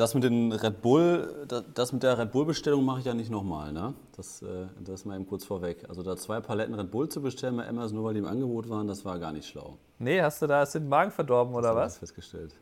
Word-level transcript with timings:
das 0.00 0.14
mit 0.14 0.24
den 0.24 0.50
Red 0.52 0.80
Bull, 0.80 1.46
das 1.74 1.92
mit 1.92 2.02
der 2.02 2.18
Red 2.18 2.32
Bull-Bestellung 2.32 2.84
mache 2.84 3.00
ich 3.00 3.04
ja 3.04 3.14
nicht 3.14 3.30
nochmal, 3.30 3.72
ne? 3.72 3.94
Das, 4.16 4.40
äh, 4.42 4.66
das 4.82 5.04
mal 5.04 5.14
eben 5.16 5.26
kurz 5.26 5.44
vorweg. 5.44 5.84
Also 5.88 6.02
da 6.02 6.16
zwei 6.16 6.40
Paletten 6.40 6.74
Red 6.74 6.90
Bull 6.90 7.08
zu 7.08 7.20
bestellen 7.20 7.56
bei 7.56 7.68
Amazon, 7.68 7.96
nur 7.96 8.06
weil 8.06 8.14
die 8.14 8.20
im 8.20 8.26
Angebot 8.26 8.68
waren, 8.70 8.88
das 8.88 9.04
war 9.04 9.18
gar 9.18 9.32
nicht 9.32 9.46
schlau. 9.46 9.76
Nee, 9.98 10.22
hast 10.22 10.40
du 10.40 10.46
da 10.46 10.60
hast 10.60 10.74
du 10.74 10.78
den 10.78 10.88
Magen 10.88 11.10
verdorben 11.10 11.54
oder 11.54 11.76
was? 11.76 11.92
Das 11.92 11.98
festgestellt. 11.98 12.54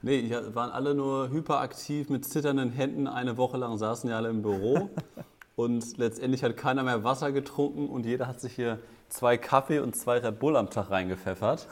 Nee, 0.00 0.22
die 0.22 0.54
waren 0.54 0.70
alle 0.70 0.94
nur 0.94 1.28
hyperaktiv 1.30 2.08
mit 2.08 2.24
zitternden 2.24 2.70
Händen. 2.70 3.08
Eine 3.08 3.36
Woche 3.36 3.56
lang 3.56 3.76
saßen 3.76 4.08
die 4.08 4.14
alle 4.14 4.28
im 4.28 4.42
Büro. 4.42 4.90
und 5.56 5.98
letztendlich 5.98 6.44
hat 6.44 6.56
keiner 6.56 6.84
mehr 6.84 7.02
Wasser 7.02 7.32
getrunken 7.32 7.88
und 7.88 8.06
jeder 8.06 8.28
hat 8.28 8.40
sich 8.40 8.54
hier 8.54 8.78
zwei 9.08 9.36
Kaffee 9.36 9.80
und 9.80 9.96
zwei 9.96 10.18
Red 10.18 10.38
Bull 10.38 10.56
am 10.56 10.70
Tag 10.70 10.90
reingepfeffert. 10.90 11.66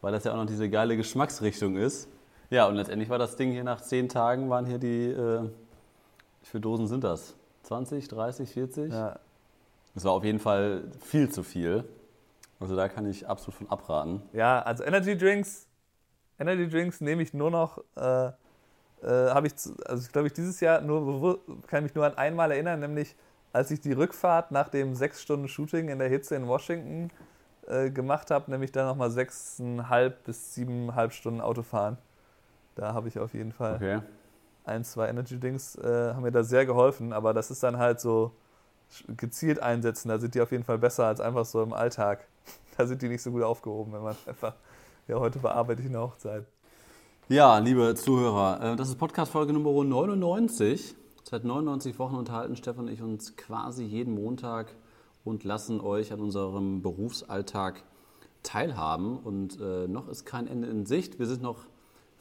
Weil 0.00 0.12
das 0.12 0.24
ja 0.24 0.32
auch 0.32 0.36
noch 0.36 0.46
diese 0.46 0.70
geile 0.70 0.96
Geschmacksrichtung 0.96 1.76
ist. 1.76 2.08
Ja, 2.52 2.66
und 2.66 2.76
letztendlich 2.76 3.08
war 3.08 3.18
das 3.18 3.36
Ding 3.36 3.50
hier 3.50 3.64
nach 3.64 3.80
zehn 3.80 4.10
Tagen, 4.10 4.50
waren 4.50 4.66
hier 4.66 4.78
die, 4.78 5.06
äh, 5.06 5.42
wie 5.42 6.46
viele 6.46 6.60
Dosen 6.60 6.86
sind 6.86 7.02
das? 7.02 7.34
20, 7.62 8.08
30, 8.08 8.50
40? 8.50 8.92
Ja. 8.92 9.18
Das 9.94 10.04
war 10.04 10.12
auf 10.12 10.24
jeden 10.24 10.38
Fall 10.38 10.84
viel 11.00 11.30
zu 11.30 11.42
viel. 11.42 11.84
Also 12.60 12.76
da 12.76 12.88
kann 12.88 13.06
ich 13.06 13.26
absolut 13.26 13.54
von 13.54 13.70
abraten. 13.70 14.20
Ja, 14.34 14.60
also 14.60 14.84
Energy 14.84 15.16
Drinks 15.16 15.66
Energy 16.38 16.68
Drinks 16.68 17.00
nehme 17.00 17.22
ich 17.22 17.32
nur 17.32 17.50
noch, 17.50 17.78
äh, 17.96 18.26
äh, 18.26 18.32
habe 19.02 19.46
ich, 19.46 19.54
also 19.86 20.10
glaube 20.12 20.26
ich, 20.26 20.34
dieses 20.34 20.60
Jahr 20.60 20.82
nur, 20.82 21.40
kann 21.68 21.84
mich 21.84 21.94
nur 21.94 22.04
an 22.04 22.18
einmal 22.18 22.50
erinnern, 22.50 22.80
nämlich 22.80 23.14
als 23.52 23.70
ich 23.70 23.80
die 23.80 23.92
Rückfahrt 23.92 24.50
nach 24.50 24.68
dem 24.68 24.94
sechs 24.94 25.22
Stunden 25.22 25.48
Shooting 25.48 25.88
in 25.88 25.98
der 25.98 26.08
Hitze 26.08 26.34
in 26.34 26.46
Washington 26.46 27.10
äh, 27.66 27.90
gemacht 27.90 28.30
habe, 28.30 28.50
nämlich 28.50 28.72
dann 28.72 28.86
nochmal 28.86 29.10
sechseinhalb 29.10 30.24
bis 30.24 30.54
siebeneinhalb 30.54 31.12
Stunden 31.12 31.40
Autofahren. 31.40 31.96
Da 32.74 32.94
habe 32.94 33.08
ich 33.08 33.18
auf 33.18 33.34
jeden 33.34 33.52
Fall 33.52 33.76
okay. 33.76 34.00
ein, 34.64 34.84
zwei 34.84 35.08
Energy 35.08 35.38
Drinks, 35.38 35.76
äh, 35.76 36.12
haben 36.14 36.22
mir 36.22 36.32
da 36.32 36.42
sehr 36.42 36.66
geholfen, 36.66 37.12
aber 37.12 37.34
das 37.34 37.50
ist 37.50 37.62
dann 37.62 37.78
halt 37.78 38.00
so 38.00 38.32
gezielt 39.16 39.60
einsetzen, 39.60 40.08
da 40.08 40.18
sind 40.18 40.34
die 40.34 40.40
auf 40.40 40.52
jeden 40.52 40.64
Fall 40.64 40.78
besser 40.78 41.06
als 41.06 41.20
einfach 41.20 41.44
so 41.44 41.62
im 41.62 41.72
Alltag. 41.72 42.26
Da 42.78 42.86
sind 42.86 43.02
die 43.02 43.08
nicht 43.08 43.20
so 43.20 43.30
gut 43.30 43.42
aufgehoben, 43.42 43.92
wenn 43.92 44.02
man 44.02 44.16
einfach 44.26 44.54
ja, 45.08 45.18
heute 45.18 45.40
bearbeite 45.40 45.82
ich 45.82 45.88
eine 45.88 46.00
Hochzeit. 46.00 46.46
Ja, 47.28 47.58
liebe 47.58 47.94
Zuhörer, 47.94 48.72
äh, 48.72 48.76
das 48.76 48.88
ist 48.88 48.96
Podcast-Folge 48.96 49.52
Nummer 49.52 49.84
99. 49.84 50.94
Seit 51.24 51.44
99 51.44 51.98
Wochen 51.98 52.14
unterhalten 52.14 52.56
Stefan 52.56 52.86
und 52.86 52.92
ich 52.92 53.02
uns 53.02 53.36
quasi 53.36 53.84
jeden 53.84 54.14
Montag 54.14 54.74
und 55.24 55.42
lassen 55.42 55.80
euch 55.80 56.12
an 56.12 56.20
unserem 56.20 56.82
Berufsalltag 56.82 57.82
teilhaben. 58.44 59.18
Und 59.18 59.60
äh, 59.60 59.88
noch 59.88 60.08
ist 60.08 60.24
kein 60.24 60.46
Ende 60.46 60.68
in 60.68 60.86
Sicht. 60.86 61.18
Wir 61.18 61.26
sind 61.26 61.42
noch 61.42 61.64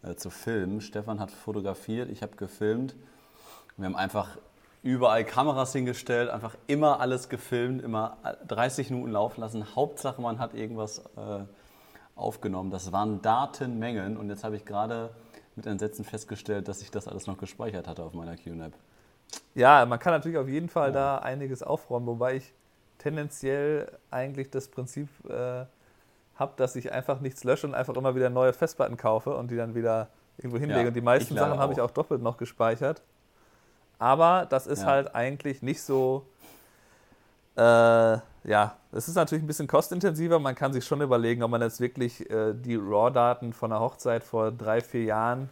äh, 0.02 0.14
zu 0.14 0.30
filmen. 0.30 0.80
Stefan 0.80 1.20
hat 1.20 1.30
fotografiert, 1.30 2.10
ich 2.10 2.22
habe 2.22 2.36
gefilmt. 2.36 2.94
Wir 3.76 3.86
haben 3.86 3.96
einfach 3.96 4.36
überall 4.82 5.24
Kameras 5.24 5.72
hingestellt, 5.72 6.30
einfach 6.30 6.56
immer 6.66 7.00
alles 7.00 7.28
gefilmt, 7.28 7.82
immer 7.82 8.16
30 8.46 8.90
Minuten 8.90 9.12
laufen 9.12 9.40
lassen. 9.40 9.74
Hauptsache, 9.74 10.20
man 10.20 10.38
hat 10.38 10.54
irgendwas 10.54 10.98
äh, 11.16 11.44
aufgenommen. 12.16 12.70
Das 12.70 12.90
waren 12.92 13.22
Datenmengen 13.22 14.16
und 14.16 14.28
jetzt 14.28 14.42
habe 14.42 14.56
ich 14.56 14.64
gerade 14.64 15.10
mit 15.54 15.66
Entsetzen 15.66 16.04
festgestellt, 16.04 16.68
dass 16.68 16.82
ich 16.82 16.90
das 16.90 17.06
alles 17.06 17.26
noch 17.26 17.38
gespeichert 17.38 17.86
hatte 17.86 18.02
auf 18.02 18.12
meiner 18.12 18.36
QNAP. 18.36 18.72
Ja, 19.54 19.84
man 19.86 19.98
kann 19.98 20.12
natürlich 20.12 20.38
auf 20.38 20.48
jeden 20.48 20.68
Fall 20.68 20.88
ja. 20.88 20.94
da 20.94 21.18
einiges 21.18 21.62
aufräumen, 21.62 22.06
wobei 22.06 22.36
ich 22.36 22.52
tendenziell 22.98 23.90
eigentlich 24.10 24.50
das 24.50 24.68
Prinzip 24.68 25.08
äh, 25.28 25.64
habe, 26.36 26.52
dass 26.56 26.76
ich 26.76 26.92
einfach 26.92 27.20
nichts 27.20 27.44
lösche 27.44 27.66
und 27.66 27.74
einfach 27.74 27.94
immer 27.96 28.14
wieder 28.14 28.30
neue 28.30 28.52
Festplatten 28.52 28.96
kaufe 28.96 29.34
und 29.36 29.50
die 29.50 29.56
dann 29.56 29.74
wieder 29.74 30.08
irgendwo 30.38 30.58
hinlege. 30.58 30.82
Ja, 30.82 30.88
und 30.88 30.94
die 30.94 31.00
meisten 31.00 31.34
Sachen 31.34 31.58
habe 31.58 31.72
ich 31.72 31.80
auch 31.80 31.90
doppelt 31.90 32.22
noch 32.22 32.36
gespeichert. 32.36 33.02
Aber 33.98 34.46
das 34.48 34.66
ist 34.66 34.82
ja. 34.82 34.88
halt 34.88 35.14
eigentlich 35.14 35.62
nicht 35.62 35.82
so. 35.82 36.26
Äh, 37.56 38.18
ja, 38.46 38.76
es 38.92 39.08
ist 39.08 39.16
natürlich 39.16 39.42
ein 39.42 39.48
bisschen 39.48 39.66
kostintensiver. 39.66 40.38
Man 40.38 40.54
kann 40.54 40.72
sich 40.72 40.84
schon 40.84 41.00
überlegen, 41.00 41.42
ob 41.42 41.50
man 41.50 41.60
jetzt 41.60 41.80
wirklich 41.80 42.30
äh, 42.30 42.54
die 42.54 42.76
RAW-Daten 42.76 43.52
von 43.52 43.70
der 43.70 43.80
Hochzeit 43.80 44.22
vor 44.22 44.52
drei, 44.52 44.80
vier 44.80 45.04
Jahren, 45.04 45.50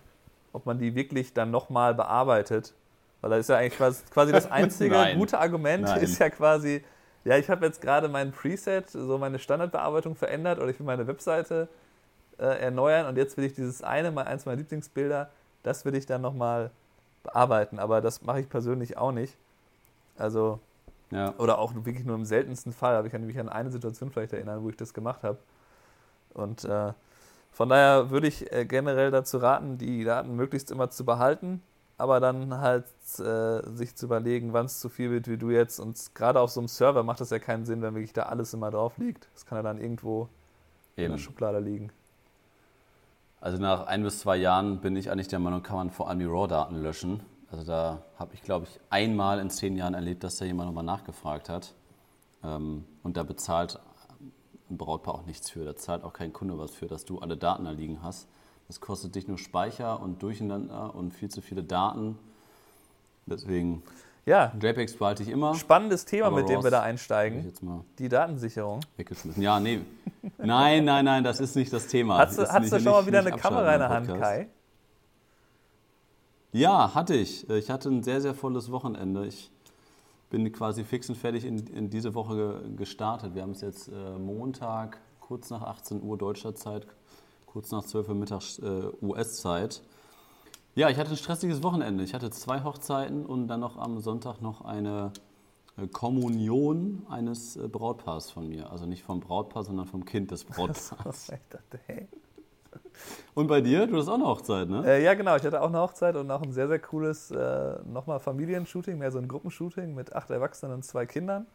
ob 0.53 0.65
man 0.65 0.78
die 0.78 0.94
wirklich 0.94 1.32
dann 1.32 1.50
nochmal 1.50 1.94
bearbeitet. 1.94 2.72
Weil 3.21 3.31
da 3.31 3.37
ist 3.37 3.49
ja 3.49 3.56
eigentlich 3.56 3.78
quasi 4.10 4.31
das 4.31 4.50
einzige 4.50 5.15
gute 5.16 5.38
Argument, 5.38 5.84
Nein. 5.84 6.03
ist 6.03 6.19
ja 6.21 6.31
quasi, 6.31 6.84
ja, 7.25 7.37
ich 7.37 7.50
habe 7.50 7.66
jetzt 7.66 7.81
gerade 7.81 8.09
mein 8.09 8.31
Preset, 8.31 8.88
so 8.88 9.19
meine 9.19 9.41
Standardbearbeitung 9.41 10.15
verändert 10.15 10.61
oder 10.61 10.69
ich 10.69 10.78
will 10.78 10.87
meine 10.87 11.06
Webseite 11.09 11.69
äh, 12.38 12.44
erneuern 12.44 13.06
und 13.06 13.16
jetzt 13.16 13.37
will 13.37 13.44
ich 13.44 13.55
dieses 13.55 13.82
eine, 13.82 14.12
mal 14.12 14.26
eins 14.26 14.47
meiner 14.47 14.59
Lieblingsbilder, 14.59 15.31
das 15.65 15.84
will 15.84 15.97
ich 15.97 16.06
dann 16.06 16.21
nochmal 16.21 16.71
bearbeiten. 17.25 17.81
Aber 17.81 18.00
das 18.00 18.22
mache 18.22 18.41
ich 18.41 18.49
persönlich 18.49 18.97
auch 18.97 19.11
nicht. 19.11 19.34
Also, 20.16 20.61
ja. 21.10 21.34
oder 21.38 21.59
auch 21.59 21.75
wirklich 21.75 22.04
nur 22.04 22.16
im 22.16 22.25
seltensten 22.25 22.72
Fall. 22.72 22.97
Aber 22.97 23.06
ich 23.06 23.12
kann 23.12 23.25
mich 23.26 23.38
an 23.38 23.48
eine 23.48 23.70
Situation 23.70 24.10
vielleicht 24.10 24.32
erinnern, 24.32 24.62
wo 24.62 24.70
ich 24.70 24.76
das 24.76 24.94
gemacht 24.94 25.22
habe. 25.22 25.38
Und 26.32 26.65
äh, 26.65 26.92
von 27.53 27.69
daher 27.69 28.10
würde 28.10 28.26
ich 28.26 28.53
äh, 28.53 28.65
generell 28.65 29.10
dazu 29.10 29.38
raten, 29.38 29.78
die 29.78 30.04
Daten 30.04 30.34
möglichst 30.34 30.70
immer 30.70 30.91
zu 30.91 31.04
behalten 31.04 31.62
aber 31.97 32.20
dann 32.20 32.59
halt 32.59 32.87
äh, 33.19 33.62
sich 33.75 33.94
zu 33.94 34.06
überlegen, 34.06 34.53
wann 34.53 34.66
es 34.66 34.81
zu 34.81 34.88
viel 34.88 35.10
wird 35.10 35.28
wie 35.28 35.37
du 35.37 35.50
jetzt. 35.50 35.78
Und 35.78 36.14
gerade 36.14 36.41
auf 36.41 36.50
so 36.50 36.60
einem 36.60 36.69
Server 36.69 37.03
macht 37.03 37.20
das 37.20 37.31
ja 37.31 37.38
keinen 37.38 37.64
Sinn, 37.64 37.82
wenn 37.82 37.94
wirklich 37.94 38.12
da 38.12 38.25
alles 38.25 38.53
immer 38.53 38.70
drauf 38.70 38.98
liegt. 38.98 39.28
Das 39.34 39.47
kann 39.47 39.56
ja 39.56 39.62
dann 39.62 39.78
irgendwo 39.78 40.28
Eben. 40.97 41.06
in 41.06 41.12
der 41.12 41.19
Schublade 41.19 41.60
liegen. 41.60 41.91
Also 43.41 43.59
nach 43.59 43.87
ein 43.87 44.03
bis 44.03 44.20
zwei 44.20 44.37
Jahren 44.37 44.81
bin 44.81 44.96
ich 44.96 45.11
eigentlich 45.11 45.28
der 45.28 45.38
Meinung, 45.38 45.62
kann 45.62 45.76
man 45.76 45.90
vor 45.90 46.08
allem 46.08 46.19
die 46.19 46.25
RAW-Daten 46.25 46.82
löschen. 46.82 47.20
Also 47.54 47.66
da 47.66 48.02
habe 48.18 48.34
ich, 48.34 48.42
glaube 48.42 48.66
ich, 48.68 48.80
einmal 48.90 49.38
in 49.38 49.48
zehn 49.48 49.76
Jahren 49.76 49.94
erlebt, 49.94 50.24
dass 50.24 50.38
da 50.38 50.44
jemand 50.44 50.70
nochmal 50.70 50.82
nachgefragt 50.82 51.48
hat. 51.48 51.72
Ähm, 52.42 52.84
und 53.04 53.16
da 53.16 53.22
bezahlt 53.22 53.78
ein 54.68 54.76
Brautpaar 54.76 55.14
auch 55.14 55.24
nichts 55.24 55.50
für. 55.50 55.64
Da 55.64 55.76
zahlt 55.76 56.02
auch 56.02 56.12
kein 56.12 56.32
Kunde 56.32 56.58
was 56.58 56.72
für, 56.72 56.86
dass 56.86 57.04
du 57.04 57.20
alle 57.20 57.36
Daten 57.36 57.64
da 57.64 57.70
liegen 57.70 58.02
hast. 58.02 58.26
Das 58.66 58.80
kostet 58.80 59.14
dich 59.14 59.28
nur 59.28 59.38
Speicher 59.38 60.00
und 60.00 60.20
Durcheinander 60.20 60.96
und 60.96 61.14
viel 61.14 61.28
zu 61.28 61.42
viele 61.42 61.62
Daten. 61.62 62.18
Deswegen, 63.26 63.84
ja. 64.26 64.52
JPEGs 64.60 64.96
behalte 64.96 65.22
ich 65.22 65.28
immer. 65.28 65.54
Spannendes 65.54 66.06
Thema, 66.06 66.30
mit 66.30 66.48
dem 66.48 66.60
wir 66.60 66.72
da 66.72 66.82
einsteigen. 66.82 67.52
Die 68.00 68.08
Datensicherung. 68.08 68.80
Weggeschmissen. 68.96 69.40
Ja, 69.40 69.60
nee. 69.60 69.80
Nein, 70.38 70.84
nein, 70.84 71.04
nein, 71.04 71.22
das 71.22 71.38
ist 71.38 71.54
nicht 71.54 71.72
das 71.72 71.86
Thema. 71.86 72.18
Hast 72.18 72.36
du, 72.36 72.48
hast 72.48 72.72
du 72.72 72.80
schon 72.80 72.92
mal 72.92 73.06
wieder 73.06 73.20
eine 73.20 73.30
Kamera 73.30 73.74
in 73.74 73.78
der 73.78 73.88
Hand, 73.90 74.08
Kai? 74.08 74.48
Ja, 76.54 76.94
hatte 76.94 77.16
ich. 77.16 77.50
Ich 77.50 77.68
hatte 77.68 77.88
ein 77.88 78.04
sehr, 78.04 78.20
sehr 78.20 78.32
volles 78.32 78.70
Wochenende. 78.70 79.26
Ich 79.26 79.50
bin 80.30 80.52
quasi 80.52 80.84
fix 80.84 81.08
und 81.08 81.16
fertig 81.16 81.44
in, 81.44 81.66
in 81.66 81.90
diese 81.90 82.14
Woche 82.14 82.62
gestartet. 82.76 83.34
Wir 83.34 83.42
haben 83.42 83.50
es 83.50 83.60
jetzt 83.60 83.88
äh, 83.88 84.18
Montag, 84.20 85.00
kurz 85.18 85.50
nach 85.50 85.62
18 85.62 86.00
Uhr 86.00 86.16
deutscher 86.16 86.54
Zeit, 86.54 86.86
kurz 87.46 87.72
nach 87.72 87.82
12 87.82 88.08
Uhr 88.08 88.14
mittags 88.14 88.60
äh, 88.60 88.84
US-Zeit. 89.02 89.82
Ja, 90.76 90.88
ich 90.90 90.96
hatte 90.96 91.10
ein 91.10 91.16
stressiges 91.16 91.64
Wochenende. 91.64 92.04
Ich 92.04 92.14
hatte 92.14 92.30
zwei 92.30 92.62
Hochzeiten 92.62 93.26
und 93.26 93.48
dann 93.48 93.58
noch 93.58 93.76
am 93.76 93.98
Sonntag 93.98 94.40
noch 94.40 94.60
eine 94.60 95.12
äh, 95.76 95.88
Kommunion 95.88 97.04
eines 97.10 97.56
äh, 97.56 97.66
Brautpaars 97.66 98.30
von 98.30 98.48
mir. 98.48 98.70
Also 98.70 98.86
nicht 98.86 99.02
vom 99.02 99.18
Brautpaar, 99.18 99.64
sondern 99.64 99.86
vom 99.86 100.04
Kind 100.04 100.30
des 100.30 100.44
Brautpaars. 100.44 101.32
Und 103.34 103.48
bei 103.48 103.60
dir? 103.60 103.86
Du 103.86 103.96
hast 103.96 104.08
auch 104.08 104.14
eine 104.14 104.26
Hochzeit, 104.26 104.69
ne? 104.69 104.84
Äh, 104.86 105.04
ja, 105.04 105.14
genau. 105.14 105.34
Ich 105.36 105.44
hatte 105.44 105.60
auch 105.60 105.69
eine 105.69 105.81
Hochzeit 105.81 106.14
und 106.16 106.31
auch 106.31 106.42
ein 106.42 106.52
sehr, 106.52 106.69
sehr 106.69 106.78
cooles 106.78 107.31
äh, 107.32 107.78
nochmal 107.84 108.20
Familienshooting, 108.20 108.96
mehr 108.98 109.10
so 109.10 109.19
ein 109.19 109.26
Gruppenshooting 109.26 109.94
mit 109.94 110.14
acht 110.14 110.31
Erwachsenen 110.31 110.75
und 110.75 110.84
zwei 110.84 111.04
Kindern. 111.04 111.46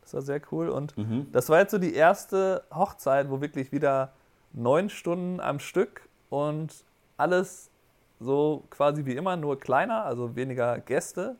Das 0.00 0.14
war 0.14 0.22
sehr 0.22 0.40
cool. 0.50 0.70
Und 0.70 0.96
mhm. 0.96 1.26
das 1.30 1.50
war 1.50 1.58
jetzt 1.58 1.72
so 1.72 1.78
die 1.78 1.94
erste 1.94 2.64
Hochzeit, 2.74 3.30
wo 3.30 3.40
wirklich 3.42 3.70
wieder 3.70 4.12
neun 4.52 4.88
Stunden 4.88 5.40
am 5.40 5.58
Stück 5.58 6.08
und 6.30 6.84
alles 7.18 7.70
so 8.18 8.64
quasi 8.70 9.04
wie 9.04 9.14
immer, 9.14 9.36
nur 9.36 9.58
kleiner, 9.58 10.04
also 10.04 10.36
weniger 10.36 10.78
Gäste 10.78 11.36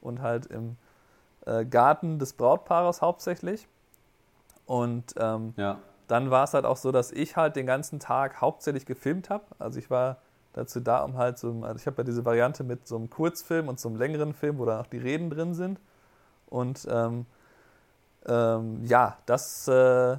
und 0.00 0.22
halt 0.22 0.46
im 0.46 0.76
äh, 1.46 1.64
Garten 1.64 2.18
des 2.18 2.32
Brautpaares 2.34 3.02
hauptsächlich. 3.02 3.66
Und 4.66 5.14
ähm, 5.18 5.54
ja. 5.56 5.78
Dann 6.08 6.30
war 6.30 6.44
es 6.44 6.54
halt 6.54 6.64
auch 6.64 6.76
so, 6.76 6.92
dass 6.92 7.12
ich 7.12 7.36
halt 7.36 7.56
den 7.56 7.66
ganzen 7.66 8.00
Tag 8.00 8.40
hauptsächlich 8.40 8.86
gefilmt 8.86 9.30
habe. 9.30 9.44
Also 9.58 9.78
ich 9.78 9.90
war 9.90 10.18
dazu 10.52 10.80
da, 10.80 11.02
um 11.02 11.16
halt 11.16 11.38
so, 11.38 11.62
also 11.62 11.76
ich 11.76 11.86
habe 11.86 11.98
ja 11.98 12.04
diese 12.04 12.24
Variante 12.24 12.64
mit 12.64 12.86
so 12.86 12.96
einem 12.96 13.10
Kurzfilm 13.10 13.68
und 13.68 13.80
so 13.80 13.88
einem 13.88 13.98
längeren 13.98 14.34
Film, 14.34 14.58
wo 14.58 14.64
dann 14.64 14.80
auch 14.80 14.86
die 14.86 14.98
Reden 14.98 15.30
drin 15.30 15.54
sind. 15.54 15.80
Und 16.48 16.86
ähm, 16.90 17.26
ähm, 18.26 18.84
ja, 18.84 19.18
das 19.26 19.66
äh, 19.68 20.16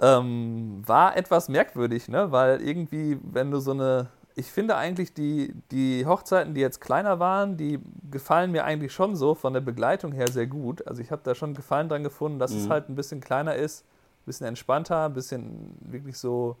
ähm, 0.00 0.82
war 0.86 1.16
etwas 1.16 1.48
merkwürdig, 1.48 2.08
ne? 2.08 2.30
weil 2.32 2.60
irgendwie, 2.60 3.18
wenn 3.22 3.50
du 3.50 3.60
so 3.60 3.72
eine 3.72 4.08
ich 4.38 4.52
finde 4.52 4.76
eigentlich 4.76 5.14
die, 5.14 5.54
die 5.70 6.04
Hochzeiten, 6.04 6.52
die 6.52 6.60
jetzt 6.60 6.82
kleiner 6.82 7.18
waren, 7.18 7.56
die 7.56 7.80
gefallen 8.10 8.52
mir 8.52 8.64
eigentlich 8.64 8.92
schon 8.92 9.16
so 9.16 9.34
von 9.34 9.54
der 9.54 9.62
Begleitung 9.62 10.12
her 10.12 10.28
sehr 10.30 10.46
gut. 10.46 10.86
Also 10.86 11.00
ich 11.00 11.10
habe 11.10 11.22
da 11.24 11.34
schon 11.34 11.54
Gefallen 11.54 11.88
dran 11.88 12.02
gefunden, 12.02 12.38
dass 12.38 12.52
mhm. 12.52 12.58
es 12.58 12.68
halt 12.68 12.90
ein 12.90 12.94
bisschen 12.94 13.22
kleiner 13.22 13.56
ist, 13.56 13.86
bisschen 14.26 14.46
entspannter, 14.46 15.06
ein 15.06 15.14
bisschen 15.14 15.76
wirklich 15.80 16.18
so 16.18 16.56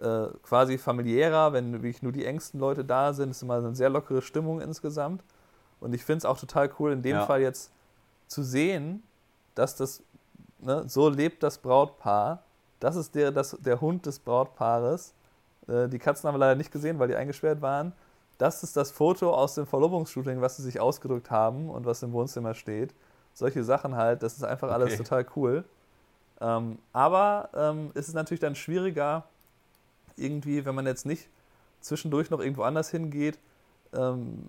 äh, 0.00 0.26
quasi 0.42 0.78
familiärer, 0.78 1.52
wenn 1.52 1.72
wirklich 1.72 2.02
nur 2.02 2.12
die 2.12 2.24
engsten 2.24 2.58
Leute 2.58 2.84
da 2.84 3.12
sind. 3.12 3.30
Es 3.30 3.38
ist 3.38 3.42
immer 3.42 3.58
eine 3.58 3.74
sehr 3.74 3.90
lockere 3.90 4.22
Stimmung 4.22 4.60
insgesamt. 4.60 5.22
Und 5.80 5.94
ich 5.94 6.04
finde 6.04 6.18
es 6.18 6.24
auch 6.24 6.38
total 6.38 6.70
cool, 6.78 6.92
in 6.92 7.02
dem 7.02 7.16
ja. 7.16 7.26
Fall 7.26 7.40
jetzt 7.40 7.72
zu 8.26 8.42
sehen, 8.42 9.02
dass 9.54 9.76
das, 9.76 10.02
ne, 10.60 10.84
so 10.88 11.08
lebt 11.08 11.42
das 11.42 11.58
Brautpaar. 11.58 12.42
Das 12.80 12.96
ist 12.96 13.14
der, 13.14 13.30
das, 13.30 13.56
der 13.60 13.80
Hund 13.80 14.06
des 14.06 14.18
Brautpaares 14.18 15.14
äh, 15.68 15.88
die 15.88 15.98
Katzen 15.98 16.28
haben 16.28 16.34
wir 16.34 16.40
leider 16.40 16.56
nicht 16.56 16.72
gesehen, 16.72 16.98
weil 16.98 17.08
die 17.08 17.16
eingesperrt 17.16 17.60
waren. 17.60 17.92
Das 18.38 18.62
ist 18.62 18.76
das 18.76 18.90
Foto 18.90 19.32
aus 19.32 19.54
dem 19.54 19.66
Verlobungsshooting, 19.66 20.40
was 20.40 20.56
sie 20.56 20.62
sich 20.62 20.80
ausgedrückt 20.80 21.30
haben 21.30 21.70
und 21.70 21.86
was 21.86 22.02
im 22.02 22.12
Wohnzimmer 22.12 22.54
steht. 22.54 22.94
Solche 23.34 23.62
Sachen 23.62 23.96
halt, 23.96 24.22
das 24.22 24.34
ist 24.34 24.44
einfach 24.44 24.68
okay. 24.68 24.74
alles 24.74 24.96
total 24.96 25.26
cool. 25.36 25.64
Ähm, 26.42 26.78
aber 26.92 27.50
ähm, 27.54 27.92
ist 27.94 28.08
es 28.08 28.14
natürlich 28.14 28.40
dann 28.40 28.56
schwieriger, 28.56 29.24
irgendwie, 30.16 30.64
wenn 30.64 30.74
man 30.74 30.86
jetzt 30.86 31.06
nicht 31.06 31.28
zwischendurch 31.80 32.30
noch 32.30 32.40
irgendwo 32.40 32.62
anders 32.62 32.90
hingeht, 32.90 33.38
ähm, 33.92 34.42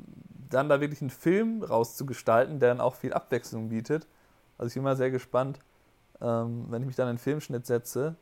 dann 0.50 0.69
da 0.69 0.81
wirklich 0.81 1.01
einen 1.01 1.12
Film 1.12 1.63
rauszugestalten, 1.63 2.60
der 2.60 2.69
dann 2.69 2.81
auch 2.81 2.95
viel 2.95 3.13
Abwechslung 3.13 3.69
bietet. 3.69 4.07
Also 4.57 4.69
ich 4.69 4.74
bin 4.74 4.84
mal 4.84 4.98
sehr 4.98 5.12
gespannt, 5.12 5.60
ähm, 6.19 6.66
wenn 6.69 6.81
ich 6.81 6.88
mich 6.88 6.95
dann 6.95 7.06
in 7.06 7.10
einen 7.10 7.18
Filmschnitt 7.19 7.68
setze, 7.68 8.16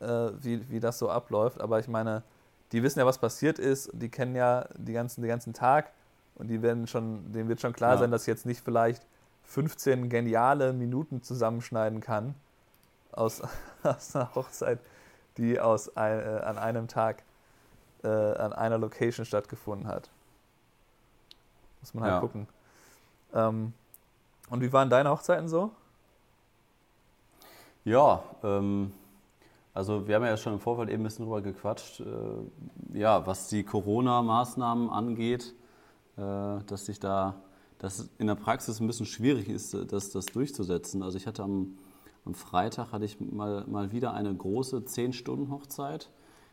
äh, 0.00 0.06
wie, 0.40 0.68
wie 0.70 0.80
das 0.80 0.98
so 0.98 1.08
abläuft. 1.08 1.60
Aber 1.62 1.78
ich 1.78 1.88
meine, 1.88 2.22
die 2.72 2.82
wissen 2.82 2.98
ja, 2.98 3.06
was 3.06 3.18
passiert 3.18 3.58
ist, 3.58 3.90
die 3.94 4.10
kennen 4.10 4.34
ja 4.34 4.66
die 4.76 4.92
ganzen, 4.92 5.22
den 5.22 5.28
ganzen 5.28 5.54
Tag 5.54 5.92
und 6.34 6.48
die 6.48 6.60
werden 6.60 6.86
schon, 6.86 7.32
denen 7.32 7.48
wird 7.48 7.60
schon 7.60 7.72
klar 7.72 7.92
ja. 7.92 7.98
sein, 7.98 8.10
dass 8.10 8.22
ich 8.22 8.28
jetzt 8.28 8.44
nicht 8.44 8.62
vielleicht 8.62 9.06
15 9.44 10.10
geniale 10.10 10.72
Minuten 10.74 11.22
zusammenschneiden 11.22 12.00
kann 12.00 12.34
aus, 13.16 13.42
aus 13.82 14.14
einer 14.14 14.34
Hochzeit, 14.34 14.80
die 15.36 15.60
aus 15.60 15.96
ein, 15.96 16.20
äh, 16.20 16.40
an 16.44 16.58
einem 16.58 16.88
Tag 16.88 17.22
äh, 18.02 18.08
an 18.08 18.52
einer 18.52 18.78
Location 18.78 19.24
stattgefunden 19.24 19.88
hat. 19.88 20.10
Muss 21.80 21.94
man 21.94 22.04
halt 22.04 22.14
ja. 22.14 22.20
gucken. 22.20 22.46
Ähm, 23.32 23.72
und 24.50 24.60
wie 24.60 24.72
waren 24.72 24.90
deine 24.90 25.10
Hochzeiten 25.10 25.48
so? 25.48 25.70
Ja, 27.84 28.22
ähm, 28.42 28.92
also 29.74 30.06
wir 30.06 30.14
haben 30.14 30.24
ja 30.24 30.36
schon 30.36 30.54
im 30.54 30.60
Vorfeld 30.60 30.88
eben 30.88 31.02
ein 31.02 31.04
bisschen 31.04 31.24
drüber 31.24 31.42
gequatscht, 31.42 32.00
äh, 32.00 32.98
ja, 32.98 33.26
was 33.26 33.48
die 33.48 33.64
Corona-Maßnahmen 33.64 34.88
angeht, 34.88 35.54
äh, 36.16 36.20
dass 36.66 36.86
sich 36.86 37.00
da, 37.00 37.34
dass 37.78 38.08
in 38.18 38.28
der 38.28 38.36
Praxis 38.36 38.80
ein 38.80 38.86
bisschen 38.86 39.06
schwierig 39.06 39.48
ist, 39.48 39.74
das, 39.92 40.10
das 40.10 40.26
durchzusetzen. 40.26 41.02
Also 41.02 41.18
ich 41.18 41.26
hatte 41.26 41.42
am, 41.42 41.76
am 42.24 42.34
Freitag 42.34 42.92
hatte 42.92 43.04
ich 43.04 43.20
mal, 43.20 43.64
mal 43.66 43.92
wieder 43.92 44.14
eine 44.14 44.34
große 44.34 44.78
10-Stunden-Hochzeit, 44.78 46.10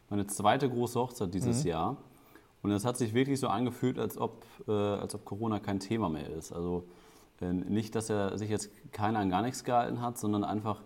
meine 0.09 0.27
zweite 0.27 0.69
große 0.69 0.99
Hochzeit 0.99 1.33
dieses 1.33 1.63
mhm. 1.63 1.69
Jahr. 1.69 1.97
Und 2.63 2.71
es 2.71 2.85
hat 2.85 2.97
sich 2.97 3.13
wirklich 3.13 3.39
so 3.39 3.47
angefühlt, 3.47 3.97
als 3.97 4.17
ob, 4.17 4.45
äh, 4.67 4.71
als 4.71 5.15
ob 5.15 5.25
Corona 5.25 5.59
kein 5.59 5.79
Thema 5.79 6.09
mehr 6.09 6.29
ist. 6.29 6.51
Also 6.51 6.83
äh, 7.39 7.51
nicht, 7.51 7.95
dass 7.95 8.09
er 8.09 8.37
sich 8.37 8.49
jetzt 8.49 8.69
keiner 8.91 9.19
an 9.19 9.29
gar 9.29 9.41
nichts 9.41 9.63
gehalten 9.63 10.01
hat, 10.01 10.17
sondern 10.17 10.43
einfach 10.43 10.81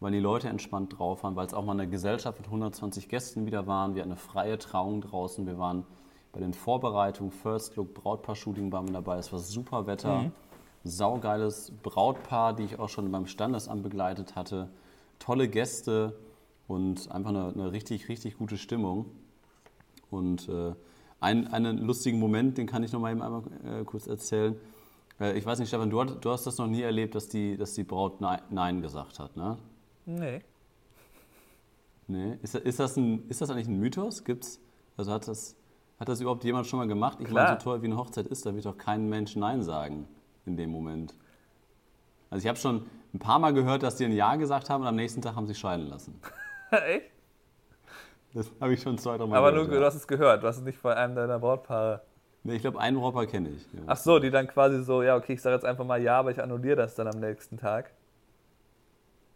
weil 0.00 0.12
die 0.12 0.20
Leute 0.20 0.48
entspannt 0.48 0.98
drauf 0.98 1.24
waren, 1.24 1.36
weil 1.36 1.46
es 1.46 1.54
auch 1.54 1.64
mal 1.64 1.72
eine 1.72 1.88
Gesellschaft 1.88 2.38
mit 2.38 2.46
120 2.46 3.08
Gästen 3.08 3.46
wieder 3.46 3.66
waren. 3.66 3.94
Wir 3.94 4.02
hatten 4.02 4.12
eine 4.12 4.20
freie 4.20 4.58
Trauung 4.58 5.00
draußen. 5.00 5.46
Wir 5.46 5.58
waren 5.58 5.84
bei 6.32 6.40
den 6.40 6.54
Vorbereitungen, 6.54 7.32
First 7.32 7.76
Look, 7.76 7.94
Brautpaar-Shooting 7.94 8.70
waren 8.70 8.86
wir 8.86 8.92
dabei. 8.92 9.18
Es 9.18 9.32
war 9.32 9.38
super 9.38 9.86
Wetter. 9.86 10.22
Mhm. 10.22 10.32
Saugeiles 10.84 11.72
Brautpaar, 11.82 12.54
die 12.54 12.64
ich 12.64 12.78
auch 12.78 12.88
schon 12.88 13.10
beim 13.10 13.26
Standesamt 13.26 13.82
begleitet 13.82 14.36
hatte. 14.36 14.68
Tolle 15.18 15.48
Gäste 15.48 16.16
und 16.66 17.10
einfach 17.10 17.30
eine, 17.30 17.48
eine 17.48 17.72
richtig, 17.72 18.08
richtig 18.08 18.38
gute 18.38 18.56
Stimmung. 18.56 19.06
Und 20.10 20.48
äh, 20.48 20.74
ein, 21.20 21.48
einen 21.48 21.78
lustigen 21.78 22.18
Moment, 22.18 22.58
den 22.58 22.66
kann 22.66 22.82
ich 22.82 22.92
noch 22.92 23.00
mal 23.00 23.10
eben 23.10 23.22
einmal 23.22 23.42
äh, 23.64 23.84
kurz 23.84 24.06
erzählen. 24.06 24.56
Äh, 25.20 25.36
ich 25.36 25.44
weiß 25.44 25.58
nicht, 25.58 25.68
Stefan, 25.68 25.90
du, 25.90 26.02
du, 26.04 26.30
hast 26.30 26.46
das 26.46 26.58
noch 26.58 26.66
nie 26.66 26.82
erlebt, 26.82 27.14
dass 27.14 27.28
die, 27.28 27.56
dass 27.56 27.74
die 27.74 27.84
Braut 27.84 28.20
Nein, 28.20 28.40
Nein 28.50 28.80
gesagt 28.80 29.18
hat, 29.18 29.36
ne? 29.36 29.58
Nee. 30.06 30.40
Nee. 32.06 32.38
Ist, 32.42 32.54
ist, 32.54 32.80
das, 32.80 32.96
ein, 32.96 33.28
ist 33.28 33.40
das 33.40 33.50
eigentlich 33.50 33.68
ein 33.68 33.78
Mythos? 33.78 34.24
Gibt's, 34.24 34.60
also 34.96 35.12
hat 35.12 35.28
das, 35.28 35.56
hat 35.98 36.08
das 36.08 36.20
überhaupt 36.20 36.44
jemand 36.44 36.66
schon 36.66 36.78
mal 36.78 36.88
gemacht? 36.88 37.18
Ich 37.20 37.26
Klar. 37.26 37.44
meine, 37.44 37.60
so 37.60 37.64
toll 37.64 37.82
wie 37.82 37.86
eine 37.86 37.96
Hochzeit 37.98 38.26
ist, 38.28 38.46
da 38.46 38.54
wird 38.54 38.64
doch 38.64 38.78
kein 38.78 39.08
Mensch 39.08 39.36
Nein 39.36 39.62
sagen 39.62 40.08
in 40.48 40.56
dem 40.56 40.70
Moment. 40.70 41.14
Also 42.30 42.42
ich 42.42 42.48
habe 42.48 42.58
schon 42.58 42.86
ein 43.14 43.18
paar 43.18 43.38
Mal 43.38 43.54
gehört, 43.54 43.82
dass 43.82 43.96
die 43.96 44.04
ein 44.04 44.12
Ja 44.12 44.36
gesagt 44.36 44.68
haben 44.68 44.82
und 44.82 44.88
am 44.88 44.96
nächsten 44.96 45.22
Tag 45.22 45.36
haben 45.36 45.46
sie 45.46 45.54
scheiden 45.54 45.86
lassen. 45.86 46.20
Echt? 46.70 47.10
Das 48.34 48.50
habe 48.60 48.74
ich 48.74 48.82
schon 48.82 48.98
zwei, 48.98 49.16
drei 49.16 49.26
Mal 49.26 49.38
Aber 49.38 49.52
gehört. 49.52 49.68
Aber 49.68 49.78
du 49.78 49.86
hast 49.86 49.94
es 49.94 50.06
gehört, 50.06 50.42
du 50.42 50.48
hast 50.48 50.58
es 50.58 50.64
nicht 50.64 50.78
von 50.78 50.92
einem 50.92 51.14
deiner 51.14 51.38
Brautpaare. 51.38 52.02
Nee, 52.44 52.56
ich 52.56 52.62
glaube, 52.62 52.78
einen 52.80 52.96
Brautpaar 52.98 53.26
kenne 53.26 53.50
ich. 53.50 53.62
Ja. 53.72 53.80
Ach 53.86 53.96
so, 53.96 54.18
die 54.18 54.30
dann 54.30 54.46
quasi 54.46 54.82
so, 54.82 55.02
ja, 55.02 55.16
okay, 55.16 55.34
ich 55.34 55.42
sage 55.42 55.54
jetzt 55.54 55.64
einfach 55.64 55.84
mal 55.84 56.00
Ja, 56.02 56.18
aber 56.18 56.30
ich 56.30 56.42
annulliere 56.42 56.76
das 56.76 56.94
dann 56.94 57.06
am 57.08 57.20
nächsten 57.20 57.56
Tag. 57.56 57.92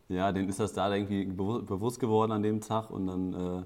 Ja, 0.09 0.31
denen 0.31 0.49
ist 0.49 0.61
das 0.61 0.73
da 0.75 0.92
irgendwie 0.95 1.25
bewusst 1.25 1.99
geworden 1.99 2.33
an 2.33 2.42
dem 2.42 2.61
Tag 2.61 2.90
und 2.90 3.07
dann 3.07 3.33
äh, 3.33 3.64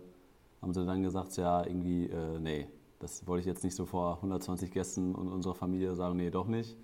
haben 0.62 0.72
sie 0.72 0.86
dann 0.86 1.02
gesagt, 1.02 1.36
ja, 1.36 1.64
irgendwie, 1.64 2.06
äh, 2.06 2.38
nee, 2.38 2.68
das 3.00 3.26
wollte 3.26 3.40
ich 3.40 3.46
jetzt 3.46 3.64
nicht 3.64 3.74
so 3.74 3.84
vor 3.84 4.16
120 4.16 4.70
Gästen 4.70 5.14
und 5.14 5.28
unserer 5.28 5.54
Familie 5.54 5.94
sagen, 5.96 6.16
nee, 6.16 6.30
doch 6.30 6.46
nicht. 6.46 6.76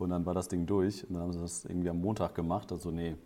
Und 0.00 0.10
dann 0.10 0.24
war 0.26 0.34
das 0.34 0.48
Ding 0.48 0.66
durch 0.66 1.06
und 1.06 1.14
dann 1.14 1.22
haben 1.22 1.32
sie 1.32 1.40
das 1.40 1.64
irgendwie 1.64 1.90
am 1.90 2.00
Montag 2.00 2.34
gemacht, 2.34 2.72
also 2.72 2.90
nee, 2.90 3.16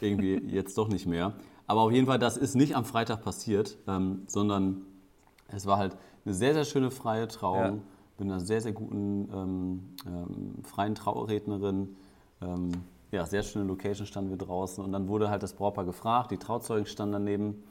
irgendwie 0.00 0.34
jetzt 0.48 0.76
doch 0.76 0.88
nicht 0.88 1.06
mehr. 1.06 1.34
Aber 1.66 1.82
auf 1.82 1.92
jeden 1.92 2.06
Fall, 2.06 2.18
das 2.18 2.36
ist 2.36 2.56
nicht 2.56 2.74
am 2.74 2.84
Freitag 2.84 3.22
passiert, 3.22 3.78
ähm, 3.86 4.22
sondern 4.26 4.82
es 5.48 5.66
war 5.66 5.78
halt 5.78 5.96
eine 6.24 6.34
sehr, 6.34 6.52
sehr 6.52 6.64
schöne 6.64 6.90
freie 6.90 7.28
Trauung 7.28 7.62
ja. 7.62 7.82
mit 8.18 8.28
einer 8.28 8.40
sehr, 8.40 8.60
sehr 8.60 8.72
guten 8.72 9.28
ähm, 9.32 9.82
ähm, 10.06 10.64
freien 10.64 10.96
Traurednerin. 10.96 11.96
Ähm, 12.42 12.72
ja, 13.12 13.24
sehr 13.24 13.42
schöne 13.42 13.64
Location 13.64 14.06
standen 14.06 14.30
wir 14.30 14.38
draußen 14.38 14.82
und 14.84 14.92
dann 14.92 15.08
wurde 15.08 15.30
halt 15.30 15.42
das 15.42 15.54
Brautpaar 15.54 15.84
gefragt, 15.84 16.30
die 16.30 16.38
Trauzeugen 16.38 16.86
standen 16.86 17.12
daneben 17.12 17.62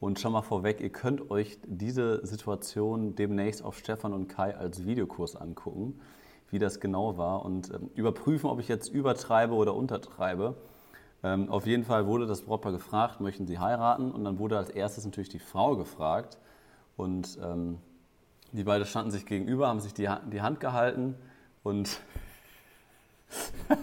und 0.00 0.18
schon 0.18 0.32
mal 0.32 0.42
vorweg, 0.42 0.80
ihr 0.80 0.90
könnt 0.90 1.30
euch 1.30 1.58
diese 1.64 2.24
Situation 2.26 3.14
demnächst 3.14 3.64
auf 3.64 3.78
Stefan 3.78 4.12
und 4.12 4.28
Kai 4.28 4.56
als 4.56 4.84
Videokurs 4.84 5.36
angucken, 5.36 6.00
wie 6.52 6.58
das 6.58 6.80
genau 6.80 7.16
war 7.16 7.44
und 7.44 7.70
ähm, 7.70 7.90
überprüfen, 7.94 8.48
ob 8.48 8.60
ich 8.60 8.68
jetzt 8.68 8.88
übertreibe 8.88 9.54
oder 9.54 9.74
untertreibe. 9.74 10.54
Ähm, 11.24 11.48
auf 11.48 11.66
jeden 11.66 11.84
Fall 11.84 12.06
wurde 12.06 12.26
das 12.26 12.42
Brautpaar 12.42 12.72
gefragt, 12.72 13.20
möchten 13.20 13.46
sie 13.46 13.58
heiraten 13.58 14.12
und 14.12 14.22
dann 14.24 14.38
wurde 14.38 14.58
als 14.58 14.68
erstes 14.68 15.04
natürlich 15.06 15.30
die 15.30 15.38
Frau 15.38 15.76
gefragt 15.76 16.38
und 16.96 17.38
ähm, 17.42 17.78
die 18.52 18.64
beiden 18.64 18.86
standen 18.86 19.10
sich 19.10 19.24
gegenüber, 19.24 19.66
haben 19.66 19.80
sich 19.80 19.94
die, 19.94 20.08
die 20.30 20.42
Hand 20.42 20.60
gehalten 20.60 21.14
und 21.62 22.00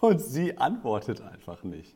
und 0.00 0.20
sie 0.22 0.56
antwortet 0.56 1.20
einfach 1.20 1.64
nicht. 1.64 1.94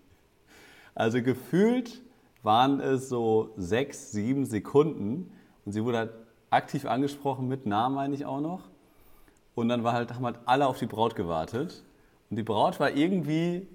Also 0.94 1.22
gefühlt 1.22 2.02
waren 2.42 2.80
es 2.80 3.08
so 3.08 3.54
sechs, 3.56 4.12
sieben 4.12 4.44
Sekunden 4.44 5.32
und 5.64 5.72
sie 5.72 5.82
wurde 5.82 5.98
halt 5.98 6.12
aktiv 6.50 6.84
angesprochen 6.84 7.48
mit 7.48 7.64
Namen, 7.64 7.94
meine 7.94 8.14
ich 8.14 8.26
auch 8.26 8.40
noch. 8.40 8.68
Und 9.56 9.70
dann 9.70 9.82
war 9.82 9.94
halt, 9.94 10.14
haben 10.14 10.24
halt 10.24 10.38
alle 10.44 10.66
auf 10.66 10.78
die 10.78 10.86
Braut 10.86 11.16
gewartet. 11.16 11.82
Und 12.30 12.36
die 12.36 12.42
Braut 12.42 12.78
war 12.78 12.90
irgendwie, 12.90 13.66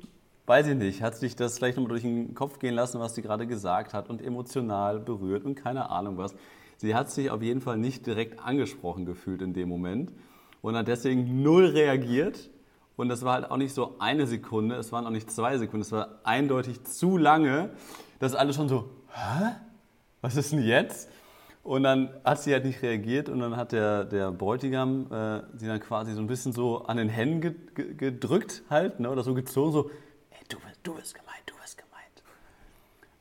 weiß 0.46 0.68
ich 0.68 0.76
nicht, 0.76 1.02
hat 1.02 1.16
sich 1.16 1.36
das 1.36 1.58
vielleicht 1.58 1.76
nochmal 1.76 1.90
durch 1.90 2.04
den 2.04 2.36
Kopf 2.36 2.60
gehen 2.60 2.76
lassen, 2.76 3.00
was 3.00 3.16
sie 3.16 3.24
gerade 3.24 3.48
gesagt 3.48 3.94
hat 3.94 4.10
und 4.10 4.22
emotional 4.22 5.00
berührt 5.00 5.44
und 5.44 5.56
keine 5.56 5.90
Ahnung 5.90 6.18
was. 6.18 6.36
Sie 6.78 6.94
hat 6.94 7.10
sich 7.10 7.32
auf 7.32 7.42
jeden 7.42 7.62
Fall 7.62 7.78
nicht 7.78 8.06
direkt 8.06 8.40
angesprochen 8.40 9.06
gefühlt 9.06 9.42
in 9.42 9.54
dem 9.54 9.70
Moment 9.70 10.12
und 10.62 10.76
hat 10.76 10.88
deswegen 10.88 11.42
null 11.42 11.66
reagiert. 11.66 12.50
Und 12.96 13.10
das 13.10 13.24
war 13.24 13.34
halt 13.34 13.50
auch 13.50 13.58
nicht 13.58 13.74
so 13.74 13.96
eine 13.98 14.28
Sekunde, 14.28 14.76
es 14.76 14.92
waren 14.92 15.08
auch 15.08 15.12
nicht 15.12 15.32
zwei 15.32 15.58
Sekunden, 15.58 15.82
es 15.82 15.92
war 15.92 16.20
eindeutig 16.24 16.84
zu 16.84 17.18
lange, 17.18 17.72
dass 18.20 18.36
alle 18.36 18.54
schon 18.54 18.70
so, 18.70 18.88
hä? 19.10 19.56
Was 20.22 20.36
ist 20.36 20.52
denn 20.52 20.62
jetzt? 20.62 21.10
Und 21.64 21.84
dann 21.84 22.10
hat 22.24 22.42
sie 22.42 22.54
halt 22.54 22.66
nicht 22.66 22.82
reagiert 22.82 23.30
und 23.30 23.40
dann 23.40 23.56
hat 23.56 23.72
der, 23.72 24.04
der 24.06 24.32
Bräutigam 24.32 25.12
äh, 25.12 25.42
sie 25.58 25.68
dann 25.68 25.80
quasi 25.80 26.14
so 26.14 26.20
ein 26.20 26.28
bisschen 26.28 26.54
so 26.54 26.86
an 26.86 26.98
den 26.98 27.10
Händen 27.10 27.42
ge 27.42 27.54
ge 27.76 27.94
gedrückt 27.94 28.64
halt, 28.70 29.00
ne, 29.00 29.10
oder 29.12 29.22
so 29.22 29.36
gezogen, 29.36 29.72
so, 29.72 29.92
ey, 30.32 30.40
du, 30.50 30.58
du 30.82 30.96
bist 30.96 31.14
gemeint, 31.14 31.44
du 31.46 31.54
bist 31.62 31.78
gemeint. 31.78 32.24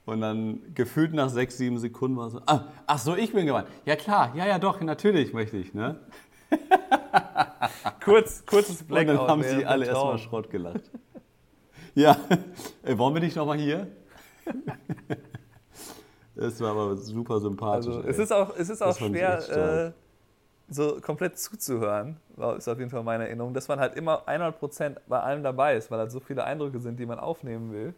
Und 0.06 0.23
dann 0.23 0.75
gefühlt 0.75 1.12
nach 1.12 1.28
sechs, 1.28 1.59
sieben 1.59 1.78
Sekunden 1.78 2.16
war 2.16 2.30
so, 2.30 2.40
ah, 2.47 2.68
ach 2.87 2.99
so, 2.99 3.14
ich 3.14 3.32
bin 3.32 3.44
gemeint. 3.44 3.68
Ja 3.85 3.97
klar, 3.97 4.32
ja, 4.35 4.47
ja 4.47 4.59
doch, 4.59 4.80
natürlich 4.80 5.35
möchte 5.35 5.59
ich, 5.59 5.75
ne? 5.75 6.00
Kurz, 8.02 8.47
kurzes 8.47 8.82
Blackout. 8.82 9.11
Und 9.11 9.16
dann 9.18 9.28
haben 9.28 9.42
sie 9.42 9.66
alle 9.66 9.85
erstmal 9.85 10.18
Schrott 10.18 10.49
gelacht. 10.49 10.90
ja, 11.94 12.16
äh, 12.82 12.97
wollen 12.97 13.14
wir 13.14 13.20
dich 13.20 13.37
nochmal 13.37 13.59
hier? 13.59 13.88
Das 16.40 16.59
war 16.61 16.70
aber 16.70 16.97
super 16.97 17.38
sympathisch. 17.38 17.94
Also, 17.94 18.09
es 18.09 18.18
ist 18.18 18.32
auch, 18.32 18.56
es 18.56 18.70
ist 18.70 18.82
auch 18.82 18.97
schwer, 18.97 19.87
äh, 19.88 19.92
so 20.73 21.00
komplett 21.00 21.38
zuzuhören, 21.38 22.16
ist 22.56 22.68
auf 22.68 22.78
jeden 22.78 22.90
Fall 22.90 23.02
meine 23.02 23.25
Erinnerung, 23.26 23.52
dass 23.52 23.68
man 23.68 23.78
halt 23.78 23.94
immer 23.94 24.26
100% 24.26 24.97
bei 25.06 25.20
allem 25.20 25.42
dabei 25.42 25.76
ist, 25.76 25.90
weil 25.90 25.99
halt 25.99 26.11
so 26.11 26.20
viele 26.20 26.44
Eindrücke 26.44 26.78
sind, 26.78 26.99
die 26.99 27.06
man 27.06 27.18
aufnehmen 27.18 27.73
will. 27.73 27.92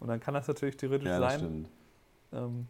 Und 0.00 0.08
dann 0.08 0.18
kann 0.18 0.34
das 0.34 0.48
natürlich 0.48 0.76
theoretisch 0.76 1.08
ja, 1.08 1.20
das 1.20 1.40
sein, 1.40 1.68
ähm, 2.32 2.66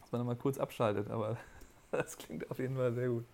dass 0.00 0.12
man 0.12 0.26
mal 0.26 0.36
kurz 0.36 0.58
abschaltet, 0.58 1.10
aber 1.10 1.36
das 1.90 2.18
klingt 2.18 2.50
auf 2.50 2.58
jeden 2.58 2.76
Fall 2.76 2.92
sehr 2.92 3.08
gut. 3.08 3.24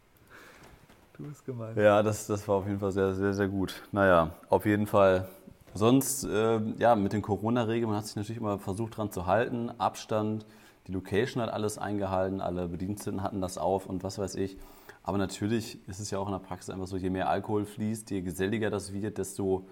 Du 1.17 1.25
bist 1.27 1.45
gemeint. 1.45 1.77
Ja, 1.77 2.03
das, 2.03 2.27
das 2.29 2.47
war 2.47 2.57
auf 2.57 2.67
jeden 2.67 2.79
Fall 2.79 2.93
sehr, 2.93 3.15
sehr, 3.15 3.35
sehr 3.35 3.49
gut. 3.49 3.83
Naja, 3.93 4.31
auf 4.49 4.65
jeden 4.65 4.87
Fall. 4.87 5.29
Sonst, 5.75 6.25
äh, 6.25 6.61
ja, 6.79 6.95
mit 6.95 7.13
den 7.13 7.23
Corona-Regeln, 7.23 7.89
man 7.91 7.99
hat 7.99 8.07
sich 8.07 8.17
natürlich 8.17 8.41
immer 8.41 8.59
versucht 8.59 8.97
dran 8.97 9.11
zu 9.11 9.27
halten. 9.27 9.71
Abstand, 9.79 10.47
die 10.91 10.95
Location 10.95 11.41
hat 11.41 11.51
alles 11.51 11.79
eingehalten, 11.79 12.41
alle 12.41 12.67
Bediensteten 12.67 13.23
hatten 13.23 13.41
das 13.41 13.59
auf 13.59 13.87
und 13.87 14.03
was 14.03 14.19
weiß 14.19 14.35
ich. 14.35 14.57
Aber 15.05 15.19
natürlich 15.19 15.79
ist 15.89 16.01
es 16.01 16.11
ja 16.11 16.19
auch 16.19 16.27
in 16.27 16.33
der 16.33 16.41
Praxis 16.41 16.69
einfach 16.71 16.89
so, 16.89 16.97
je 16.97 17.11
mehr 17.11 17.29
Alkohol 17.29 17.65
fließt, 17.65 18.11
je 18.11 18.23
geselliger 18.23 18.71
das 18.71 18.93
wird, 18.93 19.17
desto 19.17 19.69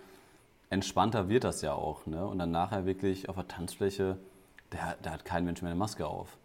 entspannter 0.71 1.29
wird 1.29 1.43
das 1.43 1.61
ja 1.61 1.73
auch. 1.73 2.07
Ne? 2.07 2.25
Und 2.25 2.39
dann 2.39 2.53
nachher 2.53 2.87
wirklich 2.87 3.29
auf 3.29 3.35
der 3.35 3.49
Tanzfläche, 3.49 4.17
da, 4.71 4.95
da 5.03 5.11
hat 5.11 5.25
kein 5.25 5.45
Mensch 5.45 5.61
mehr 5.61 5.73
eine 5.73 5.79
Maske 5.79 6.07
auf. 6.07 6.39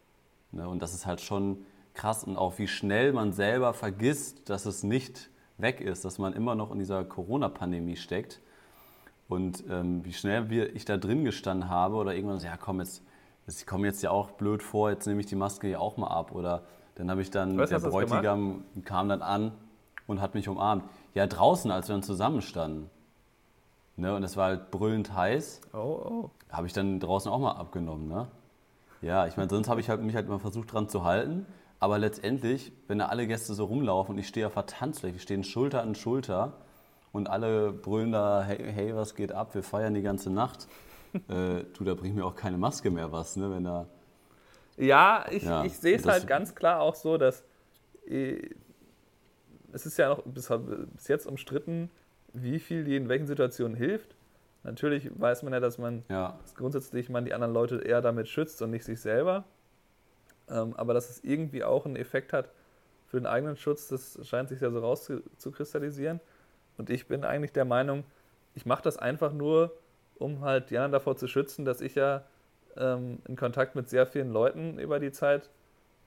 Ne? 0.51 0.67
Und 0.67 0.81
das 0.81 0.95
ist 0.95 1.05
halt 1.05 1.21
schon 1.21 1.65
krass 1.93 2.23
und 2.23 2.35
auch 2.35 2.57
wie 2.57 2.67
schnell 2.67 3.13
man 3.13 3.31
selber 3.31 3.75
vergisst, 3.75 4.49
dass 4.49 4.65
es 4.65 4.81
nicht 4.81 5.29
weg 5.59 5.81
ist, 5.81 6.03
dass 6.03 6.17
man 6.17 6.33
immer 6.33 6.55
noch 6.55 6.71
in 6.71 6.79
dieser 6.79 7.03
Corona-Pandemie 7.03 7.95
steckt. 7.95 8.41
Und 9.27 9.63
ähm, 9.69 10.03
wie 10.03 10.13
schnell 10.13 10.51
ich 10.73 10.83
da 10.83 10.97
drin 10.97 11.25
gestanden 11.25 11.69
habe 11.69 11.95
oder 11.95 12.15
irgendwann 12.15 12.39
so, 12.39 12.47
ja 12.47 12.57
komm, 12.57 12.79
jetzt 12.79 13.03
ich 13.47 13.65
komme 13.65 13.87
jetzt 13.87 14.01
ja 14.03 14.11
auch 14.11 14.31
blöd 14.31 14.63
vor, 14.63 14.89
jetzt 14.89 15.05
nehme 15.05 15.19
ich 15.19 15.25
die 15.25 15.35
Maske 15.35 15.69
ja 15.69 15.79
auch 15.79 15.97
mal 15.97 16.07
ab. 16.07 16.31
Oder 16.33 16.63
dann 16.95 17.09
habe 17.09 17.21
ich 17.21 17.31
dann, 17.31 17.57
weißt, 17.57 17.71
der 17.71 17.79
Bräutigam 17.79 18.63
kam 18.85 19.09
dann 19.09 19.21
an 19.21 19.51
und 20.07 20.21
hat 20.21 20.33
mich 20.33 20.47
umarmt. 20.47 20.83
Ja, 21.13 21.27
draußen, 21.27 21.69
als 21.71 21.87
wir 21.87 21.95
dann 21.95 22.03
zusammenstanden. 22.03 22.89
Ne, 23.95 24.15
und 24.15 24.23
es 24.23 24.37
war 24.37 24.45
halt 24.45 24.71
brüllend 24.71 25.13
heiß. 25.13 25.61
Oh, 25.73 25.77
oh. 25.77 26.29
Habe 26.49 26.65
ich 26.65 26.73
dann 26.73 26.99
draußen 26.99 27.31
auch 27.31 27.37
mal 27.37 27.51
abgenommen. 27.51 28.07
Ne? 28.07 28.27
Ja, 29.01 29.27
ich 29.27 29.37
meine, 29.37 29.49
sonst 29.49 29.69
habe 29.69 29.81
ich 29.81 29.89
halt, 29.89 30.01
mich 30.01 30.15
halt 30.15 30.25
immer 30.25 30.39
versucht 30.39 30.73
dran 30.73 30.89
zu 30.89 31.03
halten. 31.03 31.45
Aber 31.79 31.99
letztendlich, 31.99 32.71
wenn 32.87 32.99
da 32.99 33.07
alle 33.07 33.27
Gäste 33.27 33.53
so 33.53 33.65
rumlaufen 33.65 34.15
und 34.15 34.19
ich 34.19 34.27
stehe 34.27 34.47
auf 34.47 34.53
der 34.53 34.65
Tanzfläche, 34.65 35.15
wir 35.15 35.21
stehen 35.21 35.43
Schulter 35.43 35.81
an 35.81 35.93
Schulter 35.95 36.53
und 37.11 37.29
alle 37.29 37.71
brüllen 37.71 38.13
da, 38.13 38.41
hey, 38.41 38.71
hey, 38.73 38.95
was 38.95 39.15
geht 39.15 39.31
ab, 39.31 39.53
wir 39.53 39.63
feiern 39.63 39.93
die 39.93 40.01
ganze 40.01 40.31
Nacht 40.31 40.67
äh, 41.29 41.63
du, 41.73 41.83
da 41.83 41.93
bringt 41.93 42.15
mir 42.15 42.25
auch 42.25 42.35
keine 42.35 42.57
Maske 42.57 42.89
mehr 42.91 43.11
was, 43.11 43.35
ne, 43.35 43.51
wenn 43.51 43.63
da. 43.63 43.87
Ja, 44.77 45.25
ich, 45.29 45.43
ja, 45.43 45.63
ich 45.63 45.77
sehe 45.77 45.95
es 45.95 46.05
halt 46.05 46.27
ganz 46.27 46.55
klar 46.55 46.81
auch 46.81 46.95
so, 46.95 47.17
dass 47.17 47.43
äh, 48.07 48.49
es 49.71 49.85
ist 49.85 49.97
ja 49.97 50.09
noch 50.09 50.23
bis, 50.23 50.51
bis, 50.95 51.07
jetzt 51.07 51.27
umstritten, 51.27 51.89
wie 52.33 52.59
viel 52.59 52.83
die 52.83 52.95
in 52.95 53.09
welchen 53.09 53.27
Situationen 53.27 53.75
hilft. 53.75 54.15
Natürlich 54.63 55.11
weiß 55.19 55.43
man 55.43 55.53
ja, 55.53 55.59
dass 55.59 55.77
man 55.77 56.03
ja. 56.09 56.37
Dass 56.41 56.55
grundsätzlich 56.55 57.09
man 57.09 57.25
die 57.25 57.33
anderen 57.33 57.53
Leute 57.53 57.81
eher 57.81 58.01
damit 58.01 58.27
schützt 58.27 58.61
und 58.61 58.71
nicht 58.71 58.85
sich 58.85 59.01
selber. 59.01 59.43
Ähm, 60.49 60.73
aber 60.75 60.93
dass 60.93 61.09
es 61.09 61.23
irgendwie 61.23 61.63
auch 61.63 61.85
einen 61.85 61.95
Effekt 61.95 62.33
hat 62.33 62.49
für 63.07 63.19
den 63.19 63.27
eigenen 63.27 63.57
Schutz, 63.57 63.87
das 63.87 64.19
scheint 64.23 64.49
sich 64.49 64.61
ja 64.61 64.71
so 64.71 64.79
rauszukristallisieren. 64.79 66.19
Und 66.77 66.89
ich 66.89 67.07
bin 67.07 67.23
eigentlich 67.23 67.51
der 67.51 67.65
Meinung, 67.65 68.03
ich 68.55 68.65
mache 68.65 68.83
das 68.83 68.97
einfach 68.97 69.33
nur, 69.33 69.71
um 70.23 70.41
halt 70.41 70.69
die 70.69 70.77
anderen 70.77 70.93
davor 70.93 71.17
zu 71.17 71.27
schützen, 71.27 71.65
dass 71.65 71.81
ich 71.81 71.95
ja 71.95 72.23
ähm, 72.77 73.19
in 73.27 73.35
Kontakt 73.35 73.75
mit 73.75 73.89
sehr 73.89 74.07
vielen 74.07 74.31
Leuten 74.31 74.79
über 74.79 74.99
die 74.99 75.11
Zeit 75.11 75.49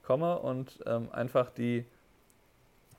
komme 0.02 0.38
und 0.38 0.80
ähm, 0.87 1.08
einfach 1.12 1.50
die, 1.50 1.85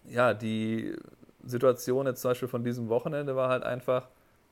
ja, 0.06 0.34
die 0.34 0.96
Situation 1.44 2.06
jetzt 2.06 2.22
zum 2.22 2.32
Beispiel 2.32 2.48
von 2.48 2.64
diesem 2.64 2.88
Wochenende 2.90 3.36
war 3.36 3.50
halt 3.50 3.64
einfach, 3.64 4.08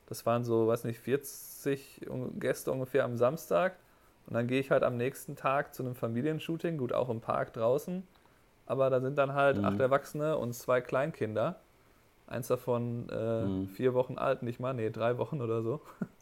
das 0.07 0.25
waren 0.25 0.43
so, 0.43 0.67
weiß 0.67 0.85
nicht, 0.85 0.99
40 0.99 2.07
Gäste 2.39 2.71
ungefähr 2.71 3.03
am 3.03 3.15
Samstag 3.15 3.75
und 4.25 4.33
dann 4.33 4.47
gehe 4.47 4.59
ich 4.59 4.71
halt 4.71 4.83
am 4.83 4.97
nächsten 4.97 5.35
Tag 5.35 5.75
zu 5.75 5.83
einem 5.83 5.95
Familienshooting, 5.95 6.77
gut 6.77 6.93
auch 6.93 7.09
im 7.09 7.21
Park 7.21 7.53
draußen, 7.53 8.03
aber 8.65 8.89
da 8.89 8.99
sind 9.01 9.17
dann 9.17 9.33
halt 9.33 9.57
mhm. 9.57 9.65
acht 9.65 9.79
Erwachsene 9.79 10.37
und 10.37 10.53
zwei 10.53 10.81
Kleinkinder. 10.81 11.57
Eins 12.27 12.47
davon 12.47 13.07
äh, 13.11 13.45
mhm. 13.45 13.67
vier 13.67 13.93
Wochen 13.93 14.17
alt, 14.17 14.41
nicht 14.41 14.59
mal, 14.59 14.73
nee, 14.73 14.89
drei 14.89 15.19
Wochen 15.19 15.41
oder 15.41 15.61
so. 15.61 15.81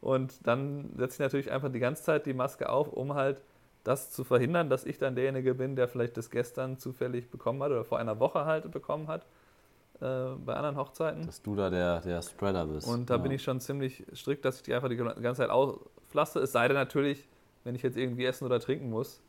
Und 0.00 0.46
dann 0.46 0.90
setze 0.96 1.14
ich 1.14 1.18
natürlich 1.20 1.50
einfach 1.50 1.70
die 1.70 1.78
ganze 1.78 2.02
Zeit 2.02 2.26
die 2.26 2.32
Maske 2.32 2.68
auf, 2.68 2.92
um 2.92 3.14
halt 3.14 3.42
das 3.84 4.10
zu 4.10 4.24
verhindern, 4.24 4.68
dass 4.68 4.84
ich 4.84 4.98
dann 4.98 5.14
derjenige 5.14 5.54
bin, 5.54 5.76
der 5.76 5.88
vielleicht 5.88 6.16
das 6.16 6.30
gestern 6.30 6.78
zufällig 6.78 7.30
bekommen 7.30 7.62
hat 7.62 7.70
oder 7.70 7.84
vor 7.84 7.98
einer 7.98 8.18
Woche 8.18 8.44
halt 8.44 8.70
bekommen 8.70 9.08
hat 9.08 9.26
äh, 10.00 10.34
bei 10.44 10.54
anderen 10.54 10.76
Hochzeiten. 10.76 11.26
Dass 11.26 11.42
du 11.42 11.54
da 11.54 11.70
der, 11.70 12.00
der 12.00 12.22
Spreader 12.22 12.66
bist. 12.66 12.86
Und 12.86 13.10
da 13.10 13.14
ja. 13.14 13.18
bin 13.18 13.32
ich 13.32 13.42
schon 13.42 13.60
ziemlich 13.60 14.04
strikt, 14.14 14.44
dass 14.44 14.56
ich 14.56 14.62
die 14.62 14.74
einfach 14.74 14.88
die 14.88 14.96
ganze 14.96 15.42
Zeit 15.42 15.50
auslasse. 15.50 16.40
Es 16.40 16.52
sei 16.52 16.68
denn 16.68 16.76
natürlich, 16.76 17.28
wenn 17.64 17.74
ich 17.74 17.82
jetzt 17.82 17.96
irgendwie 17.96 18.24
essen 18.24 18.44
oder 18.44 18.60
trinken 18.60 18.90
muss. 18.90 19.22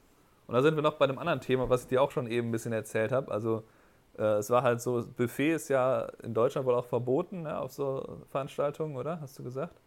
Und 0.47 0.55
da 0.55 0.61
sind 0.61 0.75
wir 0.75 0.83
noch 0.83 0.95
bei 0.95 1.05
einem 1.05 1.17
anderen 1.17 1.39
Thema, 1.39 1.69
was 1.69 1.83
ich 1.83 1.87
dir 1.87 2.01
auch 2.01 2.11
schon 2.11 2.27
eben 2.27 2.49
ein 2.49 2.51
bisschen 2.51 2.73
erzählt 2.73 3.11
habe. 3.11 3.31
Also 3.31 3.63
äh, 4.17 4.23
es 4.23 4.49
war 4.49 4.63
halt 4.63 4.81
so, 4.81 5.05
Buffet 5.15 5.53
ist 5.53 5.69
ja 5.69 6.11
in 6.23 6.33
Deutschland 6.33 6.67
wohl 6.67 6.75
auch 6.75 6.85
verboten 6.85 7.43
ne, 7.43 7.57
auf 7.57 7.71
so 7.71 8.19
Veranstaltungen, 8.29 8.97
oder? 8.97 9.21
Hast 9.21 9.39
du 9.39 9.43
gesagt? 9.43 9.79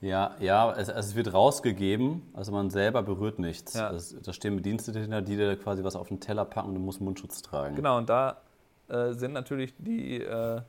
Ja, 0.00 0.36
ja, 0.40 0.72
es, 0.72 0.88
es, 0.88 1.14
wird 1.14 1.32
rausgegeben, 1.32 2.22
also 2.34 2.52
man 2.52 2.70
selber 2.70 3.02
berührt 3.02 3.38
nichts. 3.38 3.74
Ja. 3.74 3.92
da 3.92 4.32
stehen 4.32 4.56
Bedienstete 4.56 5.00
hinter, 5.00 5.22
die 5.22 5.36
dir 5.36 5.56
quasi 5.56 5.82
was 5.82 5.96
auf 5.96 6.08
den 6.08 6.20
Teller 6.20 6.44
packen 6.44 6.68
und 6.68 6.74
du 6.74 6.80
musst 6.80 7.00
Mundschutz 7.00 7.40
tragen. 7.40 7.76
Genau, 7.76 7.96
und 7.96 8.08
da 8.08 8.42
äh, 8.88 9.12
sind 9.12 9.32
natürlich 9.32 9.74
die 9.78 10.22
äh, 10.22 10.60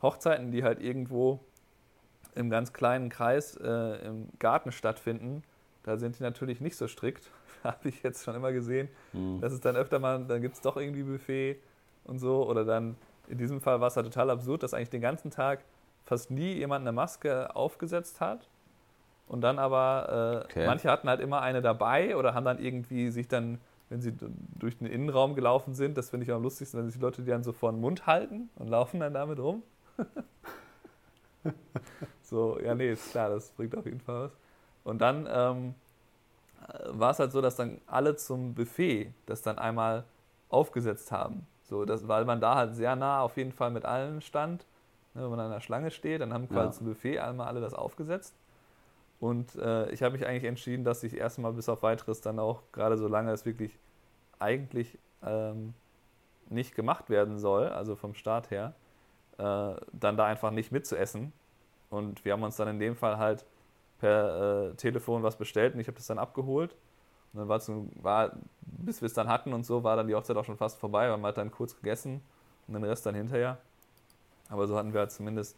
Hochzeiten, 0.00 0.50
die 0.50 0.64
halt 0.64 0.80
irgendwo 0.80 1.40
im 2.34 2.48
ganz 2.48 2.72
kleinen 2.72 3.10
Kreis 3.10 3.56
äh, 3.56 4.06
im 4.06 4.28
Garten 4.38 4.72
stattfinden, 4.72 5.42
da 5.82 5.96
sind 5.96 6.18
die 6.18 6.22
natürlich 6.22 6.60
nicht 6.60 6.76
so 6.76 6.88
strikt. 6.88 7.30
Habe 7.64 7.88
ich 7.88 8.02
jetzt 8.02 8.24
schon 8.24 8.34
immer 8.34 8.52
gesehen. 8.52 8.88
Mhm. 9.12 9.40
Das 9.40 9.52
ist 9.52 9.64
dann 9.64 9.76
öfter 9.76 9.98
mal, 9.98 10.24
dann 10.24 10.40
gibt 10.40 10.54
es 10.54 10.60
doch 10.60 10.76
irgendwie 10.76 11.02
Buffet 11.02 11.60
und 12.04 12.18
so. 12.18 12.48
Oder 12.48 12.64
dann, 12.64 12.96
in 13.28 13.38
diesem 13.38 13.60
Fall 13.60 13.80
war 13.80 13.88
es 13.88 13.96
halt 13.96 14.06
total 14.06 14.30
absurd, 14.30 14.62
dass 14.62 14.74
eigentlich 14.74 14.90
den 14.90 15.00
ganzen 15.00 15.30
Tag 15.30 15.64
fast 16.04 16.30
nie 16.30 16.54
jemand 16.54 16.82
eine 16.82 16.92
Maske 16.92 17.54
aufgesetzt 17.54 18.20
hat. 18.20 18.48
Und 19.32 19.40
dann 19.40 19.58
aber, 19.58 20.42
äh, 20.42 20.44
okay. 20.44 20.66
manche 20.66 20.90
hatten 20.90 21.08
halt 21.08 21.20
immer 21.20 21.40
eine 21.40 21.62
dabei 21.62 22.18
oder 22.18 22.34
haben 22.34 22.44
dann 22.44 22.58
irgendwie 22.58 23.08
sich 23.08 23.28
dann, 23.28 23.58
wenn 23.88 24.02
sie 24.02 24.12
durch 24.58 24.76
den 24.76 24.86
Innenraum 24.86 25.34
gelaufen 25.34 25.72
sind, 25.72 25.96
das 25.96 26.10
finde 26.10 26.24
ich 26.24 26.32
am 26.32 26.42
lustigsten, 26.42 26.78
wenn 26.78 26.86
sich 26.86 26.96
die 26.96 27.00
Leute 27.00 27.22
die 27.22 27.30
dann 27.30 27.42
so 27.42 27.52
vor 27.52 27.72
den 27.72 27.80
Mund 27.80 28.06
halten 28.06 28.50
und 28.56 28.68
laufen 28.68 29.00
dann 29.00 29.14
damit 29.14 29.38
rum. 29.38 29.62
so, 32.22 32.60
ja, 32.60 32.74
nee, 32.74 32.92
ist 32.92 33.10
klar, 33.12 33.30
das 33.30 33.52
bringt 33.52 33.74
auf 33.74 33.86
jeden 33.86 34.00
Fall 34.00 34.24
was. 34.24 34.32
Und 34.84 35.00
dann 35.00 35.26
ähm, 35.32 35.74
war 36.90 37.12
es 37.12 37.18
halt 37.18 37.32
so, 37.32 37.40
dass 37.40 37.56
dann 37.56 37.80
alle 37.86 38.16
zum 38.16 38.52
Buffet 38.52 39.14
das 39.24 39.40
dann 39.40 39.58
einmal 39.58 40.04
aufgesetzt 40.50 41.10
haben. 41.10 41.46
So, 41.62 41.86
das, 41.86 42.06
weil 42.06 42.26
man 42.26 42.42
da 42.42 42.56
halt 42.56 42.74
sehr 42.74 42.96
nah 42.96 43.22
auf 43.22 43.38
jeden 43.38 43.52
Fall 43.52 43.70
mit 43.70 43.86
allen 43.86 44.20
stand. 44.20 44.66
Ne, 45.14 45.22
wenn 45.22 45.30
man 45.30 45.40
an 45.40 45.52
der 45.52 45.60
Schlange 45.60 45.90
steht, 45.90 46.20
dann 46.20 46.34
haben 46.34 46.50
quasi 46.50 46.66
ja. 46.66 46.72
zum 46.72 46.86
Buffet 46.88 47.18
einmal 47.20 47.46
alle 47.46 47.62
das 47.62 47.72
aufgesetzt. 47.72 48.34
Und 49.22 49.54
äh, 49.54 49.88
ich 49.92 50.02
habe 50.02 50.14
mich 50.14 50.26
eigentlich 50.26 50.42
entschieden, 50.42 50.82
dass 50.82 51.04
ich 51.04 51.16
erstmal 51.16 51.52
bis 51.52 51.68
auf 51.68 51.84
weiteres 51.84 52.20
dann 52.20 52.40
auch, 52.40 52.64
gerade 52.72 52.98
solange 52.98 53.30
es 53.30 53.46
wirklich 53.46 53.78
eigentlich 54.40 54.98
ähm, 55.24 55.74
nicht 56.48 56.74
gemacht 56.74 57.08
werden 57.08 57.38
soll, 57.38 57.68
also 57.68 57.94
vom 57.94 58.14
Start 58.14 58.50
her, 58.50 58.74
äh, 59.38 59.74
dann 59.92 60.16
da 60.16 60.24
einfach 60.26 60.50
nicht 60.50 60.72
mitzuessen. 60.72 61.32
Und 61.88 62.24
wir 62.24 62.32
haben 62.32 62.42
uns 62.42 62.56
dann 62.56 62.66
in 62.66 62.80
dem 62.80 62.96
Fall 62.96 63.16
halt 63.16 63.46
per 64.00 64.70
äh, 64.70 64.74
Telefon 64.74 65.22
was 65.22 65.36
bestellt 65.36 65.74
und 65.74 65.80
ich 65.80 65.86
habe 65.86 65.98
das 65.98 66.08
dann 66.08 66.18
abgeholt. 66.18 66.74
Und 67.32 67.38
dann 67.38 67.48
war 67.48 67.58
es, 67.58 67.70
bis 68.62 69.02
wir 69.02 69.06
es 69.06 69.14
dann 69.14 69.28
hatten 69.28 69.52
und 69.52 69.64
so, 69.64 69.84
war 69.84 69.94
dann 69.94 70.08
die 70.08 70.16
Hochzeit 70.16 70.36
auch 70.36 70.44
schon 70.44 70.56
fast 70.56 70.80
vorbei, 70.80 71.08
weil 71.08 71.18
man 71.18 71.28
hat 71.28 71.38
dann 71.38 71.52
kurz 71.52 71.76
gegessen 71.76 72.22
und 72.66 72.74
den 72.74 72.82
Rest 72.82 73.06
dann 73.06 73.14
hinterher. 73.14 73.58
Aber 74.48 74.66
so 74.66 74.76
hatten 74.76 74.92
wir 74.92 74.98
halt 74.98 75.12
zumindest 75.12 75.56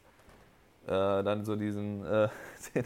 äh, 0.84 1.22
dann 1.22 1.46
so 1.46 1.56
diesen, 1.56 2.04
äh, 2.04 2.28
den, 2.74 2.84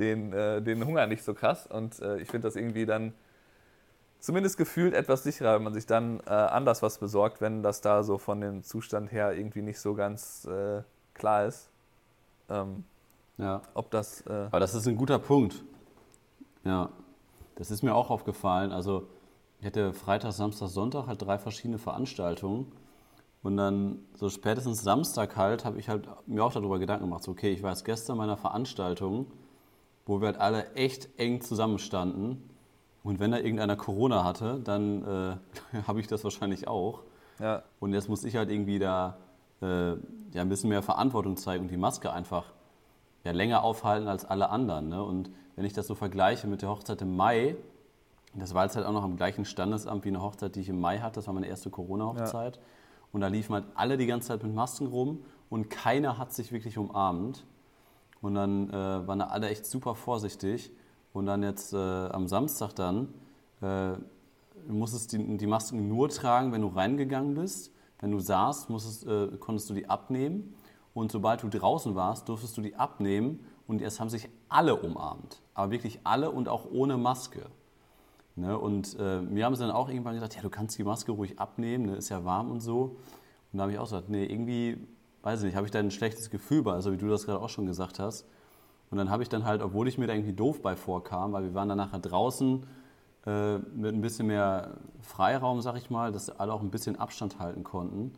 den, 0.00 0.32
äh, 0.32 0.60
den, 0.60 0.84
Hunger 0.84 1.06
nicht 1.06 1.22
so 1.22 1.34
krass. 1.34 1.66
Und 1.66 2.00
äh, 2.00 2.18
ich 2.18 2.28
finde 2.28 2.48
das 2.48 2.56
irgendwie 2.56 2.86
dann 2.86 3.12
zumindest 4.18 4.56
gefühlt 4.56 4.94
etwas 4.94 5.22
sicherer, 5.22 5.54
wenn 5.54 5.62
man 5.62 5.74
sich 5.74 5.86
dann 5.86 6.20
äh, 6.26 6.30
anders 6.30 6.82
was 6.82 6.98
besorgt, 6.98 7.40
wenn 7.40 7.62
das 7.62 7.80
da 7.80 8.02
so 8.02 8.18
von 8.18 8.40
dem 8.40 8.62
Zustand 8.64 9.12
her 9.12 9.32
irgendwie 9.32 9.62
nicht 9.62 9.78
so 9.78 9.94
ganz 9.94 10.46
äh, 10.46 10.82
klar 11.14 11.46
ist. 11.46 11.70
Ähm, 12.48 12.84
ja. 13.38 13.62
Ob 13.74 13.90
das. 13.90 14.26
Aber 14.26 14.60
das 14.60 14.74
ist 14.74 14.86
ein 14.86 14.96
guter 14.96 15.18
Punkt. 15.18 15.62
Ja. 16.64 16.90
Das 17.54 17.70
ist 17.70 17.82
mir 17.82 17.94
auch 17.94 18.10
aufgefallen. 18.10 18.72
Also, 18.72 19.06
ich 19.60 19.66
hatte 19.66 19.92
Freitag, 19.92 20.32
Samstag, 20.32 20.68
Sonntag 20.68 21.06
halt 21.06 21.20
drei 21.20 21.38
verschiedene 21.38 21.78
Veranstaltungen. 21.78 22.72
Und 23.42 23.56
dann 23.56 23.98
so 24.14 24.28
spätestens 24.28 24.82
Samstag 24.82 25.36
halt 25.36 25.64
habe 25.64 25.78
ich 25.78 25.88
halt 25.88 26.08
mir 26.26 26.44
auch 26.44 26.52
darüber 26.52 26.78
Gedanken 26.78 27.04
gemacht, 27.04 27.22
so, 27.22 27.30
okay, 27.30 27.50
ich 27.52 27.62
war 27.62 27.70
jetzt 27.70 27.84
gestern 27.84 28.18
meiner 28.18 28.36
Veranstaltung, 28.36 29.26
wo 30.06 30.20
wir 30.20 30.26
halt 30.26 30.38
alle 30.38 30.72
echt 30.74 31.08
eng 31.18 31.40
zusammenstanden. 31.40 32.50
Und 33.02 33.18
wenn 33.18 33.30
da 33.30 33.38
irgendeiner 33.38 33.76
Corona 33.76 34.24
hatte, 34.24 34.60
dann 34.62 35.04
äh, 35.04 35.78
habe 35.86 36.00
ich 36.00 36.06
das 36.06 36.24
wahrscheinlich 36.24 36.68
auch. 36.68 37.02
Ja. 37.38 37.62
Und 37.78 37.94
jetzt 37.94 38.08
muss 38.08 38.24
ich 38.24 38.36
halt 38.36 38.50
irgendwie 38.50 38.78
da 38.78 39.16
äh, 39.62 39.90
ja, 39.90 39.96
ein 40.42 40.48
bisschen 40.48 40.70
mehr 40.70 40.82
Verantwortung 40.82 41.36
zeigen 41.36 41.64
und 41.64 41.70
die 41.70 41.76
Maske 41.76 42.12
einfach 42.12 42.52
ja, 43.24 43.32
länger 43.32 43.62
aufhalten 43.62 44.08
als 44.08 44.24
alle 44.24 44.50
anderen. 44.50 44.88
Ne? 44.88 45.02
Und 45.02 45.30
wenn 45.56 45.64
ich 45.64 45.72
das 45.72 45.86
so 45.86 45.94
vergleiche 45.94 46.46
mit 46.46 46.62
der 46.62 46.68
Hochzeit 46.68 47.02
im 47.02 47.16
Mai, 47.16 47.56
das 48.34 48.54
war 48.54 48.64
jetzt 48.64 48.76
halt 48.76 48.86
auch 48.86 48.92
noch 48.92 49.02
am 49.02 49.16
gleichen 49.16 49.44
Standesamt 49.44 50.04
wie 50.04 50.08
eine 50.08 50.22
Hochzeit, 50.22 50.54
die 50.54 50.60
ich 50.60 50.68
im 50.68 50.80
Mai 50.80 50.98
hatte, 50.98 51.16
das 51.16 51.26
war 51.26 51.34
meine 51.34 51.48
erste 51.48 51.70
Corona-Hochzeit. 51.70 52.56
Ja. 52.56 52.62
Und 53.12 53.22
da 53.22 53.26
liefen 53.26 53.54
halt 53.54 53.64
alle 53.74 53.96
die 53.96 54.06
ganze 54.06 54.28
Zeit 54.28 54.42
mit 54.42 54.54
Masken 54.54 54.86
rum 54.86 55.24
und 55.48 55.68
keiner 55.68 56.16
hat 56.16 56.32
sich 56.32 56.52
wirklich 56.52 56.78
umarmt. 56.78 57.44
Und 58.20 58.34
dann 58.34 58.70
äh, 58.70 58.72
waren 58.72 59.20
alle 59.22 59.48
echt 59.48 59.66
super 59.66 59.94
vorsichtig. 59.94 60.70
Und 61.12 61.26
dann 61.26 61.42
jetzt 61.42 61.72
äh, 61.72 61.76
am 61.76 62.28
Samstag 62.28 62.74
dann, 62.74 63.08
äh, 63.60 63.92
du 64.68 64.86
die, 65.12 65.36
die, 65.36 65.46
Masken 65.46 65.88
nur 65.88 66.08
tragen, 66.08 66.52
wenn 66.52 66.62
du 66.62 66.68
reingegangen 66.68 67.34
bist. 67.34 67.72
Wenn 67.98 68.12
du 68.12 68.20
saßt, 68.20 68.70
musstest, 68.70 69.06
äh, 69.06 69.28
konntest 69.38 69.68
du 69.70 69.74
die 69.74 69.88
abnehmen. 69.88 70.54
Und 70.94 71.12
sobald 71.12 71.42
du 71.42 71.48
draußen 71.48 71.94
warst, 71.94 72.28
durftest 72.28 72.56
du 72.56 72.62
die 72.62 72.76
abnehmen. 72.76 73.44
Und 73.66 73.80
es 73.80 74.00
haben 74.00 74.08
sich 74.08 74.28
alle 74.48 74.76
umarmt. 74.76 75.40
Aber 75.54 75.70
wirklich 75.70 76.00
alle 76.04 76.30
und 76.30 76.48
auch 76.48 76.66
ohne 76.70 76.96
Maske. 76.96 77.46
Ne? 78.36 78.58
Und 78.58 78.96
äh, 78.98 79.20
mir 79.20 79.44
haben 79.44 79.54
sie 79.54 79.62
dann 79.62 79.70
auch 79.70 79.88
irgendwann 79.88 80.14
gesagt, 80.14 80.34
ja, 80.34 80.42
du 80.42 80.50
kannst 80.50 80.78
die 80.78 80.84
Maske 80.84 81.12
ruhig 81.12 81.38
abnehmen, 81.38 81.86
ne? 81.86 81.96
ist 81.96 82.08
ja 82.08 82.24
warm 82.24 82.50
und 82.50 82.60
so. 82.60 82.96
Und 83.52 83.58
da 83.58 83.62
habe 83.62 83.72
ich 83.72 83.78
auch 83.78 83.84
gesagt, 83.84 84.08
nee, 84.08 84.24
irgendwie, 84.24 84.78
weiß 85.22 85.40
ich 85.40 85.46
nicht, 85.46 85.56
habe 85.56 85.66
ich 85.66 85.70
da 85.70 85.78
ein 85.78 85.90
schlechtes 85.90 86.30
Gefühl 86.30 86.62
bei, 86.62 86.72
also 86.72 86.92
wie 86.92 86.96
du 86.96 87.08
das 87.08 87.26
gerade 87.26 87.40
auch 87.40 87.48
schon 87.48 87.66
gesagt 87.66 87.98
hast. 87.98 88.26
Und 88.90 88.98
dann 88.98 89.10
habe 89.10 89.22
ich 89.22 89.28
dann 89.28 89.44
halt, 89.44 89.62
obwohl 89.62 89.86
ich 89.88 89.98
mir 89.98 90.06
da 90.06 90.14
irgendwie 90.14 90.32
doof 90.32 90.62
bei 90.62 90.74
vorkam, 90.74 91.32
weil 91.32 91.44
wir 91.44 91.54
waren 91.54 91.68
dann 91.68 91.78
nachher 91.78 92.00
draußen 92.00 92.66
äh, 93.26 93.58
mit 93.58 93.94
ein 93.94 94.00
bisschen 94.00 94.26
mehr 94.26 94.76
Freiraum, 95.00 95.60
sag 95.60 95.76
ich 95.76 95.90
mal, 95.90 96.10
dass 96.10 96.28
alle 96.30 96.52
auch 96.52 96.62
ein 96.62 96.70
bisschen 96.70 96.96
Abstand 96.96 97.38
halten 97.38 97.62
konnten. 97.62 98.12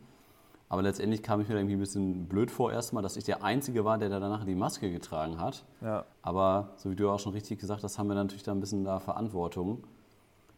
Aber 0.69 0.81
letztendlich 0.81 1.21
kam 1.21 1.41
ich 1.41 1.47
mir 1.47 1.53
da 1.53 1.59
irgendwie 1.59 1.75
ein 1.75 1.79
bisschen 1.79 2.27
blöd 2.27 2.49
vor 2.49 2.71
erstmal, 2.71 3.03
dass 3.03 3.17
ich 3.17 3.23
der 3.23 3.43
Einzige 3.43 3.85
war, 3.85 3.99
der 3.99 4.09
da 4.09 4.19
danach 4.19 4.43
die 4.43 4.55
Maske 4.55 4.91
getragen 4.91 5.39
hat. 5.39 5.65
Ja. 5.81 6.05
Aber 6.23 6.71
so 6.77 6.89
wie 6.89 6.95
du 6.95 7.11
auch 7.11 7.19
schon 7.19 7.33
richtig 7.33 7.59
gesagt 7.59 7.83
hast, 7.83 7.99
haben 7.99 8.07
wir 8.07 8.15
natürlich 8.15 8.41
da 8.41 8.51
ein 8.51 8.59
bisschen 8.59 8.83
da 8.83 8.99
Verantwortung 8.99 9.83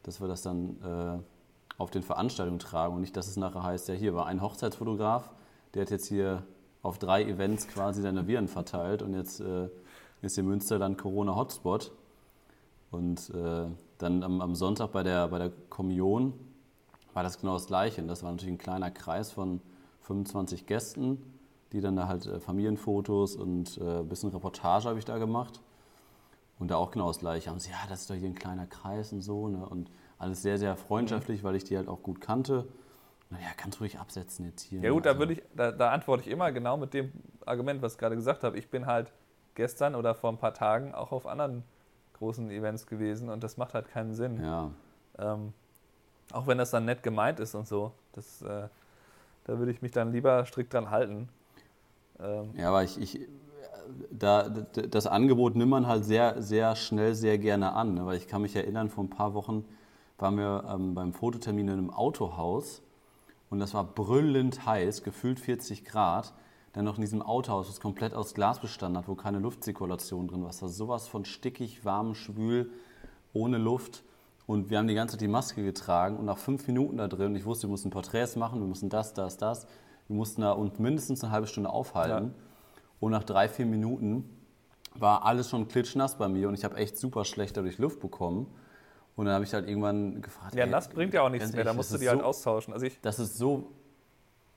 dass 0.05 0.21
wir 0.21 0.27
das 0.27 0.41
dann 0.41 0.77
äh, 0.83 1.19
auf 1.77 1.89
den 1.89 2.03
Veranstaltungen 2.03 2.59
tragen 2.59 2.95
und 2.95 3.01
nicht, 3.01 3.17
dass 3.17 3.27
es 3.27 3.37
nachher 3.37 3.63
heißt, 3.63 3.87
ja, 3.89 3.95
hier 3.95 4.13
war 4.13 4.27
ein 4.27 4.41
Hochzeitsfotograf, 4.41 5.31
der 5.75 5.83
hat 5.83 5.91
jetzt 5.91 6.07
hier 6.07 6.43
auf 6.81 6.97
drei 6.97 7.23
Events 7.23 7.67
quasi 7.67 8.01
seine 8.01 8.27
Viren 8.27 8.47
verteilt 8.47 9.01
und 9.01 9.13
jetzt 9.13 9.41
äh, 9.41 9.69
ist 10.21 10.35
hier 10.35 10.43
Münster 10.43 10.79
dann 10.79 10.97
Corona-Hotspot. 10.97 11.91
Und 12.91 13.29
äh, 13.31 13.65
dann 13.97 14.23
am, 14.23 14.41
am, 14.41 14.55
Sonntag 14.55 14.91
bei 14.91 15.03
der, 15.03 15.27
bei 15.27 15.37
der 15.37 15.51
Kommunion 15.69 16.33
war 17.13 17.23
das 17.23 17.39
genau 17.39 17.53
das 17.53 17.67
Gleiche. 17.67 18.01
Und 18.01 18.07
das 18.07 18.23
war 18.23 18.31
natürlich 18.31 18.53
ein 18.53 18.57
kleiner 18.57 18.89
Kreis 18.89 19.31
von 19.31 19.61
25 20.01 20.65
Gästen, 20.65 21.21
die 21.73 21.81
dann 21.81 21.95
da 21.95 22.07
halt 22.07 22.25
äh, 22.25 22.39
Familienfotos 22.39 23.35
und 23.35 23.77
äh, 23.79 23.99
ein 23.99 24.07
bisschen 24.07 24.29
Reportage 24.29 24.87
habe 24.87 24.99
ich 24.99 25.05
da 25.05 25.17
gemacht. 25.17 25.59
Und 26.57 26.71
da 26.71 26.77
auch 26.77 26.91
genau 26.91 27.07
das 27.07 27.19
Gleiche. 27.19 27.49
Haben 27.49 27.59
sie, 27.59 27.71
ja, 27.71 27.77
das 27.89 28.01
ist 28.01 28.09
doch 28.09 28.15
hier 28.15 28.29
ein 28.29 28.35
kleiner 28.35 28.65
Kreis 28.65 29.11
und 29.11 29.21
so. 29.21 29.49
Ne? 29.49 29.67
Und 29.67 29.89
alles 30.17 30.41
sehr, 30.41 30.57
sehr 30.57 30.77
freundschaftlich, 30.77 31.43
weil 31.43 31.55
ich 31.55 31.65
die 31.65 31.75
halt 31.75 31.89
auch 31.89 32.01
gut 32.01 32.21
kannte. 32.21 32.65
Ja, 33.41 33.49
kannst 33.57 33.79
ruhig 33.79 33.99
absetzen 33.99 34.45
jetzt 34.45 34.61
hier. 34.61 34.81
Ja 34.81 34.91
gut, 34.91 35.07
also. 35.07 35.25
da, 35.25 35.31
ich, 35.31 35.43
da, 35.55 35.71
da, 35.71 35.91
antworte 35.91 36.23
ich 36.23 36.29
immer 36.29 36.51
genau 36.51 36.77
mit 36.77 36.93
dem 36.93 37.11
Argument, 37.45 37.81
was 37.81 37.93
ich 37.93 37.99
gerade 37.99 38.15
gesagt 38.15 38.43
habe. 38.43 38.57
Ich 38.57 38.69
bin 38.69 38.85
halt 38.85 39.11
gestern 39.55 39.95
oder 39.95 40.15
vor 40.15 40.31
ein 40.31 40.37
paar 40.37 40.53
Tagen 40.53 40.93
auch 40.93 41.11
auf 41.11 41.25
anderen 41.27 41.63
großen 42.13 42.49
Events 42.49 42.87
gewesen 42.87 43.29
und 43.29 43.43
das 43.43 43.57
macht 43.57 43.73
halt 43.73 43.89
keinen 43.89 44.13
Sinn. 44.13 44.41
Ja. 44.41 44.71
Ähm, 45.17 45.53
auch 46.31 46.47
wenn 46.47 46.57
das 46.57 46.71
dann 46.71 46.85
nett 46.85 47.03
gemeint 47.03 47.39
ist 47.39 47.55
und 47.55 47.67
so. 47.67 47.91
Das, 48.13 48.41
äh, 48.41 48.67
da 49.45 49.59
würde 49.59 49.71
ich 49.71 49.81
mich 49.81 49.91
dann 49.91 50.11
lieber 50.11 50.45
strikt 50.45 50.73
dran 50.73 50.89
halten. 50.89 51.29
Ähm, 52.19 52.51
ja, 52.55 52.69
aber 52.69 52.83
ich, 52.83 52.99
ich 52.99 53.27
da, 54.09 54.49
das 54.49 55.07
Angebot 55.07 55.55
nimmt 55.55 55.71
man 55.71 55.87
halt 55.87 56.05
sehr, 56.05 56.41
sehr 56.41 56.75
schnell, 56.75 57.15
sehr 57.15 57.37
gerne 57.37 57.73
an. 57.73 57.93
Ne? 57.93 58.05
Weil 58.05 58.17
ich 58.17 58.27
kann 58.27 58.41
mich 58.41 58.55
erinnern, 58.55 58.89
vor 58.89 59.03
ein 59.03 59.09
paar 59.09 59.33
Wochen 59.33 59.65
waren 60.17 60.37
wir 60.37 60.63
ähm, 60.69 60.93
beim 60.95 61.13
Fototermin 61.13 61.67
in 61.67 61.73
einem 61.73 61.89
Autohaus 61.89 62.81
und 63.55 63.59
das 63.59 63.73
war 63.73 63.85
brüllend 63.85 64.65
heiß, 64.65 65.01
gefühlt 65.03 65.39
40 65.39 65.85
Grad. 65.85 66.33
Dann 66.73 66.83
noch 66.83 66.97
in 66.97 67.01
diesem 67.01 67.21
Autohaus, 67.21 67.67
das 67.67 67.79
komplett 67.79 68.13
aus 68.13 68.33
Glas 68.33 68.59
bestanden 68.59 68.97
hat, 68.97 69.07
wo 69.07 69.15
keine 69.15 69.39
Luftzirkulation 69.39 70.27
drin 70.27 70.43
war. 70.43 70.49
Es 70.49 70.61
war 70.61 70.67
sowas 70.67 71.07
von 71.07 71.23
stickig, 71.23 71.85
warm, 71.85 72.15
schwül, 72.15 72.69
ohne 73.31 73.57
Luft. 73.57 74.03
Und 74.45 74.69
wir 74.69 74.77
haben 74.77 74.87
die 74.89 74.93
ganze 74.93 75.13
Zeit 75.13 75.21
die 75.21 75.29
Maske 75.29 75.63
getragen 75.63 76.17
und 76.17 76.25
nach 76.25 76.37
fünf 76.37 76.67
Minuten 76.67 76.97
da 76.97 77.07
drin, 77.07 77.33
ich 77.33 77.45
wusste, 77.45 77.67
wir 77.67 77.71
mussten 77.71 77.91
Porträts 77.91 78.35
machen, 78.35 78.59
wir 78.59 78.67
mussten 78.67 78.89
das, 78.89 79.13
das, 79.13 79.37
das. 79.37 79.67
Wir 80.09 80.17
mussten 80.17 80.41
da 80.41 80.51
und 80.51 80.81
mindestens 80.81 81.23
eine 81.23 81.31
halbe 81.31 81.47
Stunde 81.47 81.69
aufhalten. 81.69 82.33
Ja. 82.35 82.43
Und 82.99 83.11
nach 83.13 83.23
drei, 83.23 83.47
vier 83.47 83.65
Minuten 83.65 84.29
war 84.95 85.23
alles 85.23 85.49
schon 85.49 85.69
klitschnass 85.69 86.17
bei 86.17 86.27
mir 86.27 86.49
und 86.49 86.55
ich 86.55 86.65
habe 86.65 86.75
echt 86.75 86.97
super 86.97 87.23
schlecht 87.23 87.55
dadurch 87.55 87.77
Luft 87.77 88.01
bekommen. 88.01 88.47
Und 89.15 89.25
dann 89.25 89.35
habe 89.35 89.45
ich 89.45 89.53
halt 89.53 89.67
irgendwann 89.67 90.21
gefragt. 90.21 90.55
Ja, 90.55 90.65
nass 90.65 90.89
bringt 90.89 91.13
ja 91.13 91.21
auch 91.21 91.29
nichts 91.29 91.53
mehr, 91.53 91.63
da 91.63 91.73
musst 91.73 91.93
du 91.93 91.97
die 91.97 92.09
halt 92.09 92.19
so, 92.19 92.25
austauschen. 92.25 92.73
Also 92.73 92.85
ich 92.85 92.99
das 93.01 93.19
ist 93.19 93.37
so. 93.37 93.71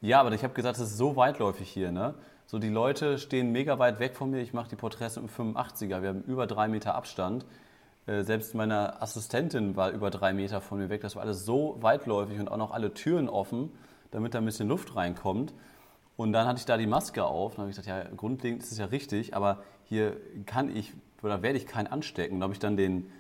Ja, 0.01 0.21
aber 0.21 0.33
ich 0.33 0.43
habe 0.43 0.55
gesagt, 0.55 0.79
das 0.79 0.91
ist 0.91 0.97
so 0.97 1.17
weitläufig 1.17 1.69
hier. 1.69 1.93
Ne? 1.93 2.15
So, 2.47 2.59
die 2.59 2.69
Leute 2.69 3.19
stehen 3.19 3.53
mega 3.53 3.79
weit 3.79 4.01
weg 4.01 4.17
von 4.17 4.31
mir. 4.31 4.41
Ich 4.41 4.53
mache 4.53 4.69
die 4.69 4.77
Porträts 4.77 5.17
im 5.17 5.29
85er. 5.29 6.03
Wir 6.03 6.09
haben 6.09 6.23
über 6.23 6.47
drei 6.47 6.69
Meter 6.69 6.95
Abstand. 6.95 7.45
Äh, 8.07 8.23
selbst 8.23 8.55
meine 8.55 9.03
Assistentin 9.03 9.77
war 9.77 9.91
über 9.91 10.11
drei 10.11 10.33
Meter 10.33 10.61
von 10.61 10.79
mir 10.79 10.89
weg. 10.89 11.03
Das 11.03 11.15
war 11.15 11.23
alles 11.23 11.45
so 11.45 11.77
weitläufig 11.81 12.41
und 12.41 12.49
auch 12.49 12.57
noch 12.57 12.71
alle 12.71 12.95
Türen 12.95 13.29
offen, 13.29 13.71
damit 14.11 14.35
da 14.35 14.39
ein 14.39 14.45
bisschen 14.45 14.69
Luft 14.69 14.97
reinkommt. 14.97 15.53
Und 16.17 16.33
dann 16.33 16.49
hatte 16.49 16.59
ich 16.59 16.65
da 16.65 16.77
die 16.77 16.87
Maske 16.87 17.25
auf. 17.25 17.55
Dann 17.55 17.63
habe 17.63 17.71
ich 17.71 17.77
gesagt, 17.77 17.89
ja, 17.89 18.11
grundlegend 18.17 18.63
ist 18.63 18.73
es 18.73 18.79
ja 18.79 18.87
richtig, 18.87 19.37
aber 19.37 19.63
hier 19.85 20.17
kann 20.47 20.75
ich 20.75 20.93
oder 21.23 21.43
werde 21.43 21.59
ich 21.59 21.67
keinen 21.67 21.87
anstecken. 21.87 22.41
Da 22.41 22.45
habe 22.45 22.55
ich 22.55 22.61
dann 22.61 22.77
den, 22.77 23.11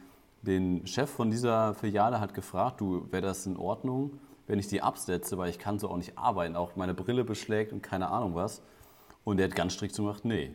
den 0.42 0.86
Chef 0.86 1.10
von 1.10 1.30
dieser 1.30 1.74
Filiale 1.74 2.20
hat 2.20 2.34
gefragt, 2.34 2.80
du, 2.80 3.06
wäre 3.10 3.22
das 3.22 3.46
in 3.46 3.56
Ordnung, 3.56 4.18
wenn 4.46 4.58
ich 4.58 4.68
die 4.68 4.82
absetze, 4.82 5.36
weil 5.36 5.50
ich 5.50 5.58
kann 5.58 5.78
so 5.78 5.90
auch 5.90 5.96
nicht 5.96 6.16
arbeiten, 6.16 6.56
auch 6.56 6.76
meine 6.76 6.94
Brille 6.94 7.24
beschlägt 7.24 7.72
und 7.72 7.82
keine 7.82 8.08
Ahnung 8.08 8.34
was. 8.34 8.62
Und 9.24 9.38
der 9.38 9.48
hat 9.48 9.54
ganz 9.54 9.74
strikt 9.74 9.96
gemacht, 9.96 10.24
nee. 10.24 10.54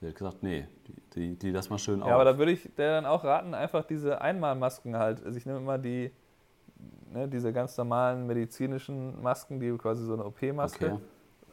Der 0.00 0.10
hat 0.10 0.16
gesagt, 0.16 0.42
nee, 0.42 0.66
die, 0.86 0.94
die, 1.14 1.36
die 1.36 1.50
lass 1.50 1.70
mal 1.70 1.78
schön 1.78 2.02
auf. 2.02 2.08
Ja, 2.08 2.14
aber 2.14 2.24
da 2.24 2.38
würde 2.38 2.52
ich 2.52 2.70
der 2.76 2.92
dann 2.92 3.06
auch 3.06 3.24
raten, 3.24 3.52
einfach 3.52 3.84
diese 3.84 4.20
Einmalmasken 4.20 4.96
halt. 4.96 5.24
Also 5.24 5.36
ich 5.36 5.44
nehme 5.44 5.58
immer 5.58 5.76
die, 5.76 6.12
ne, 7.12 7.28
diese 7.28 7.52
ganz 7.52 7.76
normalen 7.76 8.26
medizinischen 8.26 9.20
Masken, 9.20 9.58
die 9.58 9.76
quasi 9.76 10.04
so 10.04 10.14
eine 10.14 10.24
OP-Maske. 10.24 10.92
Okay 10.92 10.98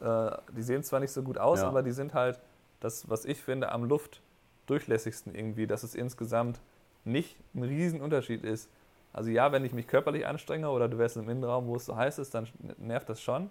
äh, 0.00 0.30
die 0.56 0.62
sehen 0.62 0.82
zwar 0.82 1.00
nicht 1.00 1.12
so 1.12 1.22
gut 1.22 1.38
aus, 1.38 1.60
ja. 1.60 1.68
aber 1.68 1.82
die 1.82 1.92
sind 1.92 2.14
halt 2.14 2.40
das, 2.80 3.08
was 3.08 3.24
ich 3.24 3.40
finde, 3.40 3.72
am 3.72 3.84
luftdurchlässigsten 3.84 5.34
irgendwie, 5.34 5.66
dass 5.66 5.82
es 5.82 5.94
insgesamt 5.94 6.60
nicht 7.06 7.36
ein 7.54 7.62
Riesenunterschied 7.62 8.44
ist. 8.44 8.68
Also 9.12 9.30
ja, 9.30 9.52
wenn 9.52 9.64
ich 9.64 9.72
mich 9.72 9.86
körperlich 9.86 10.26
anstrenge 10.26 10.68
oder 10.68 10.88
du 10.88 10.98
wärst 10.98 11.16
im 11.16 11.28
Innenraum, 11.28 11.66
wo 11.66 11.76
es 11.76 11.86
so 11.86 11.96
heiß 11.96 12.18
ist, 12.18 12.34
dann 12.34 12.48
nervt 12.78 13.08
das 13.08 13.22
schon. 13.22 13.50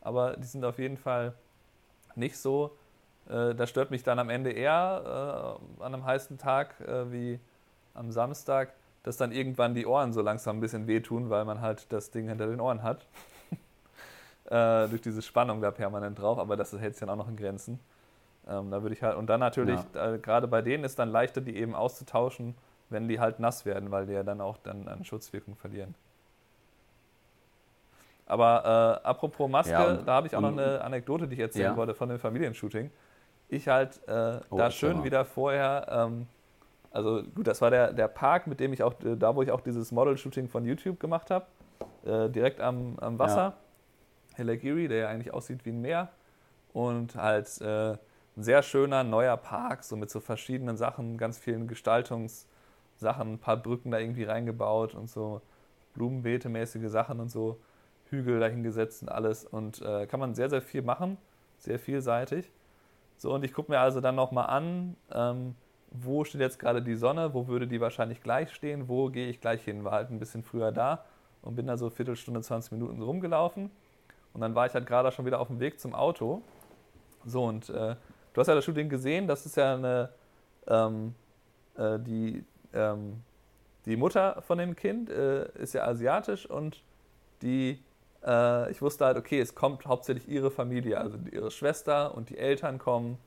Aber 0.00 0.36
die 0.36 0.46
sind 0.46 0.64
auf 0.64 0.78
jeden 0.78 0.96
Fall 0.96 1.34
nicht 2.14 2.38
so, 2.38 2.76
Äh, 3.28 3.54
das 3.54 3.70
stört 3.70 3.90
mich 3.90 4.02
dann 4.02 4.18
am 4.18 4.30
Ende 4.30 4.50
eher 4.50 5.58
äh, 5.80 5.82
an 5.82 5.94
einem 5.94 6.04
heißen 6.04 6.38
Tag 6.38 6.80
äh, 6.80 7.10
wie 7.12 7.40
am 7.94 8.10
Samstag, 8.10 8.74
dass 9.02 9.16
dann 9.16 9.32
irgendwann 9.32 9.74
die 9.74 9.86
Ohren 9.86 10.12
so 10.12 10.22
langsam 10.22 10.58
ein 10.58 10.60
bisschen 10.60 10.86
wehtun, 10.86 11.30
weil 11.30 11.44
man 11.44 11.60
halt 11.60 11.92
das 11.92 12.10
Ding 12.10 12.28
hinter 12.28 12.46
den 12.46 12.60
Ohren 12.60 12.82
hat. 12.82 13.06
äh, 14.46 14.88
durch 14.88 15.02
diese 15.02 15.22
Spannung 15.22 15.60
da 15.60 15.70
permanent 15.70 16.18
drauf, 16.18 16.38
aber 16.38 16.56
das 16.56 16.72
hält 16.72 16.94
sich 16.94 17.00
dann 17.00 17.10
auch 17.10 17.16
noch 17.16 17.28
in 17.28 17.36
Grenzen. 17.36 17.78
Ähm, 18.48 18.70
da 18.70 18.82
würde 18.82 18.94
ich 18.94 19.02
halt, 19.02 19.16
und 19.16 19.26
dann 19.28 19.40
natürlich, 19.40 19.78
ja. 19.94 20.16
gerade 20.16 20.48
bei 20.48 20.62
denen 20.62 20.82
ist 20.84 20.98
dann 20.98 21.10
leichter, 21.10 21.40
die 21.40 21.56
eben 21.56 21.74
auszutauschen, 21.74 22.56
wenn 22.92 23.08
die 23.08 23.20
halt 23.20 23.40
nass 23.40 23.64
werden, 23.66 23.90
weil 23.90 24.06
die 24.06 24.12
ja 24.12 24.22
dann 24.22 24.40
auch 24.40 24.58
dann 24.58 24.88
an 24.88 25.04
Schutzwirkung 25.04 25.56
verlieren. 25.56 25.94
Aber 28.26 29.00
äh, 29.04 29.06
apropos 29.06 29.50
Maske, 29.50 29.72
ja, 29.72 29.84
und, 29.84 30.06
da 30.06 30.14
habe 30.14 30.26
ich 30.26 30.36
auch 30.36 30.40
noch 30.40 30.52
eine 30.52 30.80
Anekdote, 30.82 31.26
die 31.26 31.34
ich 31.34 31.40
erzählen 31.40 31.72
ja. 31.72 31.76
wollte 31.76 31.94
von 31.94 32.08
dem 32.08 32.18
Familienshooting. 32.18 32.90
Ich 33.48 33.68
halt 33.68 34.00
äh, 34.06 34.40
oh, 34.48 34.56
da 34.56 34.70
schön 34.70 35.04
wieder 35.04 35.24
vorher, 35.24 35.86
ähm, 35.90 36.26
also 36.90 37.22
gut, 37.34 37.46
das 37.46 37.60
war 37.60 37.70
der, 37.70 37.92
der 37.92 38.08
Park, 38.08 38.46
mit 38.46 38.60
dem 38.60 38.72
ich 38.72 38.82
auch, 38.82 38.94
äh, 39.02 39.16
da 39.16 39.34
wo 39.34 39.42
ich 39.42 39.50
auch 39.50 39.60
dieses 39.60 39.92
Model-Shooting 39.92 40.48
von 40.48 40.64
YouTube 40.64 41.00
gemacht 41.00 41.30
habe, 41.30 41.46
äh, 42.06 42.30
direkt 42.30 42.60
am, 42.60 42.98
am 43.00 43.18
Wasser. 43.18 43.36
Ja. 43.36 43.54
Hillagiri, 44.36 44.88
der 44.88 44.98
ja 44.98 45.08
eigentlich 45.08 45.32
aussieht 45.32 45.64
wie 45.64 45.70
ein 45.70 45.80
Meer. 45.80 46.08
Und 46.72 47.16
halt 47.16 47.60
äh, 47.60 47.92
ein 47.92 48.42
sehr 48.42 48.62
schöner 48.62 49.04
neuer 49.04 49.36
Park, 49.36 49.84
so 49.84 49.96
mit 49.96 50.10
so 50.10 50.20
verschiedenen 50.20 50.76
Sachen, 50.76 51.18
ganz 51.18 51.38
vielen 51.38 51.68
Gestaltungssachen, 53.02 53.34
ein 53.34 53.38
paar 53.38 53.56
Brücken 53.56 53.90
da 53.90 53.98
irgendwie 53.98 54.24
reingebaut 54.24 54.94
und 54.94 55.10
so 55.10 55.42
Blumenbeete-mäßige 55.96 56.88
Sachen 56.88 57.20
und 57.20 57.30
so. 57.30 57.58
Hügel 58.10 58.40
dahingesetzt 58.40 59.02
und 59.02 59.08
alles. 59.08 59.44
Und 59.44 59.80
äh, 59.82 60.06
kann 60.06 60.20
man 60.20 60.34
sehr, 60.34 60.50
sehr 60.50 60.62
viel 60.62 60.82
machen, 60.82 61.16
sehr 61.58 61.78
vielseitig. 61.78 62.50
So, 63.16 63.32
und 63.34 63.44
ich 63.44 63.52
gucke 63.52 63.70
mir 63.72 63.80
also 63.80 64.00
dann 64.00 64.14
nochmal 64.14 64.46
an, 64.46 64.96
ähm, 65.10 65.54
wo 65.90 66.24
steht 66.24 66.40
jetzt 66.40 66.58
gerade 66.58 66.82
die 66.82 66.94
Sonne, 66.94 67.34
wo 67.34 67.48
würde 67.48 67.66
die 67.66 67.80
wahrscheinlich 67.80 68.22
gleich 68.22 68.52
stehen, 68.52 68.88
wo 68.88 69.08
gehe 69.08 69.28
ich 69.28 69.40
gleich 69.40 69.62
hin. 69.64 69.84
War 69.84 69.92
halt 69.92 70.10
ein 70.10 70.18
bisschen 70.18 70.42
früher 70.42 70.72
da 70.72 71.04
und 71.42 71.56
bin 71.56 71.66
da 71.66 71.76
so 71.76 71.90
Viertelstunde, 71.90 72.40
20 72.40 72.72
Minuten 72.72 72.98
so 72.98 73.06
rumgelaufen. 73.06 73.70
Und 74.34 74.40
dann 74.40 74.54
war 74.54 74.66
ich 74.66 74.74
halt 74.74 74.86
gerade 74.86 75.10
schon 75.12 75.24
wieder 75.24 75.40
auf 75.40 75.48
dem 75.48 75.60
Weg 75.60 75.80
zum 75.80 75.94
Auto. 75.94 76.42
So, 77.24 77.44
und 77.44 77.70
äh, 77.70 77.96
du 78.32 78.40
hast 78.40 78.46
ja 78.46 78.54
das 78.54 78.64
Shooting 78.64 78.88
gesehen, 78.88 79.26
das 79.26 79.46
ist 79.46 79.56
ja 79.56 79.74
eine, 79.74 80.10
ähm, 80.66 81.14
äh, 81.76 81.98
die, 81.98 82.44
ähm, 82.74 83.22
die 83.86 83.96
Mutter 83.96 84.42
von 84.42 84.58
dem 84.58 84.76
Kind 84.76 85.10
äh, 85.10 85.48
ist 85.58 85.74
ja 85.74 85.84
asiatisch 85.84 86.46
und 86.46 86.82
die 87.42 87.82
äh, 88.24 88.70
ich 88.70 88.82
wusste 88.82 89.04
halt, 89.04 89.16
okay, 89.16 89.40
es 89.40 89.54
kommt 89.54 89.86
hauptsächlich 89.86 90.28
ihre 90.28 90.50
Familie, 90.50 90.98
also 90.98 91.18
ihre 91.30 91.50
Schwester 91.50 92.14
und 92.14 92.30
die 92.30 92.38
Eltern 92.38 92.78
kommen. 92.78 93.18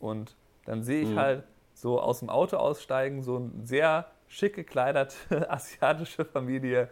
Und 0.00 0.36
dann 0.64 0.82
sehe 0.82 1.02
ich 1.02 1.10
mhm. 1.10 1.18
halt 1.18 1.44
so 1.74 2.00
aus 2.00 2.20
dem 2.20 2.30
Auto 2.30 2.56
aussteigen, 2.56 3.22
so 3.22 3.36
eine 3.36 3.50
sehr 3.64 4.06
schick 4.28 4.54
gekleidete 4.54 5.14
asiatische 5.50 6.24
Familie. 6.24 6.88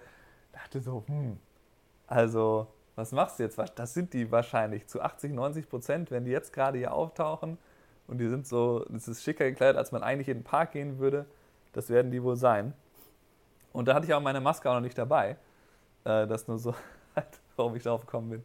Dachte 0.52 0.80
so, 0.80 1.04
hm, 1.06 1.38
also 2.06 2.68
was 2.96 3.12
machst 3.12 3.38
du 3.38 3.44
jetzt? 3.44 3.58
Das 3.76 3.94
sind 3.94 4.12
die 4.12 4.30
wahrscheinlich 4.30 4.86
zu 4.86 5.00
80, 5.00 5.32
90 5.32 5.68
Prozent, 5.68 6.10
wenn 6.10 6.24
die 6.24 6.30
jetzt 6.30 6.52
gerade 6.52 6.78
hier 6.78 6.92
auftauchen 6.92 7.56
und 8.06 8.18
die 8.18 8.28
sind 8.28 8.46
so, 8.46 8.84
das 8.88 9.08
ist 9.08 9.22
schicker 9.22 9.48
gekleidet, 9.48 9.76
als 9.76 9.92
man 9.92 10.02
eigentlich 10.02 10.28
in 10.28 10.38
den 10.38 10.44
Park 10.44 10.72
gehen 10.72 10.98
würde. 10.98 11.26
Das 11.72 11.88
werden 11.88 12.10
die 12.10 12.22
wohl 12.22 12.36
sein. 12.36 12.74
Und 13.72 13.86
da 13.86 13.94
hatte 13.94 14.06
ich 14.06 14.14
auch 14.14 14.20
meine 14.20 14.40
Maske 14.40 14.68
auch 14.68 14.74
noch 14.74 14.80
nicht 14.80 14.98
dabei. 14.98 15.36
Äh, 16.04 16.26
das 16.26 16.48
nur 16.48 16.58
so 16.58 16.74
warum 17.56 17.76
ich 17.76 17.82
darauf 17.82 18.02
gekommen 18.02 18.30
bin. 18.30 18.44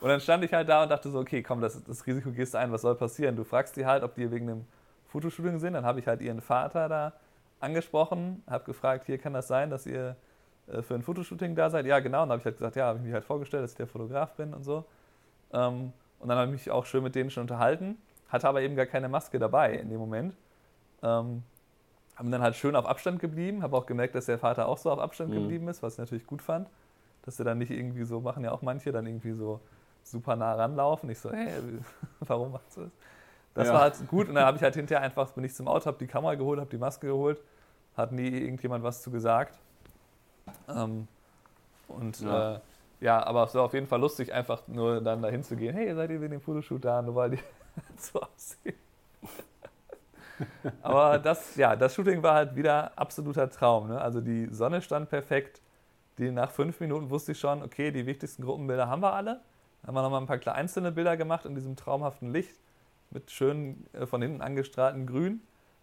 Und 0.00 0.08
dann 0.08 0.20
stand 0.20 0.44
ich 0.44 0.52
halt 0.52 0.68
da 0.68 0.82
und 0.82 0.90
dachte 0.90 1.10
so, 1.10 1.18
okay, 1.18 1.42
komm, 1.42 1.60
das, 1.60 1.82
das 1.82 2.06
Risiko 2.06 2.30
gehst 2.30 2.54
du 2.54 2.58
ein, 2.58 2.70
was 2.70 2.82
soll 2.82 2.94
passieren? 2.94 3.34
Du 3.36 3.44
fragst 3.44 3.76
die 3.76 3.84
halt, 3.84 4.02
ob 4.02 4.14
die 4.14 4.30
wegen 4.30 4.48
einem 4.48 4.66
Fotoshooting 5.06 5.58
sind. 5.58 5.72
Dann 5.72 5.84
habe 5.84 5.98
ich 5.98 6.06
halt 6.06 6.20
ihren 6.20 6.40
Vater 6.40 6.88
da 6.88 7.12
angesprochen, 7.60 8.42
habe 8.48 8.64
gefragt, 8.64 9.06
hier 9.06 9.18
kann 9.18 9.32
das 9.32 9.48
sein, 9.48 9.70
dass 9.70 9.86
ihr 9.86 10.16
äh, 10.68 10.82
für 10.82 10.94
ein 10.94 11.02
Fotoshooting 11.02 11.56
da 11.56 11.70
seid? 11.70 11.86
Ja, 11.86 11.98
genau. 11.98 12.22
Und 12.22 12.28
dann 12.28 12.38
habe 12.38 12.40
ich 12.40 12.44
halt 12.44 12.56
gesagt, 12.56 12.76
ja, 12.76 12.86
habe 12.86 12.98
ich 12.98 13.04
mich 13.04 13.12
halt 13.12 13.24
vorgestellt, 13.24 13.64
dass 13.64 13.72
ich 13.72 13.76
der 13.76 13.88
Fotograf 13.88 14.34
bin 14.34 14.54
und 14.54 14.62
so. 14.62 14.84
Ähm, 15.52 15.92
und 16.20 16.28
dann 16.28 16.38
habe 16.38 16.46
ich 16.46 16.52
mich 16.52 16.70
auch 16.70 16.86
schön 16.86 17.02
mit 17.02 17.14
denen 17.14 17.30
schon 17.30 17.42
unterhalten, 17.42 17.96
hatte 18.28 18.48
aber 18.48 18.60
eben 18.60 18.76
gar 18.76 18.86
keine 18.86 19.08
Maske 19.08 19.38
dabei 19.38 19.74
in 19.74 19.88
dem 19.88 19.98
Moment. 19.98 20.36
Ähm, 21.02 21.42
haben 22.18 22.30
dann 22.30 22.42
halt 22.42 22.56
schön 22.56 22.76
auf 22.76 22.84
Abstand 22.84 23.20
geblieben, 23.20 23.62
habe 23.62 23.76
auch 23.76 23.86
gemerkt, 23.86 24.14
dass 24.14 24.26
der 24.26 24.38
Vater 24.38 24.68
auch 24.68 24.78
so 24.78 24.90
auf 24.90 24.98
Abstand 24.98 25.30
mhm. 25.30 25.34
geblieben 25.34 25.68
ist, 25.68 25.82
was 25.82 25.94
ich 25.94 25.98
natürlich 25.98 26.26
gut 26.26 26.42
fand 26.42 26.68
dass 27.28 27.36
sie 27.36 27.44
dann 27.44 27.58
nicht 27.58 27.70
irgendwie 27.70 28.04
so, 28.04 28.20
machen 28.20 28.42
ja 28.42 28.52
auch 28.52 28.62
manche, 28.62 28.90
dann 28.90 29.06
irgendwie 29.06 29.32
so 29.32 29.60
super 30.02 30.34
nah 30.34 30.54
ranlaufen. 30.54 31.10
Ich 31.10 31.18
so, 31.18 31.30
hey, 31.30 31.52
warum 32.20 32.52
machst 32.52 32.78
du 32.78 32.84
das? 32.84 32.90
Das 33.52 33.68
ja. 33.68 33.74
war 33.74 33.80
halt 33.82 34.08
gut 34.08 34.30
und 34.30 34.34
dann 34.34 34.46
habe 34.46 34.56
ich 34.56 34.62
halt 34.62 34.74
hinterher 34.76 35.04
einfach, 35.04 35.30
bin 35.32 35.44
ich 35.44 35.54
zum 35.54 35.68
Auto, 35.68 35.84
habe 35.84 35.98
die 35.98 36.06
Kamera 36.06 36.36
geholt, 36.36 36.58
habe 36.58 36.70
die 36.70 36.78
Maske 36.78 37.08
geholt, 37.08 37.38
hat 37.98 38.12
nie 38.12 38.28
irgendjemand 38.28 38.82
was 38.82 39.02
zu 39.02 39.10
gesagt. 39.10 39.58
Ähm, 40.68 41.06
und 41.88 42.18
ja. 42.20 42.54
Äh, 42.54 42.60
ja, 43.00 43.26
aber 43.26 43.44
es 43.44 43.54
war 43.54 43.64
auf 43.64 43.74
jeden 43.74 43.86
Fall 43.86 44.00
lustig, 44.00 44.32
einfach 44.32 44.66
nur 44.66 45.02
dann 45.02 45.20
dahin 45.20 45.44
zu 45.44 45.54
gehen, 45.54 45.74
hey, 45.74 45.94
seid 45.94 46.08
ihr 46.08 46.22
wegen 46.22 46.32
dem 46.32 46.40
Fotoshoot 46.40 46.82
da, 46.82 47.02
nur 47.02 47.14
weil 47.14 47.30
die 47.32 47.38
so 47.98 48.22
aussehen. 48.22 48.74
aber 50.82 51.18
das, 51.18 51.56
ja, 51.56 51.76
das 51.76 51.94
Shooting 51.94 52.22
war 52.22 52.34
halt 52.34 52.56
wieder 52.56 52.96
absoluter 52.96 53.50
Traum. 53.50 53.88
Ne? 53.88 54.00
Also 54.00 54.20
die 54.20 54.48
Sonne 54.52 54.82
stand 54.82 55.08
perfekt, 55.08 55.60
die 56.18 56.30
nach 56.30 56.50
fünf 56.50 56.80
Minuten 56.80 57.10
wusste 57.10 57.32
ich 57.32 57.40
schon, 57.40 57.62
okay, 57.62 57.90
die 57.90 58.06
wichtigsten 58.06 58.42
Gruppenbilder 58.42 58.88
haben 58.88 59.02
wir 59.02 59.12
alle. 59.12 59.40
Dann 59.82 59.88
haben 59.88 59.94
wir 59.94 60.02
nochmal 60.02 60.20
ein 60.20 60.26
paar 60.26 60.54
einzelne 60.54 60.92
Bilder 60.92 61.16
gemacht 61.16 61.44
in 61.44 61.54
diesem 61.54 61.76
traumhaften 61.76 62.32
Licht 62.32 62.58
mit 63.10 63.30
schön 63.30 63.86
äh, 63.92 64.06
von 64.06 64.22
hinten 64.22 64.42
angestrahlten 64.42 65.06
Grün. 65.06 65.40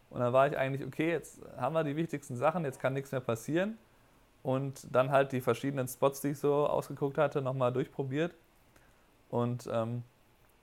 Und 0.09 0.19
dann 0.19 0.33
war 0.33 0.47
ich 0.47 0.57
eigentlich, 0.57 0.85
okay, 0.85 1.09
jetzt 1.09 1.41
haben 1.57 1.73
wir 1.73 1.83
die 1.83 1.95
wichtigsten 1.95 2.35
Sachen, 2.35 2.63
jetzt 2.63 2.79
kann 2.79 2.93
nichts 2.93 3.11
mehr 3.11 3.21
passieren. 3.21 3.77
Und 4.43 4.87
dann 4.91 5.11
halt 5.11 5.31
die 5.31 5.41
verschiedenen 5.41 5.87
Spots, 5.87 6.21
die 6.21 6.29
ich 6.29 6.39
so 6.39 6.67
ausgeguckt 6.67 7.17
hatte, 7.17 7.41
nochmal 7.41 7.73
durchprobiert. 7.73 8.35
Und 9.29 9.67
ähm, 9.71 10.03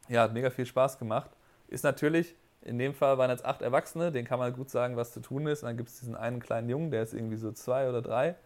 ja, 0.09 0.23
hat 0.23 0.33
mega 0.33 0.51
viel 0.51 0.67
Spaß 0.67 0.99
gemacht. 0.99 1.31
Ist 1.69 1.83
natürlich, 1.83 2.37
in 2.65 2.79
dem 2.79 2.95
Fall 2.95 3.19
waren 3.19 3.31
jetzt 3.31 3.45
acht 3.45 3.63
Erwachsene, 3.63 4.13
denen 4.13 4.27
kann 4.27 4.39
man 4.39 4.53
gut 4.53 4.71
sagen, 4.71 4.97
was 4.97 5.13
zu 5.13 5.21
tun 5.21 5.47
ist. 5.47 5.63
Und 5.63 5.69
dann 5.69 5.77
gibt 5.77 5.89
es 5.89 6.01
diesen 6.01 6.17
einen 6.17 6.41
kleinen 6.41 6.69
Jungen, 6.69 6.91
der 6.91 7.03
ist 7.03 7.15
irgendwie 7.15 7.37
so 7.37 7.53
zwei 7.53 7.89
oder 7.89 8.03
drei. 8.03 8.37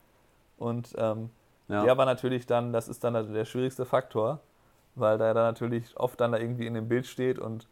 Und 0.57 0.95
ähm, 0.97 1.31
ja. 1.69 1.85
der 1.85 1.99
war 1.99 2.07
natürlich 2.07 2.47
dann, 2.47 2.73
das 2.73 2.89
ist 2.89 3.05
dann 3.05 3.33
der 3.33 3.45
schwierigste 3.45 3.85
Faktor, 3.85 4.41
weil 4.95 5.19
der 5.19 5.35
da 5.35 5.43
natürlich 5.43 5.97
oft 5.97 6.21
dann 6.21 6.33
da 6.33 6.39
irgendwie 6.39 6.67
in 6.67 6.75
dem 6.75 6.89
Bild 6.89 7.07
steht 7.07 7.39
und 7.39 7.69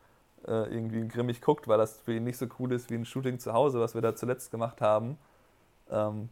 äh, 0.46 0.74
irgendwie 0.74 1.08
grimmig 1.08 1.40
guckt, 1.40 1.68
weil 1.68 1.78
das 1.78 1.98
für 2.00 2.14
ihn 2.14 2.24
nicht 2.24 2.36
so 2.36 2.46
cool 2.58 2.72
ist 2.72 2.90
wie 2.90 2.94
ein 2.94 3.06
Shooting 3.06 3.38
zu 3.38 3.52
Hause, 3.52 3.80
was 3.80 3.94
wir 3.94 4.02
da 4.02 4.14
zuletzt 4.14 4.50
gemacht 4.50 4.80
haben. 4.80 5.18
Ähm, 5.90 6.28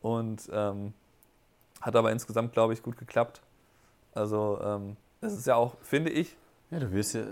und 0.00 0.48
ähm, 0.52 0.94
hat 1.80 1.96
aber 1.96 2.12
insgesamt, 2.12 2.52
glaube 2.52 2.72
ich, 2.72 2.82
gut 2.82 2.96
geklappt. 2.96 3.42
Also 4.14 4.58
ähm, 4.62 4.96
das 5.20 5.34
ist 5.34 5.46
ja 5.46 5.56
auch, 5.56 5.76
finde 5.82 6.10
ich. 6.10 6.36
Ja, 6.70 6.78
du 6.78 6.90
wirst 6.92 7.14
ja, 7.14 7.22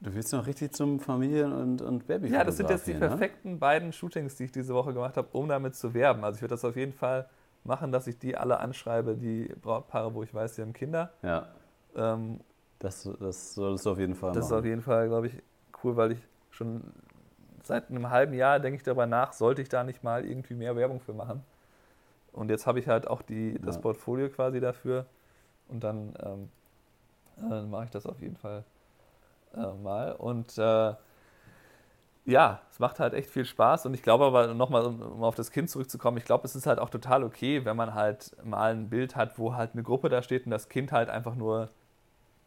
du 0.00 0.14
wirst 0.14 0.32
noch 0.32 0.46
richtig 0.46 0.72
zum 0.72 1.00
Familien- 1.00 1.52
und, 1.52 1.82
und 1.82 2.06
baby 2.06 2.28
Ja, 2.28 2.44
das 2.44 2.56
sind 2.56 2.70
jetzt 2.70 2.86
die 2.86 2.94
ne? 2.94 2.98
perfekten 3.00 3.58
beiden 3.58 3.92
Shootings, 3.92 4.36
die 4.36 4.44
ich 4.44 4.52
diese 4.52 4.74
Woche 4.74 4.92
gemacht 4.94 5.16
habe, 5.16 5.28
um 5.32 5.48
damit 5.48 5.74
zu 5.74 5.94
werben. 5.94 6.24
Also 6.24 6.36
ich 6.36 6.42
würde 6.42 6.54
das 6.54 6.64
auf 6.64 6.76
jeden 6.76 6.92
Fall 6.92 7.28
machen, 7.64 7.92
dass 7.92 8.06
ich 8.06 8.18
die 8.18 8.36
alle 8.36 8.58
anschreibe, 8.60 9.16
die 9.16 9.52
Brautpaare, 9.62 10.14
wo 10.14 10.22
ich 10.22 10.32
weiß, 10.34 10.54
die 10.56 10.62
haben 10.62 10.72
Kinder. 10.72 11.12
Ja. 11.22 11.48
Ähm, 11.96 12.40
das, 12.78 13.08
das 13.20 13.54
solltest 13.54 13.86
du 13.86 13.90
auf 13.92 13.98
jeden 13.98 14.14
Fall 14.14 14.32
Das 14.32 14.38
machen. 14.38 14.46
ist 14.46 14.52
auf 14.52 14.64
jeden 14.64 14.82
Fall, 14.82 15.08
glaube 15.08 15.28
ich, 15.28 15.42
cool, 15.82 15.96
weil 15.96 16.12
ich 16.12 16.18
schon 16.50 16.82
seit 17.62 17.90
einem 17.90 18.10
halben 18.10 18.34
Jahr 18.34 18.60
denke 18.60 18.76
ich 18.76 18.82
darüber 18.82 19.06
nach, 19.06 19.32
sollte 19.32 19.62
ich 19.62 19.68
da 19.68 19.84
nicht 19.84 20.02
mal 20.04 20.24
irgendwie 20.24 20.54
mehr 20.54 20.76
Werbung 20.76 21.00
für 21.00 21.14
machen. 21.14 21.42
Und 22.32 22.50
jetzt 22.50 22.66
habe 22.66 22.78
ich 22.80 22.88
halt 22.88 23.06
auch 23.08 23.22
die, 23.22 23.60
das 23.62 23.76
ja. 23.76 23.82
Portfolio 23.82 24.28
quasi 24.28 24.60
dafür 24.60 25.06
und 25.68 25.84
dann 25.84 26.14
ähm, 26.22 26.48
äh, 27.50 27.62
mache 27.66 27.84
ich 27.84 27.90
das 27.90 28.06
auf 28.06 28.20
jeden 28.20 28.36
Fall 28.36 28.64
äh, 29.56 29.82
mal. 29.82 30.12
Und 30.12 30.58
äh, 30.58 30.94
ja, 32.26 32.60
es 32.70 32.78
macht 32.78 33.00
halt 33.00 33.12
echt 33.14 33.28
viel 33.28 33.44
Spaß 33.44 33.86
und 33.86 33.94
ich 33.94 34.02
glaube 34.02 34.24
aber 34.24 34.54
nochmal, 34.54 34.86
um 34.86 35.22
auf 35.22 35.34
das 35.34 35.50
Kind 35.50 35.68
zurückzukommen, 35.68 36.16
ich 36.16 36.24
glaube, 36.24 36.46
es 36.46 36.56
ist 36.56 36.66
halt 36.66 36.78
auch 36.78 36.88
total 36.88 37.22
okay, 37.22 37.64
wenn 37.64 37.76
man 37.76 37.94
halt 37.94 38.34
mal 38.42 38.72
ein 38.72 38.88
Bild 38.88 39.14
hat, 39.14 39.38
wo 39.38 39.54
halt 39.54 39.72
eine 39.74 39.82
Gruppe 39.82 40.08
da 40.08 40.22
steht 40.22 40.46
und 40.46 40.50
das 40.50 40.68
Kind 40.68 40.90
halt 40.90 41.10
einfach 41.10 41.34
nur 41.34 41.68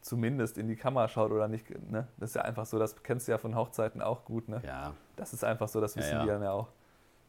zumindest 0.01 0.57
in 0.57 0.67
die 0.67 0.75
Kamera 0.75 1.07
schaut 1.07 1.31
oder 1.31 1.47
nicht. 1.47 1.69
Ne? 1.91 2.07
Das 2.17 2.31
ist 2.31 2.35
ja 2.35 2.41
einfach 2.41 2.65
so, 2.65 2.79
das 2.79 3.01
kennst 3.03 3.27
du 3.27 3.33
ja 3.33 3.37
von 3.37 3.55
Hochzeiten 3.55 4.01
auch 4.01 4.25
gut. 4.25 4.49
Ne? 4.49 4.61
Ja. 4.65 4.93
Das 5.15 5.33
ist 5.33 5.43
einfach 5.43 5.67
so, 5.67 5.81
das 5.81 5.95
wissen 5.95 6.11
ja, 6.11 6.17
ja. 6.17 6.23
die 6.23 6.29
dann 6.29 6.43
ja 6.43 6.51
auch. 6.51 6.69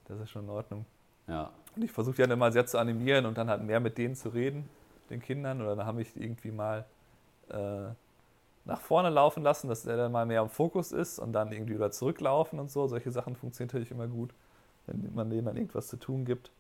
Das 0.06 0.18
ist 0.20 0.30
schon 0.30 0.44
in 0.44 0.50
Ordnung. 0.50 0.86
Ja. 1.26 1.50
Und 1.76 1.84
ich 1.84 1.92
versuche 1.92 2.16
ja 2.18 2.26
dann 2.26 2.38
immer 2.38 2.50
sehr 2.50 2.66
zu 2.66 2.78
animieren 2.78 3.26
und 3.26 3.36
dann 3.36 3.50
halt 3.50 3.62
mehr 3.62 3.80
mit 3.80 3.98
denen 3.98 4.14
zu 4.14 4.30
reden, 4.30 4.68
den 5.10 5.20
Kindern. 5.20 5.60
Oder 5.60 5.76
dann 5.76 5.86
habe 5.86 6.00
ich 6.00 6.16
irgendwie 6.16 6.50
mal 6.50 6.86
äh, 7.50 7.90
nach 8.68 8.81
vorne 8.81 9.11
laufen 9.11 9.42
lassen, 9.42 9.68
dass 9.68 9.85
er 9.87 9.96
dann 9.96 10.12
mal 10.12 10.26
mehr 10.26 10.42
im 10.42 10.48
Fokus 10.48 10.92
ist 10.92 11.18
und 11.18 11.33
dann 11.33 11.50
irgendwie 11.50 11.74
wieder 11.74 11.90
zurücklaufen 11.90 12.61
und 12.61 12.70
so. 12.70 12.87
Solche 12.87 13.11
Sachen 13.11 13.35
funktionieren 13.35 13.68
natürlich 13.68 13.90
immer 13.90 14.07
gut, 14.07 14.31
wenn 14.87 15.12
man 15.14 15.28
denen 15.31 15.46
dann 15.46 15.57
irgendwas 15.57 15.88
zu 15.88 15.96
tun 15.96 16.24
gibt. 16.24 16.52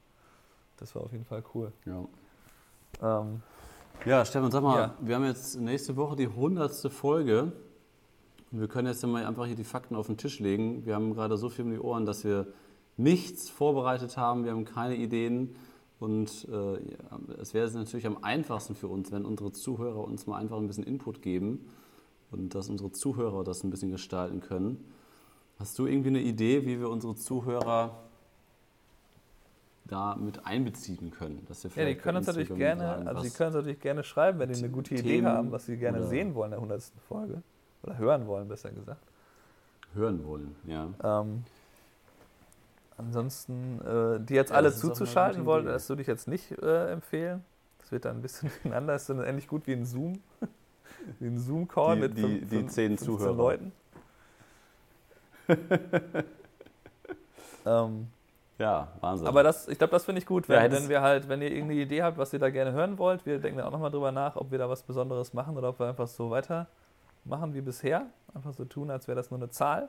Das 0.78 0.94
war 0.94 1.02
auf 1.02 1.12
jeden 1.12 1.24
Fall 1.24 1.44
cool. 1.54 1.72
Ja, 1.84 3.20
ähm, 3.20 3.42
ja 4.04 4.24
Stefan, 4.24 4.50
sag 4.50 4.62
mal, 4.62 4.78
ja. 4.80 4.94
wir 5.00 5.14
haben 5.14 5.24
jetzt 5.24 5.60
nächste 5.60 5.96
Woche 5.96 6.16
die 6.16 6.28
hundertste 6.28 6.90
Folge 6.90 7.52
wir 8.50 8.68
können 8.68 8.88
jetzt 8.88 9.04
mal 9.06 9.26
einfach 9.26 9.46
hier 9.46 9.56
die 9.56 9.64
Fakten 9.64 9.94
auf 9.94 10.06
den 10.06 10.16
Tisch 10.16 10.38
legen. 10.40 10.86
Wir 10.86 10.94
haben 10.94 11.14
gerade 11.14 11.36
so 11.36 11.50
viel 11.50 11.66
um 11.66 11.70
die 11.70 11.78
Ohren, 11.78 12.06
dass 12.06 12.24
wir 12.24 12.46
nichts 12.96 13.50
vorbereitet 13.50 14.16
haben. 14.16 14.44
Wir 14.44 14.52
haben 14.52 14.64
keine 14.64 14.96
Ideen. 14.96 15.54
Und 16.00 16.48
äh, 16.50 16.74
ja, 16.74 17.18
es 17.40 17.52
wäre 17.54 17.70
natürlich 17.72 18.06
am 18.06 18.22
einfachsten 18.22 18.74
für 18.74 18.88
uns, 18.88 19.12
wenn 19.12 19.24
unsere 19.24 19.52
Zuhörer 19.52 20.02
uns 20.02 20.26
mal 20.26 20.38
einfach 20.38 20.56
ein 20.56 20.66
bisschen 20.66 20.84
Input 20.84 21.20
geben 21.22 21.68
und 22.30 22.54
dass 22.54 22.68
unsere 22.68 22.92
Zuhörer 22.92 23.44
das 23.44 23.64
ein 23.64 23.70
bisschen 23.70 23.90
gestalten 23.90 24.40
können. 24.40 24.84
Hast 25.58 25.78
du 25.78 25.86
irgendwie 25.86 26.10
eine 26.10 26.20
Idee, 26.20 26.64
wie 26.66 26.78
wir 26.78 26.88
unsere 26.88 27.16
Zuhörer 27.16 27.96
da 29.86 30.14
mit 30.16 30.46
einbeziehen 30.46 31.10
können? 31.10 31.44
Dass 31.48 31.64
wir 31.64 31.70
ja, 31.74 31.88
die 31.88 31.96
können 31.96 32.18
uns 32.18 32.26
natürlich 32.26 32.54
gerne, 32.54 32.82
sagen, 32.82 33.08
also 33.08 33.22
die 33.22 33.30
können 33.30 33.48
uns 33.48 33.56
natürlich 33.56 33.80
gerne 33.80 34.04
schreiben, 34.04 34.38
wenn 34.38 34.52
die 34.52 34.58
eine 34.58 34.68
gute 34.68 34.94
Idee 34.94 35.24
haben, 35.24 35.50
was 35.50 35.66
sie 35.66 35.76
gerne 35.76 36.06
sehen 36.06 36.34
wollen 36.34 36.52
in 36.52 36.58
der 36.58 36.58
100. 36.58 36.82
Folge. 37.08 37.42
Oder 37.82 37.98
hören 37.98 38.26
wollen, 38.26 38.48
besser 38.48 38.70
gesagt. 38.70 39.02
Hören 39.94 40.24
wollen, 40.24 40.54
ja. 40.66 40.90
Ähm, 41.02 41.44
ansonsten, 42.96 43.80
äh, 43.80 44.20
die 44.20 44.34
jetzt 44.34 44.50
ja, 44.50 44.56
alle 44.56 44.72
zuzuschalten 44.72 45.44
wollen, 45.46 45.66
das 45.66 45.88
würde 45.88 46.02
ich 46.02 46.08
jetzt 46.08 46.28
nicht 46.28 46.52
äh, 46.62 46.92
empfehlen. 46.92 47.44
Das 47.78 47.90
wird 47.90 48.04
dann 48.04 48.18
ein 48.18 48.22
bisschen 48.22 48.48
durcheinander. 48.62 48.92
Das 48.92 49.02
ist 49.02 49.10
dann 49.10 49.24
ähnlich 49.24 49.48
gut 49.48 49.66
wie 49.66 49.72
ein 49.72 49.86
Zoom. 49.86 50.20
Ein 51.20 51.38
Zoom-Call 51.38 51.96
mit 51.96 52.16
die, 52.16 52.22
fünf, 52.22 52.50
die 52.50 52.66
zehn 52.66 52.98
Zuhörer. 52.98 53.34
Leuten. 53.34 53.72
ähm, 57.66 58.08
ja, 58.58 58.88
Wahnsinn. 59.00 59.26
Aber 59.26 59.42
das, 59.42 59.68
ich 59.68 59.78
glaube, 59.78 59.92
das 59.92 60.04
finde 60.04 60.20
ich 60.20 60.26
gut, 60.26 60.48
wenn, 60.48 60.56
ja, 60.56 60.70
wenn 60.70 60.88
wir 60.88 61.00
halt, 61.00 61.28
wenn 61.28 61.40
ihr 61.40 61.50
irgendeine 61.50 61.80
Idee 61.80 62.02
habt, 62.02 62.18
was 62.18 62.32
ihr 62.32 62.38
da 62.38 62.50
gerne 62.50 62.72
hören 62.72 62.98
wollt, 62.98 63.24
wir 63.24 63.38
denken 63.38 63.58
dann 63.58 63.66
auch 63.68 63.72
nochmal 63.72 63.90
drüber 63.90 64.12
nach, 64.12 64.36
ob 64.36 64.50
wir 64.50 64.58
da 64.58 64.68
was 64.68 64.82
Besonderes 64.82 65.32
machen 65.32 65.56
oder 65.56 65.70
ob 65.70 65.78
wir 65.78 65.86
einfach 65.86 66.08
so 66.08 66.30
weitermachen 66.30 67.54
wie 67.54 67.60
bisher. 67.60 68.06
Einfach 68.34 68.52
so 68.52 68.64
tun, 68.64 68.90
als 68.90 69.06
wäre 69.06 69.16
das 69.16 69.30
nur 69.30 69.38
eine 69.38 69.50
Zahl. 69.50 69.88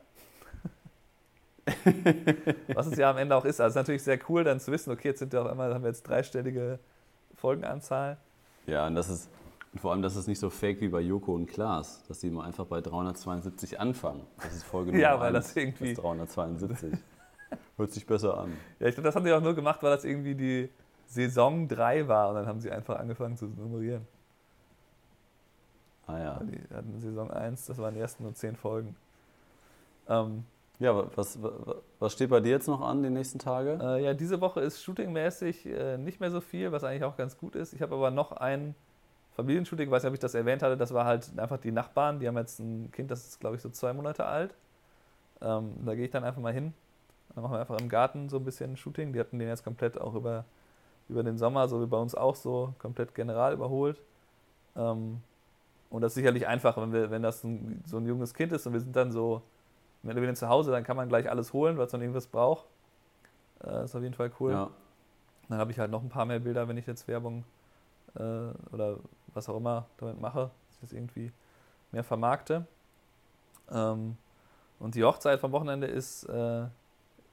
was 2.73 2.87
es 2.87 2.97
ja 2.97 3.09
am 3.09 3.17
Ende 3.17 3.35
auch 3.35 3.45
ist. 3.45 3.59
Also 3.59 3.71
ist 3.71 3.75
natürlich 3.75 4.03
sehr 4.03 4.19
cool, 4.29 4.43
dann 4.43 4.59
zu 4.59 4.71
wissen, 4.71 4.91
okay, 4.91 5.09
jetzt 5.09 5.19
sind 5.19 5.33
wir 5.33 5.41
auf 5.41 5.47
einmal, 5.47 5.73
haben 5.73 5.83
wir 5.83 5.89
jetzt 5.89 6.03
dreistellige 6.03 6.79
Folgenanzahl. 7.35 8.17
Ja, 8.67 8.87
und 8.87 8.95
das 8.95 9.09
ist, 9.09 9.29
vor 9.77 9.91
allem, 9.91 10.01
dass 10.01 10.15
es 10.15 10.27
nicht 10.27 10.39
so 10.39 10.49
fake 10.49 10.81
wie 10.81 10.89
bei 10.89 11.01
Joko 11.01 11.33
und 11.35 11.45
Klaas, 11.45 12.03
dass 12.07 12.19
die 12.19 12.29
mal 12.29 12.45
einfach 12.45 12.65
bei 12.65 12.81
372 12.81 13.79
anfangen. 13.79 14.25
Das 14.37 14.55
ist 14.55 14.63
Folge 14.63 14.91
Nummer 14.91 15.01
Ja, 15.01 15.19
weil 15.19 15.33
das 15.33 15.55
irgendwie. 15.55 15.93
372. 15.93 16.97
Hört 17.77 17.91
sich 17.91 18.05
besser 18.05 18.37
an. 18.37 18.53
Ja, 18.79 18.87
ich 18.87 18.95
glaube, 18.95 19.07
das 19.07 19.15
haben 19.15 19.25
sie 19.25 19.33
auch 19.33 19.41
nur 19.41 19.53
gemacht, 19.53 19.81
weil 19.83 19.95
das 19.95 20.05
irgendwie 20.05 20.35
die 20.35 20.69
Saison 21.07 21.67
3 21.67 22.07
war 22.07 22.29
und 22.29 22.35
dann 22.35 22.47
haben 22.47 22.59
sie 22.59 22.71
einfach 22.71 22.99
angefangen 22.99 23.37
zu 23.37 23.45
nummerieren. 23.45 24.07
Ah 26.07 26.19
ja. 26.19 26.39
Die 26.43 26.73
hatten 26.73 26.99
Saison 26.99 27.29
1, 27.29 27.67
das 27.67 27.77
waren 27.77 27.93
die 27.93 27.99
ersten 27.99 28.23
nur 28.23 28.33
10 28.33 28.55
Folgen. 28.55 28.95
Ähm, 30.07 30.43
ja, 30.79 31.05
was, 31.15 31.37
was 31.99 32.13
steht 32.13 32.29
bei 32.29 32.39
dir 32.39 32.51
jetzt 32.51 32.67
noch 32.67 32.81
an 32.81 33.03
die 33.03 33.09
nächsten 33.09 33.37
Tage? 33.37 33.79
Äh, 33.81 34.03
ja, 34.03 34.13
diese 34.13 34.41
Woche 34.41 34.61
ist 34.61 34.81
shootingmäßig 34.81 35.65
äh, 35.67 35.97
nicht 35.97 36.19
mehr 36.19 36.31
so 36.31 36.41
viel, 36.41 36.71
was 36.71 36.83
eigentlich 36.83 37.03
auch 37.03 37.17
ganz 37.17 37.37
gut 37.37 37.55
ist. 37.55 37.73
Ich 37.73 37.81
habe 37.81 37.95
aber 37.95 38.09
noch 38.11 38.31
ein 38.31 38.75
Familienshooting, 39.39 39.87
ich 39.87 39.91
weiß 39.91 40.03
nicht, 40.03 40.09
ob 40.09 40.13
ich 40.13 40.19
das 40.19 40.35
erwähnt 40.35 40.61
hatte, 40.61 40.77
das 40.77 40.93
war 40.93 41.05
halt 41.05 41.37
einfach 41.37 41.57
die 41.57 41.71
Nachbarn, 41.71 42.19
die 42.19 42.27
haben 42.27 42.37
jetzt 42.37 42.59
ein 42.59 42.91
Kind, 42.91 43.11
das 43.11 43.25
ist 43.27 43.39
glaube 43.39 43.55
ich 43.55 43.61
so 43.61 43.69
zwei 43.69 43.93
Monate 43.93 44.25
alt. 44.25 44.53
Ähm, 45.41 45.73
da 45.85 45.95
gehe 45.95 46.05
ich 46.05 46.11
dann 46.11 46.23
einfach 46.23 46.41
mal 46.41 46.53
hin. 46.53 46.73
Dann 47.33 47.43
machen 47.43 47.53
wir 47.53 47.59
einfach 47.59 47.79
im 47.79 47.89
Garten 47.89 48.29
so 48.29 48.37
ein 48.37 48.45
bisschen 48.45 48.75
Shooting. 48.75 49.13
Die 49.13 49.19
hatten 49.19 49.39
den 49.39 49.47
jetzt 49.47 49.63
komplett 49.63 49.99
auch 49.99 50.15
über, 50.15 50.45
über 51.07 51.23
den 51.23 51.37
Sommer, 51.37 51.67
so 51.67 51.81
wie 51.81 51.85
bei 51.85 51.97
uns 51.97 52.15
auch 52.15 52.35
so, 52.35 52.73
komplett 52.79 53.15
general 53.15 53.53
überholt. 53.53 54.01
Ähm, 54.75 55.21
und 55.89 56.01
das 56.01 56.11
ist 56.11 56.15
sicherlich 56.15 56.47
einfach, 56.47 56.77
wenn, 56.77 56.91
wir, 56.91 57.09
wenn 57.09 57.23
das 57.23 57.43
ein, 57.43 57.81
so 57.85 57.97
ein 57.97 58.05
junges 58.05 58.33
Kind 58.33 58.51
ist 58.51 58.67
und 58.67 58.73
wir 58.73 58.79
sind 58.79 58.95
dann 58.95 59.11
so 59.11 59.41
wenn 60.03 60.21
wieder 60.21 60.33
zu 60.33 60.47
Hause, 60.47 60.71
dann 60.71 60.83
kann 60.83 60.95
man 60.95 61.09
gleich 61.09 61.29
alles 61.29 61.53
holen, 61.53 61.77
es 61.79 61.91
dann 61.91 62.01
irgendwas 62.01 62.27
braucht. 62.27 62.65
Äh, 63.63 63.83
ist 63.83 63.95
auf 63.95 64.01
jeden 64.01 64.13
Fall 64.13 64.31
cool. 64.39 64.51
Ja. 64.51 64.69
Dann 65.49 65.57
habe 65.57 65.71
ich 65.71 65.79
halt 65.79 65.91
noch 65.91 66.01
ein 66.01 66.09
paar 66.09 66.25
mehr 66.25 66.39
Bilder, 66.39 66.67
wenn 66.67 66.77
ich 66.77 66.87
jetzt 66.87 67.07
Werbung 67.07 67.43
äh, 68.15 68.21
oder 68.71 68.97
was 69.33 69.49
auch 69.49 69.57
immer 69.57 69.85
damit 69.97 70.19
mache, 70.19 70.51
dass 70.67 70.75
ich 70.75 70.81
das 70.81 70.93
irgendwie 70.93 71.31
mehr 71.91 72.03
vermarkte. 72.03 72.65
Ähm, 73.71 74.17
und 74.79 74.95
die 74.95 75.03
Hochzeit 75.03 75.39
vom 75.39 75.51
Wochenende 75.51 75.87
ist, 75.87 76.23
äh, 76.25 76.65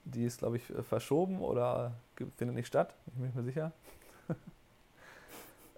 die 0.04 0.24
ist, 0.24 0.38
glaube 0.38 0.56
ich, 0.56 0.64
verschoben 0.64 1.40
oder 1.40 1.92
findet 2.36 2.56
nicht 2.56 2.66
statt. 2.66 2.94
Ich 3.06 3.12
bin 3.12 3.20
mir 3.20 3.26
nicht 3.26 3.36
mehr 3.36 3.44
sicher. 3.44 3.72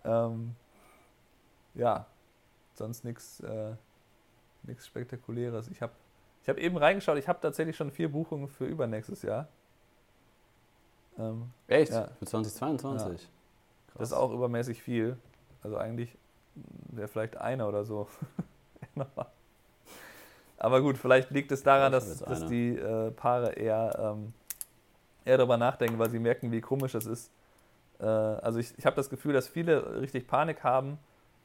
ähm, 0.04 0.54
ja, 1.74 2.06
sonst 2.74 3.04
nichts 3.04 3.40
äh, 3.40 3.74
Spektakuläres. 4.78 5.68
Ich 5.68 5.80
habe 5.80 5.92
ich 6.48 6.50
habe 6.50 6.62
eben 6.62 6.78
reingeschaut, 6.78 7.18
ich 7.18 7.28
habe 7.28 7.40
tatsächlich 7.42 7.76
schon 7.76 7.90
vier 7.90 8.10
Buchungen 8.10 8.48
für 8.48 8.64
übernächstes 8.64 9.20
Jahr. 9.20 9.48
Ähm, 11.18 11.50
Echt? 11.66 11.92
Ja. 11.92 12.08
Für 12.18 12.24
2022? 12.24 13.22
Ja. 13.22 13.28
Das 13.98 14.08
ist 14.08 14.14
auch 14.14 14.32
übermäßig 14.32 14.82
viel. 14.82 15.18
Also 15.62 15.76
eigentlich 15.76 16.16
wäre 16.90 17.08
vielleicht 17.08 17.36
einer 17.36 17.68
oder 17.68 17.84
so. 17.84 18.08
Aber 20.58 20.80
gut, 20.82 20.98
vielleicht 20.98 21.30
liegt 21.30 21.52
es 21.52 21.62
daran, 21.62 21.92
dass, 21.92 22.18
dass 22.18 22.46
die 22.46 22.70
äh, 22.76 23.12
Paare 23.12 23.52
eher, 23.52 24.16
ähm, 24.16 24.32
eher 25.24 25.38
darüber 25.38 25.56
nachdenken, 25.56 25.98
weil 25.98 26.10
sie 26.10 26.18
merken, 26.18 26.50
wie 26.50 26.60
komisch 26.60 26.94
es 26.94 27.06
ist. 27.06 27.30
Äh, 28.00 28.06
also 28.06 28.58
ich, 28.58 28.76
ich 28.76 28.84
habe 28.84 28.96
das 28.96 29.08
Gefühl, 29.08 29.32
dass 29.32 29.46
viele 29.46 30.00
richtig 30.00 30.26
Panik 30.26 30.64
haben, 30.64 30.98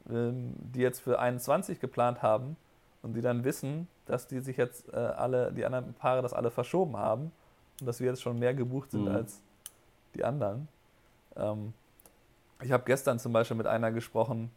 ähm, 0.10 0.54
die 0.58 0.80
jetzt 0.80 1.00
für 1.00 1.20
21 1.20 1.80
geplant 1.80 2.24
haben 2.24 2.58
und 3.04 3.14
die 3.14 3.22
dann 3.22 3.44
wissen, 3.44 3.88
dass 4.06 4.28
die 4.28 4.40
sich 4.40 4.58
jetzt 4.58 4.92
äh, 4.92 4.98
alle, 4.98 5.52
die 5.52 5.64
anderen 5.64 5.94
Paare 5.94 6.22
das 6.22 6.34
alle 6.34 6.50
verschoben 6.50 6.98
haben 6.98 7.32
und 7.80 7.86
dass 7.86 8.00
wir 8.00 8.08
jetzt 8.08 8.22
schon 8.22 8.40
mehr 8.40 8.54
gebucht 8.54 8.92
sind 8.92 9.06
mhm. 9.06 9.16
als 9.16 9.42
die 10.16 10.24
anderen. 10.24 10.68
Ähm, 11.36 11.74
ich 12.64 12.72
habe 12.72 12.84
gestern 12.86 13.20
zum 13.20 13.34
Beispiel 13.34 13.58
mit 13.58 13.68
einer 13.68 13.92
gesprochen, 13.92 14.52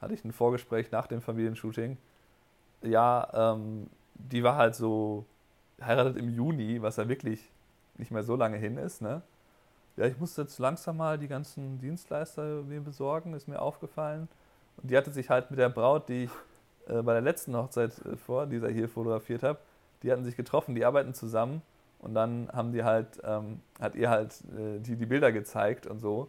hatte 0.00 0.14
ich 0.14 0.24
ein 0.24 0.32
Vorgespräch 0.32 0.90
nach 0.90 1.06
dem 1.06 1.20
Familienshooting. 1.20 1.96
Ja, 2.82 3.54
ähm, 3.54 3.88
die 4.14 4.42
war 4.42 4.56
halt 4.56 4.74
so 4.74 5.24
heiratet 5.80 6.16
im 6.16 6.28
Juni, 6.28 6.82
was 6.82 6.96
ja 6.96 7.08
wirklich 7.08 7.50
nicht 7.96 8.10
mehr 8.10 8.22
so 8.22 8.36
lange 8.36 8.56
hin 8.56 8.76
ist, 8.76 9.02
ne? 9.02 9.22
Ja, 9.96 10.06
ich 10.06 10.18
musste 10.18 10.42
jetzt 10.42 10.58
langsam 10.58 10.96
mal 10.96 11.18
die 11.18 11.28
ganzen 11.28 11.78
Dienstleister 11.78 12.62
mir 12.62 12.80
besorgen, 12.80 13.34
ist 13.34 13.46
mir 13.46 13.60
aufgefallen. 13.60 14.26
Und 14.78 14.90
die 14.90 14.96
hatte 14.96 15.12
sich 15.12 15.28
halt 15.28 15.50
mit 15.50 15.58
der 15.60 15.68
Braut, 15.68 16.08
die 16.08 16.24
ich 16.24 16.30
äh, 16.88 17.02
bei 17.02 17.12
der 17.12 17.20
letzten 17.20 17.54
Hochzeit 17.56 17.92
äh, 18.06 18.16
vor, 18.16 18.46
die 18.46 18.56
ich 18.56 18.72
hier 18.72 18.88
fotografiert 18.88 19.42
habe, 19.42 19.58
die 20.02 20.10
hatten 20.10 20.24
sich 20.24 20.36
getroffen, 20.36 20.74
die 20.74 20.84
arbeiten 20.84 21.14
zusammen 21.14 21.62
und 21.98 22.14
dann 22.14 22.48
haben 22.52 22.72
die 22.72 22.82
halt, 22.84 23.20
ähm, 23.22 23.60
hat 23.80 23.94
ihr 23.94 24.10
halt 24.10 24.32
äh, 24.58 24.80
die, 24.80 24.96
die 24.96 25.06
Bilder 25.06 25.30
gezeigt 25.30 25.86
und 25.86 26.00
so. 26.00 26.28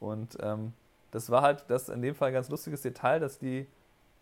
Und 0.00 0.36
ähm, 0.40 0.72
das 1.10 1.30
war 1.30 1.42
halt 1.42 1.64
das 1.68 1.88
in 1.88 2.02
dem 2.02 2.14
Fall 2.14 2.28
ein 2.28 2.34
ganz 2.34 2.48
lustiges 2.48 2.82
Detail, 2.82 3.20
dass 3.20 3.38
die 3.38 3.66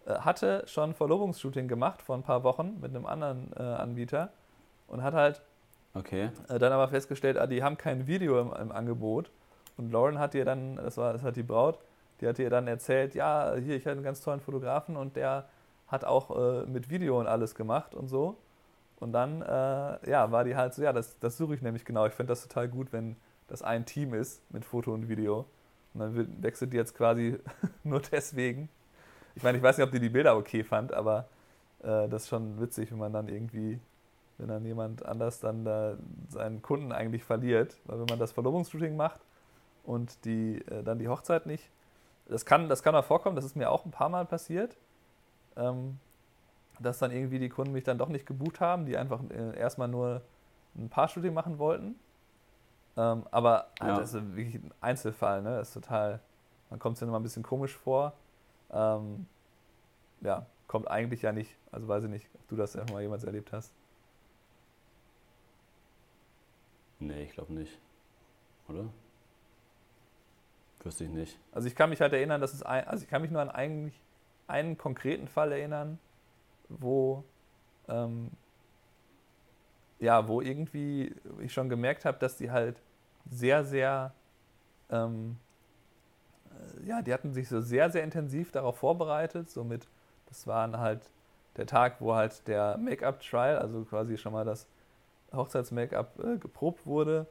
äh, 0.07 0.15
hatte 0.21 0.65
schon 0.67 0.95
Verlobungsshooting 0.95 1.69
gemacht 1.69 2.03
vor 2.03 2.17
ein 2.17 2.23
paar 2.23 2.43
Wochen 2.43 2.79
mit 2.81 2.95
einem 2.95 3.07
anderen 3.07 3.53
äh, 3.57 3.63
Anbieter 3.63 4.31
und 4.87 5.03
hat 5.03 5.15
halt 5.15 5.43
okay. 5.95 6.31
Äh, 6.49 6.59
dann 6.59 6.73
aber 6.73 6.89
festgestellt, 6.89 7.39
ah, 7.39 7.47
die 7.47 7.63
haben 7.63 7.79
kein 7.79 8.07
Video 8.07 8.41
im, 8.41 8.53
im, 8.53 8.73
Angebot. 8.73 9.31
Und 9.77 9.93
Lauren 9.93 10.19
hat 10.19 10.35
ihr 10.35 10.45
dann, 10.45 10.77
das 10.77 10.97
war 10.97 11.13
das 11.13 11.23
hat 11.23 11.37
die 11.37 11.43
Braut, 11.43 11.79
die 12.21 12.27
hat 12.27 12.39
ihr 12.39 12.51
dann 12.51 12.67
erzählt, 12.67 13.15
ja, 13.15 13.55
hier, 13.55 13.77
ich 13.77 13.85
hatte 13.85 13.93
einen 13.93 14.03
ganz 14.03 14.21
tollen 14.21 14.41
Fotografen 14.41 14.97
und 14.97 15.15
der 15.15 15.49
hat 15.87 16.05
auch 16.05 16.37
äh, 16.37 16.67
mit 16.67 16.91
Video 16.91 17.21
und 17.21 17.27
alles 17.27 17.55
gemacht 17.55 17.95
und 17.95 18.09
so. 18.09 18.37
Und 19.01 19.13
dann, 19.13 19.43
äh, 19.43 20.11
ja, 20.11 20.33
war 20.33 20.43
die 20.43 20.57
halt 20.57 20.75
so, 20.75 20.83
ja, 20.83 20.93
das, 20.93 21.19
das 21.21 21.37
suche 21.37 21.55
ich 21.55 21.63
nämlich 21.63 21.85
genau. 21.85 22.07
Ich 22.07 22.15
finde 22.15 22.33
das 22.33 22.43
total 22.43 22.69
gut, 22.69 22.93
wenn 22.93 23.17
das 23.47 23.63
ein 23.63 23.87
Team 23.87 24.13
ist 24.13 24.43
mit 24.53 24.65
Foto 24.65 24.93
und 24.93 25.09
Video. 25.09 25.47
Und 25.99 26.17
dann 26.17 26.43
wechselt 26.43 26.73
die 26.73 26.77
jetzt 26.77 26.95
quasi 26.95 27.39
nur 27.85 28.01
deswegen. 28.01 28.69
Ich 29.35 29.43
meine, 29.43 29.59
ich 29.59 29.63
weiß 29.63 29.79
nicht, 29.79 29.87
ob 29.87 29.93
die 29.93 30.01
die 30.01 30.09
Bilder 30.09 30.37
okay 30.37 30.65
fand, 30.65 30.93
aber 30.93 31.29
äh, 31.83 32.09
das 32.09 32.23
ist 32.23 32.29
schon 32.29 32.61
witzig, 32.61 32.91
wenn 32.91 32.99
man 32.99 33.13
dann 33.13 33.29
irgendwie, 33.29 33.79
wenn 34.39 34.49
dann 34.49 34.65
jemand 34.65 35.05
anders 35.07 35.41
dann 35.41 35.65
da 35.65 35.97
seinen 36.29 36.63
Kunden 36.63 36.93
eigentlich 36.93 37.25
verliert. 37.25 37.77
Weil 37.85 38.01
wenn 38.01 38.07
man 38.07 38.19
das 38.19 38.33
Verlobungsshooting 38.33 38.97
macht 38.97 39.21
und 39.85 40.25
die, 40.25 40.63
äh, 40.71 40.83
dann 40.83 40.99
die 40.99 41.09
Hochzeit 41.09 41.47
nicht, 41.47 41.71
das 42.27 42.45
kann, 42.45 42.69
das 42.69 42.83
kann 42.83 42.93
mal 42.93 43.03
vorkommen, 43.03 43.37
das 43.37 43.45
ist 43.45 43.57
mir 43.57 43.71
auch 43.71 43.85
ein 43.85 43.91
paar 43.91 44.09
Mal 44.09 44.27
passiert 44.27 44.77
ähm, 45.59 45.99
dass 46.81 46.99
dann 46.99 47.11
irgendwie 47.11 47.39
die 47.39 47.49
Kunden 47.49 47.73
mich 47.73 47.85
dann 47.85 47.99
doch 47.99 48.09
nicht 48.09 48.25
gebucht 48.25 48.61
haben, 48.61 48.87
die 48.87 48.97
einfach 48.97 49.21
äh, 49.31 49.59
erstmal 49.59 49.89
nur 49.89 50.23
ein 50.77 50.89
paar 50.89 51.09
Shooting 51.09 51.35
machen 51.35 51.59
wollten. 51.59 51.97
Ähm, 52.99 53.25
aber 53.31 53.69
ja. 53.81 53.97
das 53.97 54.13
ist 54.13 54.35
wirklich 54.35 54.57
ein 54.57 54.75
Einzelfall, 54.81 55.41
ne? 55.41 55.57
Das 55.57 55.69
ist 55.69 55.75
total, 55.75 56.19
man 56.69 56.81
kommt 56.81 56.97
sich 56.97 57.01
dann 57.01 57.11
immer 57.11 57.21
ein 57.21 57.23
bisschen 57.23 57.45
komisch 57.45 57.77
vor. 57.77 58.13
Ähm, 58.73 59.27
ja, 60.21 60.47
kommt 60.67 60.91
eigentlich 60.91 61.23
ja 61.23 61.31
nicht. 61.31 61.57
Also 61.71 61.87
weiß 61.87 62.05
ich 62.05 62.11
nicht, 62.11 62.29
ob 62.35 62.49
du 62.49 62.57
das 62.57 62.75
ja 62.75 62.85
mal 62.91 63.01
jemals 63.01 63.23
erlebt 63.23 63.53
hast. 63.53 63.73
Nee, 66.99 67.23
ich 67.23 67.33
glaube 67.33 67.53
nicht. 67.53 67.79
Oder? 68.69 68.87
Wüsste 70.83 71.05
ich 71.05 71.11
nicht. 71.11 71.39
Also 71.53 71.69
ich 71.69 71.77
kann 71.77 71.91
mich 71.91 72.01
halt 72.01 72.13
erinnern, 72.13 72.41
dass 72.41 72.53
es 72.53 72.65
ein, 72.65 72.87
also 72.89 73.05
ich 73.05 73.09
kann 73.09 73.23
mich 73.23 73.31
nur 73.31 73.41
an 73.41 73.51
eigentlich 73.51 74.03
einen 74.49 74.77
konkreten 74.77 75.29
Fall 75.29 75.53
erinnern, 75.53 76.01
wo 76.69 77.23
ähm, 77.87 78.33
ja, 80.01 80.27
wo 80.27 80.41
irgendwie 80.41 81.15
ich 81.41 81.53
schon 81.53 81.69
gemerkt 81.69 82.05
habe, 82.05 82.19
dass 82.19 82.37
die 82.37 82.51
halt 82.51 82.81
sehr, 83.31 83.65
sehr, 83.65 84.13
ähm, 84.91 85.37
äh, 86.51 86.89
ja, 86.89 87.03
die 87.03 87.13
hatten 87.13 87.33
sich 87.33 87.49
so 87.49 87.61
sehr, 87.61 87.91
sehr 87.91 88.05
intensiv 88.05 88.53
darauf 88.53 88.79
vorbereitet. 88.79 89.51
Somit, 89.51 89.89
das 90.27 90.47
waren 90.47 90.79
halt 90.79 91.11
der 91.57 91.67
Tag, 91.67 92.01
wo 92.01 92.15
halt 92.15 92.47
der 92.47 92.79
Make-up-Trial, 92.79 93.59
also 93.59 93.85
quasi 93.85 94.17
schon 94.17 94.33
mal 94.33 94.45
das 94.45 94.67
Hochzeits-Make-up 95.33 96.19
äh, 96.25 96.39
geprobt 96.39 96.87
wurde, 96.87 97.27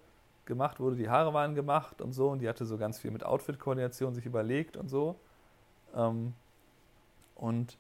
gemacht 0.46 0.80
wurde, 0.80 0.96
die 0.96 1.10
Haare 1.10 1.34
waren 1.34 1.56
gemacht 1.56 2.02
und 2.02 2.14
so 2.14 2.30
und 2.30 2.40
die 2.40 2.48
hatte 2.48 2.66
so 2.66 2.78
ganz 2.78 3.00
viel 3.00 3.12
mit 3.12 3.24
Outfit-Koordination 3.24 4.14
sich 4.16 4.26
überlegt 4.26 4.78
und 4.78 4.90
so. 4.90 5.16
Ähm, 5.96 6.34
und 7.36 7.78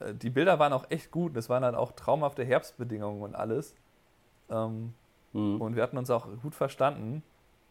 äh, 0.00 0.14
die 0.14 0.30
Bilder 0.30 0.58
waren 0.58 0.72
auch 0.72 0.90
echt 0.90 1.10
gut, 1.10 1.36
das 1.36 1.48
waren 1.48 1.62
dann 1.62 1.74
auch 1.74 1.92
traumhafte 1.92 2.44
Herbstbedingungen 2.44 3.22
und 3.22 3.34
alles. 3.34 3.74
Ähm, 4.50 4.94
mhm. 5.32 5.60
Und 5.60 5.76
wir 5.76 5.82
hatten 5.82 5.98
uns 5.98 6.10
auch 6.10 6.28
gut 6.42 6.54
verstanden. 6.54 7.22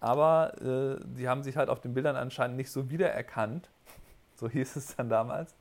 Aber 0.03 0.51
äh, 0.61 1.01
die 1.17 1.29
haben 1.29 1.43
sich 1.43 1.55
halt 1.55 1.69
auf 1.69 1.79
den 1.79 1.93
Bildern 1.93 2.17
anscheinend 2.17 2.57
nicht 2.57 2.71
so 2.71 2.89
wiedererkannt. 2.89 3.69
So 4.35 4.49
hieß 4.49 4.75
es 4.75 4.95
dann 4.95 5.09
damals. 5.09 5.55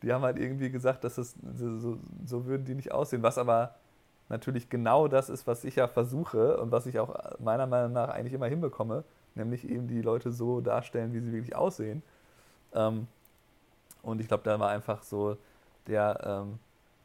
Die 0.00 0.12
haben 0.12 0.22
halt 0.22 0.38
irgendwie 0.38 0.70
gesagt, 0.70 1.02
dass 1.04 1.18
es 1.18 1.34
so, 1.54 1.98
so 2.24 2.46
würden 2.46 2.64
die 2.64 2.74
nicht 2.74 2.92
aussehen. 2.92 3.22
Was 3.22 3.36
aber 3.36 3.74
natürlich 4.28 4.70
genau 4.70 5.08
das 5.08 5.28
ist, 5.28 5.46
was 5.46 5.64
ich 5.64 5.76
ja 5.76 5.88
versuche 5.88 6.56
und 6.56 6.70
was 6.70 6.86
ich 6.86 7.00
auch 7.00 7.14
meiner 7.40 7.66
Meinung 7.66 7.92
nach 7.92 8.08
eigentlich 8.10 8.32
immer 8.32 8.46
hinbekomme, 8.46 9.02
nämlich 9.34 9.68
eben 9.68 9.88
die 9.88 10.00
Leute 10.00 10.30
so 10.30 10.60
darstellen, 10.60 11.12
wie 11.12 11.20
sie 11.20 11.32
wirklich 11.32 11.56
aussehen. 11.56 12.02
Ähm, 12.72 13.08
und 14.02 14.20
ich 14.20 14.28
glaube, 14.28 14.44
da 14.44 14.58
war 14.58 14.70
einfach 14.70 15.02
so 15.02 15.36
der, 15.88 16.20
ähm, 16.24 16.60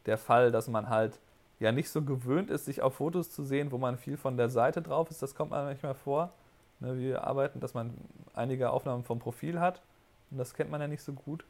der 0.06 0.20
Fall, 0.20 0.52
dass 0.52 0.70
man 0.70 0.88
halt 0.88 1.20
ja 1.60 1.72
nicht 1.72 1.90
so 1.90 2.04
gewöhnt 2.04 2.50
ist, 2.50 2.66
sich 2.66 2.82
auf 2.82 2.96
Fotos 2.96 3.32
zu 3.32 3.44
sehen, 3.44 3.72
wo 3.72 3.78
man 3.78 3.98
viel 3.98 4.18
von 4.18 4.38
der 4.38 4.50
Seite 4.50 4.82
drauf 4.82 5.10
ist. 5.10 5.22
Das 5.22 5.36
kommt 5.36 5.52
man 5.52 5.66
manchmal 5.66 5.96
vor. 5.96 6.32
Ne, 6.80 6.98
wir 6.98 7.24
arbeiten, 7.24 7.60
dass 7.60 7.74
man 7.74 7.94
einige 8.34 8.70
Aufnahmen 8.70 9.04
vom 9.04 9.20
Profil 9.20 9.60
hat. 9.60 9.82
Und 10.30 10.38
das 10.38 10.54
kennt 10.54 10.70
man 10.70 10.82
ja 10.82 10.88
nicht 10.88 11.02
so 11.02 11.14
gut. 11.14 11.46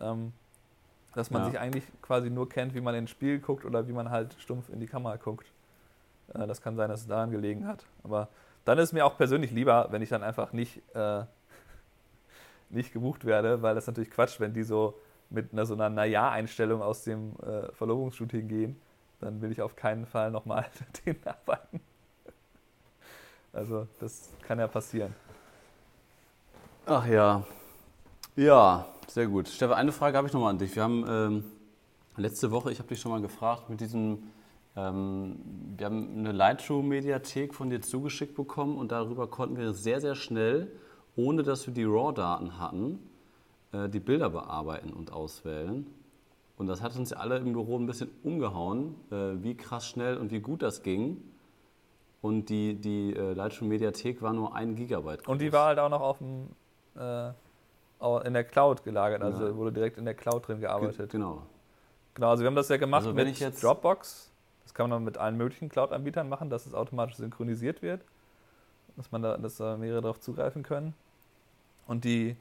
Ähm, 0.00 0.32
dass 1.14 1.30
man 1.30 1.42
ja. 1.42 1.50
sich 1.50 1.58
eigentlich 1.58 1.84
quasi 2.02 2.28
nur 2.28 2.48
kennt, 2.48 2.74
wie 2.74 2.80
man 2.80 2.94
ins 2.94 3.10
Spiel 3.10 3.38
guckt 3.38 3.64
oder 3.64 3.88
wie 3.88 3.92
man 3.92 4.10
halt 4.10 4.36
stumpf 4.38 4.68
in 4.68 4.80
die 4.80 4.86
Kamera 4.86 5.16
guckt. 5.16 5.46
Äh, 6.34 6.46
das 6.46 6.60
kann 6.60 6.76
sein, 6.76 6.90
dass 6.90 7.02
es 7.02 7.06
daran 7.06 7.30
gelegen 7.30 7.66
hat. 7.66 7.86
Aber 8.02 8.28
dann 8.64 8.78
ist 8.78 8.84
es 8.84 8.92
mir 8.92 9.06
auch 9.06 9.16
persönlich 9.16 9.52
lieber, 9.52 9.86
wenn 9.90 10.02
ich 10.02 10.08
dann 10.08 10.22
einfach 10.22 10.52
nicht, 10.52 10.82
äh, 10.94 11.22
nicht 12.70 12.92
gebucht 12.92 13.24
werde, 13.24 13.62
weil 13.62 13.74
das 13.74 13.86
natürlich 13.86 14.10
Quatsch, 14.10 14.40
wenn 14.40 14.52
die 14.52 14.64
so 14.64 14.98
mit 15.30 15.52
einer 15.52 15.66
so 15.66 15.74
einer 15.74 15.88
Naja-Einstellung 15.88 16.82
aus 16.82 17.04
dem 17.04 17.32
äh, 17.40 17.72
Verlobungsshooting 17.72 18.48
gehen, 18.48 18.80
dann 19.20 19.40
will 19.40 19.52
ich 19.52 19.62
auf 19.62 19.76
keinen 19.76 20.06
Fall 20.06 20.30
nochmal 20.30 20.66
mit 20.78 21.06
denen 21.06 21.26
arbeiten. 21.26 21.80
Also 23.52 23.86
das 24.00 24.28
kann 24.42 24.58
ja 24.58 24.68
passieren. 24.68 25.14
Ach 26.84 27.06
ja. 27.06 27.42
Ja, 28.36 28.86
sehr 29.08 29.26
gut. 29.26 29.48
Stefan, 29.48 29.76
eine 29.76 29.92
Frage 29.92 30.18
habe 30.18 30.28
ich 30.28 30.32
nochmal 30.34 30.50
an 30.50 30.58
dich. 30.58 30.76
Wir 30.76 30.82
haben 30.82 31.04
ähm, 31.08 31.44
letzte 32.16 32.50
Woche, 32.50 32.70
ich 32.70 32.78
habe 32.78 32.88
dich 32.88 33.00
schon 33.00 33.12
mal 33.12 33.22
gefragt, 33.22 33.70
mit 33.70 33.80
diesem, 33.80 34.24
ähm, 34.76 35.40
wir 35.76 35.86
haben 35.86 36.18
eine 36.18 36.32
Lightroom-Mediathek 36.32 37.54
von 37.54 37.70
dir 37.70 37.80
zugeschickt 37.80 38.34
bekommen 38.34 38.76
und 38.76 38.92
darüber 38.92 39.26
konnten 39.28 39.56
wir 39.56 39.72
sehr, 39.72 40.00
sehr 40.00 40.14
schnell, 40.14 40.70
ohne 41.16 41.42
dass 41.42 41.66
wir 41.66 41.72
die 41.72 41.84
RAW-Daten 41.84 42.58
hatten, 42.58 42.98
äh, 43.72 43.88
die 43.88 44.00
Bilder 44.00 44.28
bearbeiten 44.28 44.92
und 44.92 45.12
auswählen. 45.12 45.86
Und 46.58 46.68
das 46.68 46.80
hat 46.80 46.96
uns 46.96 47.10
ja 47.10 47.18
alle 47.18 47.36
im 47.36 47.52
Büro 47.52 47.78
ein 47.78 47.86
bisschen 47.86 48.10
umgehauen, 48.22 48.94
äh, 49.10 49.42
wie 49.42 49.56
krass 49.56 49.86
schnell 49.86 50.16
und 50.16 50.30
wie 50.30 50.40
gut 50.40 50.62
das 50.62 50.82
ging. 50.82 51.22
Und 52.22 52.48
die, 52.48 52.74
die 52.74 53.14
äh, 53.14 53.34
Lightroom-Mediathek 53.34 54.22
war 54.22 54.32
nur 54.32 54.54
ein 54.54 54.74
Gigabyte 54.74 55.24
groß. 55.24 55.32
Und 55.32 55.40
die 55.40 55.52
war 55.52 55.66
halt 55.66 55.78
auch 55.78 55.90
noch 55.90 56.00
auf 56.00 56.18
dem 56.18 56.48
äh, 56.96 57.32
in 58.24 58.34
der 58.34 58.44
Cloud 58.44 58.84
gelagert, 58.84 59.22
also 59.22 59.46
ja. 59.46 59.56
wurde 59.56 59.72
direkt 59.72 59.96
in 59.98 60.04
der 60.04 60.14
Cloud 60.14 60.48
drin 60.48 60.60
gearbeitet. 60.60 61.10
Genau. 61.10 61.42
Genau, 62.14 62.30
also 62.30 62.42
wir 62.42 62.46
haben 62.46 62.56
das 62.56 62.68
ja 62.68 62.76
gemacht 62.76 63.06
also 63.06 63.14
mit 63.14 63.62
Dropbox. 63.62 64.30
Das 64.64 64.74
kann 64.74 64.90
man 64.90 65.04
mit 65.04 65.18
allen 65.18 65.36
möglichen 65.36 65.68
Cloud-Anbietern 65.68 66.28
machen, 66.28 66.50
dass 66.50 66.66
es 66.66 66.74
automatisch 66.74 67.16
synchronisiert 67.16 67.82
wird, 67.82 68.02
dass 68.96 69.12
man 69.12 69.22
da, 69.22 69.36
dass 69.36 69.56
da 69.56 69.76
mehrere 69.76 70.00
darauf 70.00 70.20
zugreifen 70.20 70.62
können. 70.62 70.94
Und 71.86 72.04
die. 72.04 72.36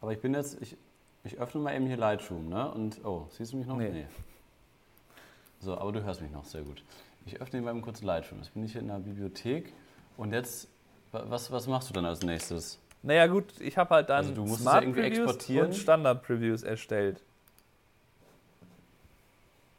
Aber 0.00 0.12
ich 0.12 0.20
bin 0.20 0.34
jetzt, 0.34 0.60
ich, 0.60 0.76
ich 1.24 1.38
öffne 1.38 1.60
mal 1.60 1.74
eben 1.74 1.86
hier 1.86 1.96
Lightroom, 1.96 2.48
ne? 2.48 2.70
Und 2.70 3.04
oh, 3.04 3.26
siehst 3.30 3.52
du 3.52 3.58
mich 3.58 3.66
noch? 3.66 3.76
Nee. 3.76 3.90
nee. 3.90 4.06
So, 5.60 5.76
aber 5.76 5.92
du 5.92 6.02
hörst 6.02 6.22
mich 6.22 6.30
noch 6.30 6.44
sehr 6.44 6.62
gut. 6.62 6.82
Ich 7.26 7.40
öffne 7.40 7.60
mal 7.60 7.70
eben 7.70 7.82
kurz 7.82 8.02
Lightroom. 8.02 8.38
Jetzt 8.38 8.54
bin 8.54 8.64
ich 8.64 8.72
hier 8.72 8.80
in 8.80 8.88
der 8.88 8.98
Bibliothek 8.98 9.72
und 10.16 10.32
jetzt, 10.32 10.68
was, 11.12 11.52
was 11.52 11.66
machst 11.66 11.90
du 11.90 11.94
dann 11.94 12.06
als 12.06 12.22
nächstes? 12.22 12.78
Naja 13.02 13.26
gut, 13.26 13.44
ich 13.60 13.78
habe 13.78 13.94
halt 13.94 14.10
dann 14.10 14.26
also 14.26 14.46
Smart 14.56 14.84
ja 14.84 14.90
Previews 14.90 15.48
und 15.48 15.74
Standard 15.74 16.22
Previews 16.22 16.62
erstellt. 16.62 17.22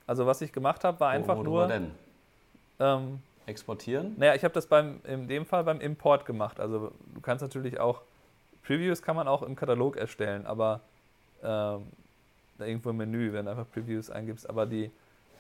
Also 0.08 0.26
was 0.26 0.42
ich 0.42 0.52
gemacht 0.52 0.84
habe, 0.84 1.00
war 1.00 1.10
einfach 1.10 1.36
wo, 1.36 1.40
wo 1.40 1.44
nur... 1.44 1.68
denn? 1.68 1.92
Ähm, 2.80 3.20
Exportieren? 3.46 4.16
Naja, 4.18 4.36
ich 4.36 4.44
habe 4.44 4.54
das 4.54 4.68
beim, 4.68 5.02
in 5.04 5.28
dem 5.28 5.46
Fall 5.46 5.64
beim 5.64 5.80
Import 5.80 6.26
gemacht. 6.26 6.60
Also 6.60 6.92
du 7.14 7.22
kannst 7.22 7.42
natürlich 7.42 7.80
auch... 7.80 8.02
Previews 8.64 9.02
kann 9.02 9.16
man 9.16 9.28
auch 9.28 9.42
im 9.42 9.56
Katalog 9.56 9.98
erstellen, 9.98 10.46
aber 10.46 10.82
ähm, 11.44 11.88
da 12.58 12.66
irgendwo 12.66 12.92
im 12.92 12.98
Menü, 12.98 13.34
wenn 13.34 13.46
du 13.46 13.52
einfach 13.52 13.70
Previews 13.72 14.10
eingibst. 14.10 14.50
Aber 14.50 14.66
die, 14.66 14.92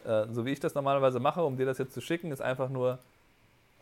äh, 0.05 0.25
so 0.31 0.45
wie 0.45 0.51
ich 0.51 0.59
das 0.59 0.75
normalerweise 0.75 1.19
mache, 1.19 1.43
um 1.43 1.57
dir 1.57 1.65
das 1.65 1.77
jetzt 1.77 1.93
zu 1.93 2.01
schicken, 2.01 2.31
ist 2.31 2.41
einfach 2.41 2.69
nur 2.69 2.99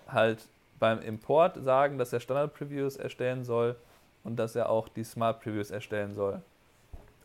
halt 0.08 0.48
beim 0.80 1.00
Import 1.02 1.62
sagen, 1.64 1.98
dass 1.98 2.14
er 2.14 2.20
Standard-Previews 2.20 2.98
erstellen 2.98 3.44
soll 3.44 3.76
und 4.24 4.38
dass 4.38 4.56
er 4.56 4.70
auch 4.70 4.88
die 4.88 5.04
Smart 5.04 5.42
Previews 5.42 5.72
erstellen 5.72 6.14
soll. 6.14 6.42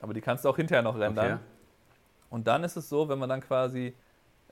Aber 0.00 0.14
die 0.14 0.20
kannst 0.20 0.44
du 0.44 0.48
auch 0.48 0.56
hinterher 0.56 0.82
noch 0.82 0.98
rendern. 0.98 1.34
Okay. 1.34 1.42
Und 2.30 2.46
dann 2.46 2.64
ist 2.64 2.76
es 2.76 2.88
so, 2.88 3.08
wenn 3.08 3.18
man 3.18 3.28
dann 3.28 3.40
quasi, 3.40 3.94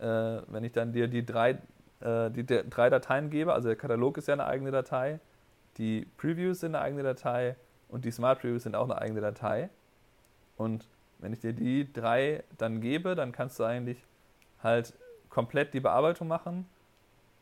äh, 0.01 0.05
wenn 0.05 0.65
ich 0.65 0.73
dann 0.73 0.93
dir 0.93 1.09
die 1.09 1.27
drei, 1.27 1.59
äh, 2.01 2.31
die, 2.31 2.45
die 2.45 2.63
drei 2.69 2.91
Dateien 2.91 3.29
gebe, 3.31 3.53
also 3.53 3.69
der 3.69 3.77
Katalog 3.77 4.19
ist 4.19 4.29
ja 4.29 4.35
eine 4.35 4.47
eigene 4.47 4.71
Datei, 4.71 5.19
die 5.79 6.07
Previews 6.17 6.61
sind 6.61 6.75
eine 6.75 6.85
eigene 6.85 7.03
Datei 7.03 7.57
und 7.89 8.05
die 8.05 8.11
Smart 8.11 8.41
Previews 8.41 8.63
sind 8.63 8.77
auch 8.77 8.85
eine 8.85 8.99
eigene 8.99 9.21
Datei. 9.21 9.69
Und 10.57 10.87
wenn 11.19 11.33
ich 11.33 11.41
dir 11.41 11.53
die 11.53 11.93
drei 11.93 12.45
dann 12.59 12.81
gebe, 12.81 13.15
dann 13.15 13.33
kannst 13.33 13.59
du 13.59 13.65
eigentlich 13.65 13.99
halt 14.63 14.95
komplett 15.29 15.75
die 15.75 15.81
Bearbeitung 15.81 16.29
machen, 16.29 16.67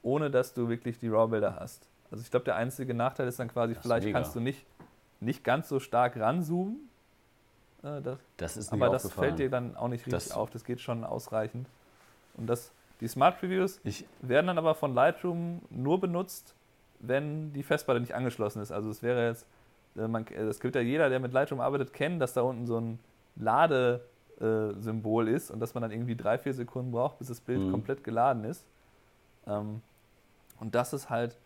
ohne 0.02 0.30
dass 0.30 0.54
du 0.54 0.68
wirklich 0.68 0.98
die 0.98 1.08
RAW-Bilder 1.08 1.56
hast. 1.58 1.88
Also 2.10 2.22
ich 2.22 2.30
glaube, 2.30 2.44
der 2.44 2.56
einzige 2.56 2.94
Nachteil 2.94 3.28
ist 3.28 3.38
dann 3.38 3.48
quasi, 3.48 3.74
das 3.74 3.82
vielleicht 3.82 4.12
kannst 4.12 4.34
du 4.34 4.40
nicht 4.40 4.64
nicht 5.20 5.44
ganz 5.44 5.68
so 5.68 5.80
stark 5.80 6.16
ranzoomen. 6.16 6.88
Äh, 7.82 8.00
das, 8.00 8.18
das 8.36 8.56
ist 8.56 8.72
aber 8.72 8.88
das 8.88 9.10
fällt 9.12 9.38
dir 9.38 9.50
dann 9.50 9.76
auch 9.76 9.88
nicht 9.88 10.06
richtig 10.06 10.12
das 10.12 10.32
auf. 10.32 10.50
Das 10.50 10.64
geht 10.64 10.80
schon 10.80 11.04
ausreichend. 11.04 11.68
Und 12.34 12.46
das, 12.46 12.72
die 13.00 13.08
Smart 13.08 13.38
Previews 13.38 13.80
ich 13.84 14.06
werden 14.20 14.48
dann 14.48 14.58
aber 14.58 14.74
von 14.74 14.94
Lightroom 14.94 15.62
nur 15.70 16.00
benutzt, 16.00 16.54
wenn 17.00 17.52
die 17.52 17.62
Festplatte 17.62 18.00
nicht 18.00 18.14
angeschlossen 18.14 18.62
ist. 18.62 18.72
Also 18.72 18.90
es 18.90 19.02
wäre 19.02 19.28
jetzt, 19.28 19.46
man, 19.94 20.26
äh, 20.26 20.44
das 20.44 20.60
gilt 20.60 20.74
ja 20.74 20.80
jeder, 20.80 21.08
der 21.08 21.20
mit 21.20 21.32
Lightroom 21.32 21.60
arbeitet, 21.60 21.92
kennen, 21.92 22.18
dass 22.18 22.32
da 22.32 22.42
unten 22.42 22.66
so 22.66 22.78
ein 22.78 22.98
Ladesymbol 23.36 25.28
ist 25.28 25.50
und 25.50 25.60
dass 25.60 25.74
man 25.74 25.82
dann 25.82 25.90
irgendwie 25.90 26.16
drei, 26.16 26.38
vier 26.38 26.54
Sekunden 26.54 26.92
braucht, 26.92 27.18
bis 27.18 27.28
das 27.28 27.40
Bild 27.40 27.60
mhm. 27.60 27.70
komplett 27.70 28.04
geladen 28.04 28.44
ist. 28.44 28.66
Ähm, 29.46 29.82
und 30.58 30.74
das 30.74 30.92
ist 30.92 31.10
halt 31.10 31.36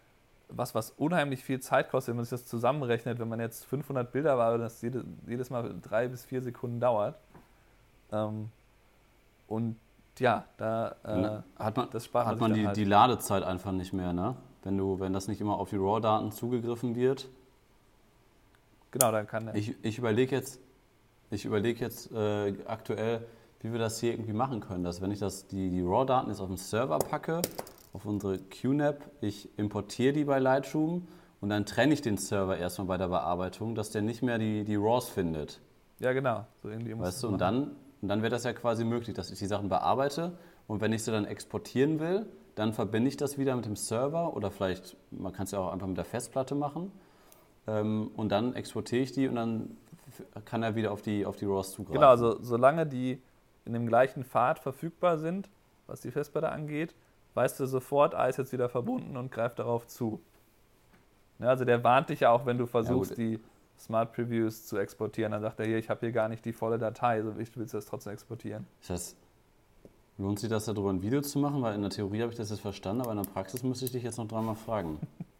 was, 0.48 0.74
was 0.74 0.90
unheimlich 0.90 1.42
viel 1.42 1.60
Zeit 1.60 1.90
kostet, 1.90 2.12
wenn 2.12 2.16
man 2.16 2.24
sich 2.24 2.30
das 2.30 2.46
zusammenrechnet, 2.46 3.18
wenn 3.18 3.28
man 3.28 3.40
jetzt 3.40 3.64
500 3.64 4.10
Bilder 4.12 4.36
war, 4.38 4.58
das 4.58 4.82
jede, 4.82 5.04
jedes 5.26 5.50
Mal 5.50 5.74
drei 5.82 6.08
bis 6.08 6.24
vier 6.24 6.42
Sekunden 6.42 6.80
dauert. 6.80 7.16
Ähm, 8.12 8.50
und 9.48 9.76
ja, 10.18 10.44
da 10.56 10.94
äh, 11.04 11.62
hat 11.62 11.76
man, 11.76 11.90
das 11.90 12.04
spart 12.04 12.26
hat 12.26 12.40
man, 12.40 12.54
die, 12.54 12.66
halt. 12.66 12.76
die 12.76 12.84
Ladezeit 12.84 13.42
einfach 13.42 13.72
nicht 13.72 13.92
mehr, 13.92 14.12
ne? 14.12 14.36
Wenn 14.62 14.78
du, 14.78 15.00
wenn 15.00 15.12
das 15.12 15.28
nicht 15.28 15.40
immer 15.40 15.58
auf 15.58 15.70
die 15.70 15.76
RAW-Daten 15.76 16.30
zugegriffen 16.32 16.94
wird. 16.94 17.28
Genau, 18.94 19.10
dann 19.10 19.26
kann 19.26 19.48
er. 19.48 19.56
Ich, 19.56 19.74
ich 19.82 19.98
überlege 19.98 20.36
jetzt, 20.36 20.60
ich 21.32 21.44
überlege 21.44 21.80
jetzt 21.80 22.12
äh, 22.12 22.54
aktuell, 22.64 23.26
wie 23.58 23.72
wir 23.72 23.80
das 23.80 23.98
hier 23.98 24.12
irgendwie 24.12 24.32
machen 24.32 24.60
können, 24.60 24.84
dass 24.84 25.02
wenn 25.02 25.10
ich 25.10 25.18
das, 25.18 25.48
die, 25.48 25.68
die 25.68 25.82
RAW-Daten 25.82 26.30
jetzt 26.30 26.38
auf 26.38 26.46
den 26.46 26.56
Server 26.56 27.00
packe 27.00 27.42
auf 27.92 28.06
unsere 28.06 28.38
QNAP, 28.38 29.02
ich 29.20 29.48
importiere 29.58 30.12
die 30.12 30.22
bei 30.22 30.38
Lightroom 30.38 31.08
und 31.40 31.48
dann 31.48 31.66
trenne 31.66 31.92
ich 31.92 32.02
den 32.02 32.18
Server 32.18 32.56
erstmal 32.56 32.86
bei 32.86 32.96
der 32.96 33.08
Bearbeitung, 33.08 33.74
dass 33.74 33.90
der 33.90 34.02
nicht 34.02 34.22
mehr 34.22 34.38
die, 34.38 34.62
die 34.62 34.76
RAWs 34.76 35.08
findet. 35.08 35.60
Ja, 35.98 36.12
genau. 36.12 36.46
So 36.62 36.68
irgendwie 36.68 36.96
weißt 36.96 37.24
du, 37.24 37.28
und 37.28 37.40
dann, 37.40 37.72
und 38.00 38.06
dann 38.06 38.22
wird 38.22 38.32
das 38.32 38.44
ja 38.44 38.52
quasi 38.52 38.84
möglich, 38.84 39.16
dass 39.16 39.28
ich 39.32 39.40
die 39.40 39.46
Sachen 39.46 39.68
bearbeite 39.68 40.38
und 40.68 40.80
wenn 40.80 40.92
ich 40.92 41.02
sie 41.02 41.10
dann 41.10 41.24
exportieren 41.24 41.98
will, 41.98 42.26
dann 42.54 42.72
verbinde 42.72 43.08
ich 43.08 43.16
das 43.16 43.38
wieder 43.38 43.56
mit 43.56 43.64
dem 43.64 43.74
Server 43.74 44.36
oder 44.36 44.52
vielleicht, 44.52 44.96
man 45.10 45.32
kann 45.32 45.46
es 45.46 45.50
ja 45.50 45.58
auch 45.58 45.72
einfach 45.72 45.88
mit 45.88 45.96
der 45.96 46.04
Festplatte 46.04 46.54
machen 46.54 46.92
ähm, 47.66 48.10
und 48.16 48.30
dann 48.30 48.54
exportiere 48.54 49.02
ich 49.02 49.12
die 49.12 49.28
und 49.28 49.36
dann 49.36 49.76
kann 50.44 50.62
er 50.62 50.74
wieder 50.76 50.92
auf 50.92 51.02
die, 51.02 51.26
auf 51.26 51.36
die 51.36 51.46
RAWs 51.46 51.72
zugreifen. 51.72 51.94
Genau, 51.94 52.08
also 52.08 52.42
solange 52.42 52.86
die 52.86 53.20
in 53.64 53.72
dem 53.72 53.86
gleichen 53.86 54.24
Pfad 54.24 54.58
verfügbar 54.58 55.18
sind, 55.18 55.48
was 55.86 56.00
die 56.00 56.10
Festplatte 56.10 56.50
angeht, 56.50 56.94
weißt 57.34 57.58
du 57.60 57.66
sofort, 57.66 58.14
ah, 58.14 58.26
ist 58.26 58.36
jetzt 58.36 58.52
wieder 58.52 58.68
verbunden 58.68 59.16
und 59.16 59.30
greift 59.30 59.58
darauf 59.58 59.86
zu. 59.86 60.20
Ja, 61.38 61.48
also 61.48 61.64
der 61.64 61.82
warnt 61.82 62.10
dich 62.10 62.20
ja 62.20 62.30
auch, 62.30 62.46
wenn 62.46 62.58
du 62.58 62.66
versuchst, 62.66 63.12
ja, 63.12 63.16
die 63.16 63.40
Smart 63.78 64.12
Previews 64.12 64.66
zu 64.66 64.78
exportieren. 64.78 65.32
Dann 65.32 65.42
sagt 65.42 65.58
er 65.58 65.66
hier, 65.66 65.78
ich 65.78 65.90
habe 65.90 66.00
hier 66.00 66.12
gar 66.12 66.28
nicht 66.28 66.44
die 66.44 66.52
volle 66.52 66.78
Datei, 66.78 67.22
so 67.22 67.36
willst 67.36 67.56
du 67.56 67.64
das 67.64 67.86
trotzdem 67.86 68.12
exportieren. 68.12 68.66
Das 68.80 68.90
heißt, 68.90 69.16
lohnt 70.18 70.38
sich 70.38 70.48
das 70.48 70.66
darüber 70.66 70.90
ein 70.90 71.02
Video 71.02 71.20
zu 71.22 71.38
machen? 71.40 71.60
Weil 71.60 71.74
in 71.74 71.82
der 71.82 71.90
Theorie 71.90 72.22
habe 72.22 72.30
ich 72.30 72.38
das 72.38 72.50
jetzt 72.50 72.60
verstanden, 72.60 73.02
aber 73.02 73.12
in 73.12 73.22
der 73.22 73.30
Praxis 73.30 73.62
müsste 73.62 73.86
ich 73.86 73.92
dich 73.92 74.04
jetzt 74.04 74.18
noch 74.18 74.28
dreimal 74.28 74.54
fragen. 74.54 74.98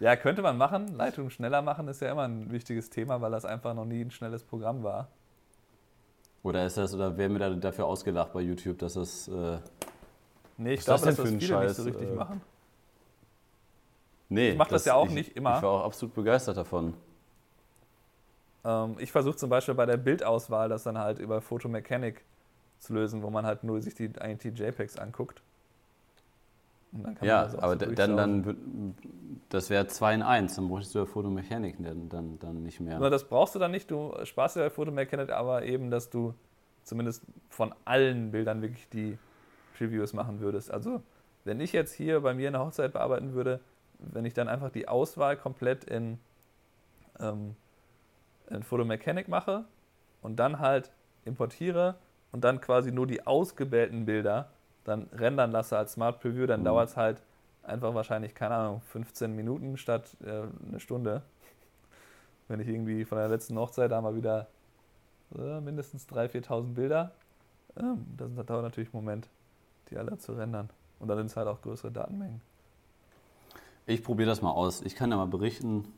ja, 0.00 0.16
könnte 0.16 0.42
man 0.42 0.56
machen. 0.56 0.94
Leitung 0.96 1.30
schneller 1.30 1.62
machen 1.62 1.88
ist 1.88 2.00
ja 2.00 2.10
immer 2.10 2.22
ein 2.22 2.50
wichtiges 2.50 2.90
Thema, 2.90 3.20
weil 3.20 3.30
das 3.30 3.44
einfach 3.44 3.74
noch 3.74 3.84
nie 3.84 4.02
ein 4.02 4.10
schnelles 4.10 4.42
Programm 4.42 4.82
war. 4.82 5.08
Oder 6.42 6.66
ist 6.66 6.76
das, 6.76 6.94
oder 6.94 7.16
werden 7.16 7.32
wir 7.32 7.40
da 7.40 7.50
dafür 7.50 7.86
ausgelacht 7.86 8.32
bei 8.32 8.40
YouTube, 8.40 8.78
dass 8.78 8.94
das. 8.94 9.28
Äh, 9.28 9.58
nee, 10.58 10.74
ich 10.74 10.84
glaube, 10.84 11.06
dass 11.06 11.16
das 11.16 11.28
viele 11.28 11.40
Scheiß, 11.40 11.68
nicht 11.68 11.76
so 11.76 11.82
richtig 11.84 12.10
äh, 12.10 12.14
machen. 12.14 12.40
Nee, 14.28 14.50
ich 14.50 14.58
mache 14.58 14.70
das, 14.70 14.82
das, 14.82 14.86
ja 14.86 14.94
auch 14.94 15.06
ich, 15.06 15.14
nicht 15.14 15.36
immer. 15.36 15.56
Ich 15.56 15.62
war 15.62 15.70
auch 15.70 15.84
absolut 15.84 16.14
begeistert 16.14 16.56
davon. 16.56 16.94
Ähm, 18.64 18.96
ich 18.98 19.12
versuche 19.12 19.36
zum 19.36 19.50
Beispiel 19.50 19.74
bei 19.74 19.86
der 19.86 19.96
Bildauswahl 19.96 20.68
das 20.68 20.82
dann 20.82 20.98
halt 20.98 21.18
über 21.18 21.40
Photomechanic 21.40 22.24
zu 22.78 22.94
lösen, 22.94 23.22
wo 23.22 23.30
man 23.30 23.46
halt 23.46 23.64
nur 23.64 23.80
sich 23.80 23.94
die, 23.94 24.10
eigentlich 24.18 24.54
die 24.54 24.62
JPEGs 24.62 24.98
anguckt. 24.98 25.42
Ja, 27.22 27.50
aber 27.58 27.78
so 27.78 27.86
dann, 27.92 28.16
dann, 28.16 28.94
das 29.48 29.70
wäre 29.70 29.86
2 29.86 30.14
in 30.14 30.22
1, 30.22 30.56
dann 30.56 30.68
bräuchtest 30.68 30.94
du 30.94 31.00
ja 31.00 31.06
Photomechanic 31.06 31.76
dann, 31.78 32.08
dann, 32.08 32.38
dann 32.38 32.62
nicht 32.62 32.80
mehr. 32.80 32.98
Na, 32.98 33.10
das 33.10 33.24
brauchst 33.24 33.54
du 33.54 33.58
dann 33.58 33.70
nicht, 33.70 33.90
du 33.90 34.14
sparst 34.24 34.56
ja 34.56 34.62
bei 34.62 34.70
Photomechanic, 34.70 35.30
aber 35.30 35.64
eben, 35.64 35.90
dass 35.90 36.10
du 36.10 36.34
zumindest 36.82 37.22
von 37.48 37.74
allen 37.84 38.30
Bildern 38.30 38.62
wirklich 38.62 38.88
die 38.88 39.18
Previews 39.76 40.12
machen 40.12 40.40
würdest. 40.40 40.70
Also, 40.70 41.02
wenn 41.44 41.60
ich 41.60 41.72
jetzt 41.72 41.92
hier 41.92 42.20
bei 42.20 42.34
mir 42.34 42.48
eine 42.48 42.60
Hochzeit 42.60 42.92
bearbeiten 42.92 43.34
würde, 43.34 43.60
wenn 43.98 44.24
ich 44.24 44.34
dann 44.34 44.48
einfach 44.48 44.70
die 44.70 44.88
Auswahl 44.88 45.36
komplett 45.36 45.84
in, 45.84 46.18
ähm, 47.20 47.56
in 48.50 48.62
Photomechanic 48.62 49.28
mache 49.28 49.64
und 50.22 50.36
dann 50.36 50.58
halt 50.58 50.92
importiere 51.24 51.96
und 52.32 52.44
dann 52.44 52.60
quasi 52.60 52.92
nur 52.92 53.06
die 53.06 53.26
ausgewählten 53.26 54.04
Bilder 54.04 54.50
dann 54.84 55.08
rendern 55.12 55.50
lasse 55.50 55.76
als 55.76 55.94
Smart 55.94 56.20
Preview, 56.20 56.46
dann 56.46 56.60
mhm. 56.60 56.64
dauert 56.64 56.90
es 56.90 56.96
halt 56.96 57.22
einfach 57.62 57.94
wahrscheinlich, 57.94 58.34
keine 58.34 58.54
Ahnung, 58.54 58.82
15 58.82 59.34
Minuten 59.34 59.76
statt 59.76 60.16
äh, 60.24 60.42
eine 60.68 60.80
Stunde. 60.80 61.22
Wenn 62.48 62.60
ich 62.60 62.68
irgendwie 62.68 63.04
von 63.04 63.18
der 63.18 63.28
letzten 63.28 63.58
Hochzeit 63.58 63.90
da 63.90 64.00
mal 64.00 64.14
wieder 64.14 64.48
äh, 65.36 65.60
mindestens 65.60 66.06
3.000, 66.08 66.46
4.000 66.46 66.74
Bilder, 66.74 67.12
ähm, 67.76 68.04
das 68.16 68.30
dauert 68.46 68.62
natürlich 68.62 68.92
einen 68.94 69.04
Moment, 69.04 69.28
die 69.90 69.96
alle 69.96 70.18
zu 70.18 70.34
rendern. 70.34 70.70
Und 71.00 71.08
dann 71.08 71.18
sind 71.18 71.26
es 71.26 71.36
halt 71.36 71.48
auch 71.48 71.60
größere 71.62 71.90
Datenmengen. 71.90 72.40
Ich 73.86 74.02
probiere 74.02 74.28
das 74.28 74.40
mal 74.40 74.50
aus. 74.50 74.82
Ich 74.82 74.94
kann 74.94 75.10
ja 75.10 75.16
mal 75.16 75.26
berichten. 75.26 75.92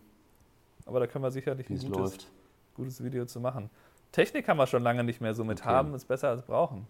Aber 0.86 1.00
da 1.00 1.06
können 1.06 1.24
wir 1.24 1.30
sicherlich 1.30 1.68
ein 1.70 1.78
gutes, 1.78 2.26
gutes 2.74 3.02
Video 3.02 3.26
zu 3.26 3.40
machen. 3.40 3.70
Technik 4.12 4.48
haben 4.48 4.56
wir 4.56 4.66
schon 4.66 4.82
lange 4.82 5.04
nicht 5.04 5.20
mehr 5.20 5.34
so 5.34 5.44
mit 5.44 5.60
okay. 5.60 5.68
haben, 5.68 5.94
ist 5.94 6.06
besser 6.06 6.30
als 6.30 6.42
brauchen. 6.42 6.86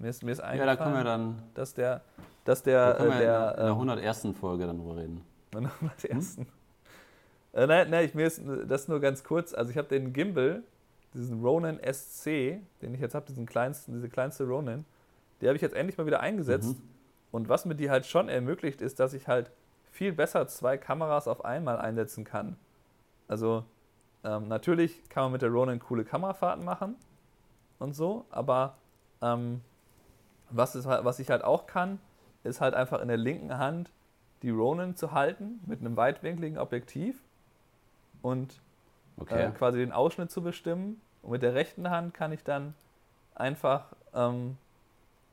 Mir 0.00 0.08
ist, 0.08 0.22
mir 0.22 0.32
ist 0.32 0.40
ja, 0.40 0.64
da 0.64 0.76
können 0.76 0.94
wir 0.94 1.04
dann, 1.04 1.42
dass 1.52 1.74
der, 1.74 2.00
dass 2.44 2.62
der, 2.62 2.94
da 2.94 3.04
äh, 3.04 3.18
der, 3.18 3.50
in 3.58 3.64
der 3.64 3.72
101. 3.72 4.24
Ähm, 4.24 4.34
Folge 4.34 4.66
dann 4.66 4.78
drüber 4.78 4.96
reden. 4.96 5.22
In 5.54 5.64
der 5.64 5.72
101. 5.72 6.38
Hm? 6.38 6.46
Äh, 7.52 7.66
nein, 7.66 7.90
nein, 7.90 8.04
ich, 8.06 8.14
mir 8.14 8.26
ist 8.26 8.40
das 8.66 8.88
nur 8.88 9.00
ganz 9.00 9.24
kurz. 9.24 9.52
Also 9.52 9.70
ich 9.70 9.76
habe 9.76 9.88
den 9.88 10.14
Gimbal, 10.14 10.62
diesen 11.12 11.42
Ronin 11.42 11.78
SC, 11.84 12.60
den 12.80 12.94
ich 12.94 13.00
jetzt 13.00 13.14
habe, 13.14 13.26
diesen 13.26 13.44
kleinsten, 13.44 13.92
diese 13.92 14.08
kleinste 14.08 14.44
Ronin, 14.44 14.86
die 15.40 15.48
habe 15.48 15.56
ich 15.56 15.62
jetzt 15.62 15.74
endlich 15.74 15.98
mal 15.98 16.06
wieder 16.06 16.20
eingesetzt. 16.20 16.78
Mhm. 16.78 16.82
Und 17.32 17.48
was 17.48 17.66
mir 17.66 17.74
die 17.74 17.90
halt 17.90 18.06
schon 18.06 18.28
ermöglicht, 18.30 18.80
ist, 18.80 19.00
dass 19.00 19.12
ich 19.12 19.28
halt 19.28 19.50
viel 19.90 20.12
besser 20.12 20.46
zwei 20.46 20.78
Kameras 20.78 21.28
auf 21.28 21.44
einmal 21.44 21.78
einsetzen 21.78 22.24
kann. 22.24 22.56
Also 23.28 23.64
ähm, 24.24 24.48
natürlich 24.48 25.08
kann 25.10 25.24
man 25.24 25.32
mit 25.32 25.42
der 25.42 25.50
Ronin 25.50 25.78
coole 25.78 26.04
Kamerafahrten 26.04 26.64
machen 26.64 26.96
und 27.78 27.94
so, 27.94 28.24
aber 28.30 28.78
ähm, 29.20 29.60
was, 30.50 30.74
ist, 30.74 30.86
was 30.86 31.18
ich 31.18 31.30
halt 31.30 31.44
auch 31.44 31.66
kann, 31.66 32.00
ist 32.44 32.60
halt 32.60 32.74
einfach 32.74 33.00
in 33.00 33.08
der 33.08 33.16
linken 33.16 33.58
Hand 33.58 33.90
die 34.42 34.50
Ronin 34.50 34.96
zu 34.96 35.12
halten 35.12 35.60
mit 35.66 35.80
einem 35.80 35.96
weitwinkligen 35.96 36.58
Objektiv 36.58 37.22
und 38.22 38.60
okay. 39.18 39.46
äh, 39.46 39.50
quasi 39.50 39.78
den 39.78 39.92
Ausschnitt 39.92 40.30
zu 40.30 40.42
bestimmen. 40.42 41.00
Und 41.22 41.32
mit 41.32 41.42
der 41.42 41.54
rechten 41.54 41.90
Hand 41.90 42.14
kann 42.14 42.32
ich 42.32 42.42
dann 42.42 42.74
einfach, 43.34 43.94
ähm, 44.14 44.56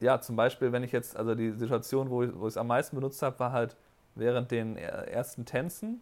ja, 0.01 0.19
zum 0.19 0.35
Beispiel, 0.35 0.73
wenn 0.73 0.83
ich 0.83 0.91
jetzt, 0.91 1.15
also 1.15 1.35
die 1.35 1.51
Situation, 1.51 2.09
wo 2.09 2.23
ich 2.23 2.31
es 2.45 2.57
am 2.57 2.67
meisten 2.67 2.95
benutzt 2.97 3.21
habe, 3.21 3.39
war 3.39 3.51
halt 3.53 3.77
während 4.15 4.51
den 4.51 4.77
ersten 4.77 5.45
Tänzen 5.45 6.01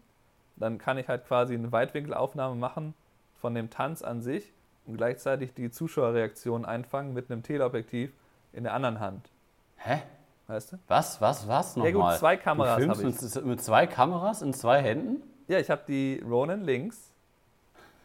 dann 0.55 0.77
kann 0.77 0.97
ich 0.97 1.07
halt 1.07 1.25
quasi 1.25 1.53
eine 1.53 1.71
Weitwinkelaufnahme 1.71 2.55
machen 2.55 2.93
von 3.35 3.53
dem 3.53 3.69
Tanz 3.69 4.01
an 4.01 4.21
sich 4.21 4.53
und 4.85 4.97
gleichzeitig 4.97 5.53
die 5.53 5.71
Zuschauerreaktion 5.71 6.65
einfangen 6.65 7.13
mit 7.13 7.29
einem 7.29 7.43
Teleobjektiv 7.43 8.13
in 8.55 8.63
der 8.63 8.73
anderen 8.73 8.99
Hand. 8.99 9.29
Hä? 9.77 10.01
Weißt 10.47 10.71
du? 10.73 10.77
Was, 10.87 11.21
was, 11.21 11.47
was 11.47 11.75
nochmal? 11.75 11.91
Ja 11.91 11.97
gut, 11.97 12.19
zwei 12.19 12.37
Kameras 12.37 12.87
habe 12.87 13.03
ich. 13.09 13.21
Mit, 13.21 13.45
mit 13.45 13.63
zwei 13.63 13.87
Kameras 13.87 14.41
in 14.41 14.53
zwei 14.53 14.81
Händen? 14.81 15.21
Ja, 15.47 15.59
ich 15.59 15.69
habe 15.69 15.81
die 15.87 16.23
Ronin 16.27 16.63
links. 16.63 17.11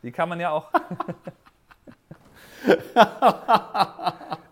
Die 0.02 0.10
kann 0.10 0.28
man 0.28 0.40
ja 0.40 0.50
auch... 0.50 0.66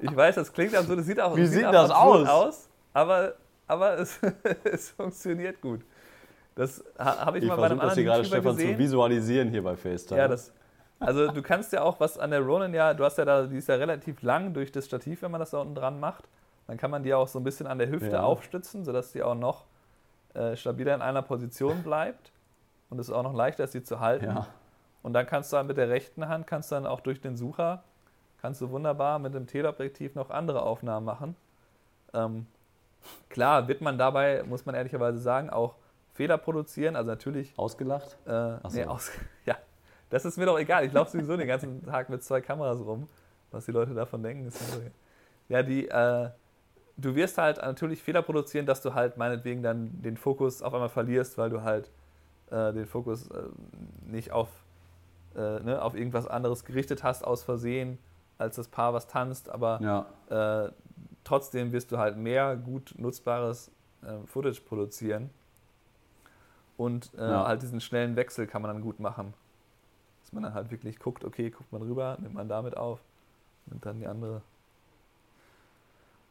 ich 0.00 0.14
weiß, 0.14 0.36
das 0.36 0.52
klingt 0.52 0.74
absurd, 0.74 0.98
das 1.00 1.06
sieht 1.06 1.20
auch, 1.20 1.34
Wie 1.36 1.46
sieht, 1.46 1.64
sieht 1.64 1.72
das 1.72 1.90
aus? 1.90 2.28
aus? 2.28 2.68
Aber, 2.92 3.34
aber 3.66 3.98
es, 3.98 4.18
es 4.64 4.90
funktioniert 4.90 5.60
gut. 5.60 5.80
Das 6.54 6.82
habe 6.98 7.38
ich, 7.38 7.44
ich 7.44 7.48
mal 7.48 7.56
bei 7.56 7.66
einem 7.66 7.80
anderen 7.80 7.88
das 7.88 7.94
hier 7.94 8.04
gerade 8.04 8.24
Stefan 8.24 8.58
zu 8.58 8.78
visualisieren 8.78 9.50
hier 9.50 9.62
bei 9.62 9.76
FaceTime. 9.76 10.20
Ja, 10.20 10.28
das, 10.28 10.52
also 11.00 11.30
du 11.30 11.42
kannst 11.42 11.72
ja 11.72 11.82
auch 11.82 12.00
was 12.00 12.18
an 12.18 12.30
der 12.30 12.40
Ronin 12.40 12.74
ja, 12.74 12.94
du 12.94 13.04
hast 13.04 13.18
ja 13.18 13.24
da, 13.24 13.46
die 13.46 13.58
ist 13.58 13.68
ja 13.68 13.76
relativ 13.76 14.22
lang 14.22 14.52
durch 14.52 14.72
das 14.72 14.86
Stativ, 14.86 15.22
wenn 15.22 15.30
man 15.30 15.40
das 15.40 15.50
da 15.50 15.58
unten 15.58 15.74
dran 15.74 16.00
macht. 16.00 16.24
Dann 16.66 16.76
kann 16.76 16.90
man 16.90 17.02
die 17.02 17.14
auch 17.14 17.28
so 17.28 17.38
ein 17.38 17.44
bisschen 17.44 17.66
an 17.66 17.78
der 17.78 17.88
Hüfte 17.88 18.12
ja. 18.12 18.22
aufstützen, 18.22 18.84
sodass 18.84 19.12
die 19.12 19.22
auch 19.22 19.34
noch 19.34 19.64
äh, 20.34 20.56
stabiler 20.56 20.94
in 20.94 21.02
einer 21.02 21.22
Position 21.22 21.82
bleibt. 21.82 22.32
Und 22.90 22.98
es 22.98 23.08
ist 23.08 23.14
auch 23.14 23.22
noch 23.22 23.34
leichter 23.34 23.64
ist, 23.64 23.72
sie 23.72 23.82
zu 23.82 24.00
halten. 24.00 24.26
Ja. 24.26 24.46
Und 25.02 25.12
dann 25.12 25.26
kannst 25.26 25.52
du 25.52 25.56
dann 25.56 25.66
mit 25.66 25.76
der 25.76 25.88
rechten 25.88 26.28
Hand, 26.28 26.46
kannst 26.46 26.70
du 26.70 26.74
dann 26.74 26.86
auch 26.86 27.00
durch 27.00 27.20
den 27.20 27.36
Sucher, 27.36 27.82
kannst 28.40 28.60
du 28.60 28.70
wunderbar 28.70 29.18
mit 29.18 29.34
dem 29.34 29.46
Teleobjektiv 29.46 30.14
noch 30.14 30.30
andere 30.30 30.62
Aufnahmen 30.62 31.06
machen. 31.06 31.36
Ähm, 32.12 32.46
klar 33.28 33.68
wird 33.68 33.80
man 33.80 33.96
dabei, 33.96 34.42
muss 34.44 34.66
man 34.66 34.74
ehrlicherweise 34.74 35.18
sagen, 35.18 35.50
auch 35.50 35.76
Fehler 36.14 36.36
produzieren. 36.36 36.96
Also 36.96 37.10
natürlich. 37.10 37.56
Ausgelacht? 37.56 38.18
Äh, 38.26 38.56
nee, 38.72 38.84
aus, 38.84 39.10
ja, 39.46 39.56
das 40.10 40.24
ist 40.24 40.36
mir 40.36 40.46
doch 40.46 40.58
egal. 40.58 40.84
Ich 40.84 40.92
laufe 40.92 41.10
sowieso 41.10 41.36
den 41.36 41.48
ganzen 41.48 41.84
Tag 41.84 42.08
mit 42.08 42.22
zwei 42.22 42.40
Kameras 42.40 42.80
rum. 42.80 43.08
Was 43.50 43.66
die 43.66 43.72
Leute 43.72 43.94
davon 43.94 44.22
denken, 44.22 44.46
ist 44.46 44.60
mir 44.60 44.66
so 44.68 44.80
egal. 44.80 44.92
Ja, 45.48 45.62
die, 45.62 45.88
äh, 45.88 46.30
du 46.96 47.14
wirst 47.14 47.38
halt 47.38 47.58
natürlich 47.58 48.02
Fehler 48.02 48.22
produzieren, 48.22 48.66
dass 48.66 48.82
du 48.82 48.94
halt 48.94 49.16
meinetwegen 49.16 49.62
dann 49.62 50.02
den 50.02 50.16
Fokus 50.16 50.62
auf 50.62 50.74
einmal 50.74 50.90
verlierst, 50.90 51.38
weil 51.38 51.50
du 51.50 51.62
halt 51.62 51.90
äh, 52.50 52.72
den 52.72 52.86
Fokus 52.86 53.28
äh, 53.30 53.42
nicht 54.06 54.32
auf, 54.32 54.48
äh, 55.34 55.60
ne, 55.60 55.80
auf 55.80 55.94
irgendwas 55.94 56.26
anderes 56.26 56.64
gerichtet 56.64 57.02
hast 57.02 57.24
aus 57.24 57.42
Versehen, 57.42 57.98
als 58.36 58.56
das 58.56 58.68
Paar, 58.68 58.92
was 58.92 59.06
tanzt. 59.06 59.48
Aber 59.48 59.80
ja. 60.28 60.64
Äh, 60.66 60.72
trotzdem 61.24 61.72
wirst 61.72 61.92
du 61.92 61.98
halt 61.98 62.16
mehr 62.16 62.56
gut 62.56 62.94
nutzbares 62.96 63.70
Footage 64.26 64.60
produzieren 64.60 65.28
und 66.78 67.12
äh, 67.18 67.28
ja. 67.28 67.46
halt 67.46 67.60
diesen 67.60 67.80
schnellen 67.80 68.16
Wechsel 68.16 68.46
kann 68.46 68.62
man 68.62 68.72
dann 68.72 68.80
gut 68.80 69.00
machen. 69.00 69.34
Dass 70.28 70.34
man 70.34 70.42
dann 70.42 70.52
halt 70.52 70.70
wirklich 70.70 70.98
guckt, 70.98 71.24
okay, 71.24 71.48
guckt 71.48 71.72
man 71.72 71.80
rüber, 71.80 72.18
nimmt 72.20 72.34
man 72.34 72.50
damit 72.50 72.76
auf, 72.76 73.00
nimmt 73.64 73.86
dann 73.86 73.98
die 73.98 74.06
andere. 74.06 74.42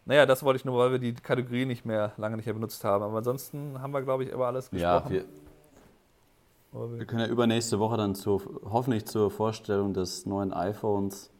Naja, 0.05 0.27
das 0.27 0.43
wollte 0.43 0.57
ich 0.57 0.65
nur, 0.65 0.77
weil 0.77 0.91
wir 0.91 0.99
die 0.99 1.15
Kategorie 1.15 1.65
nicht 1.65 1.83
mehr 1.83 2.11
lange 2.17 2.35
nicht 2.37 2.45
mehr 2.45 2.53
benutzt 2.53 2.83
haben. 2.83 3.03
Aber 3.03 3.17
ansonsten 3.17 3.81
haben 3.81 3.89
wir, 3.93 4.03
glaube 4.03 4.23
ich, 4.23 4.29
über 4.29 4.45
alles 4.45 4.69
gesprochen. 4.69 5.15
Ja, 5.15 5.23
wir, 6.73 6.99
wir 6.99 7.05
können 7.07 7.21
ja 7.21 7.27
übernächste 7.27 7.79
Woche 7.79 7.97
dann 7.97 8.13
zur, 8.13 8.39
hoffentlich 8.65 9.07
zur 9.07 9.31
Vorstellung 9.31 9.95
des 9.95 10.27
neuen 10.27 10.53
iPhones 10.53 11.31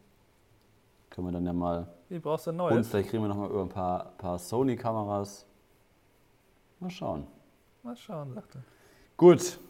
können 1.10 1.28
wir 1.28 1.32
dann 1.32 1.46
ja 1.46 1.52
mal. 1.52 1.86
Wie 2.08 2.18
brauchst 2.18 2.48
du 2.48 2.50
ein 2.50 2.56
neues? 2.56 2.76
Und 2.76 2.86
vielleicht 2.86 3.10
kriegen 3.10 3.22
wir 3.22 3.28
noch 3.28 3.36
mal 3.36 3.50
über 3.50 3.62
ein 3.62 3.68
paar, 3.68 4.16
paar 4.18 4.36
Sony-Kameras. 4.36 5.46
Mal 6.80 6.90
schauen. 6.90 7.28
Mal 7.84 7.94
schauen, 7.94 8.34
sagte. 8.34 8.64
Gut, 9.16 9.60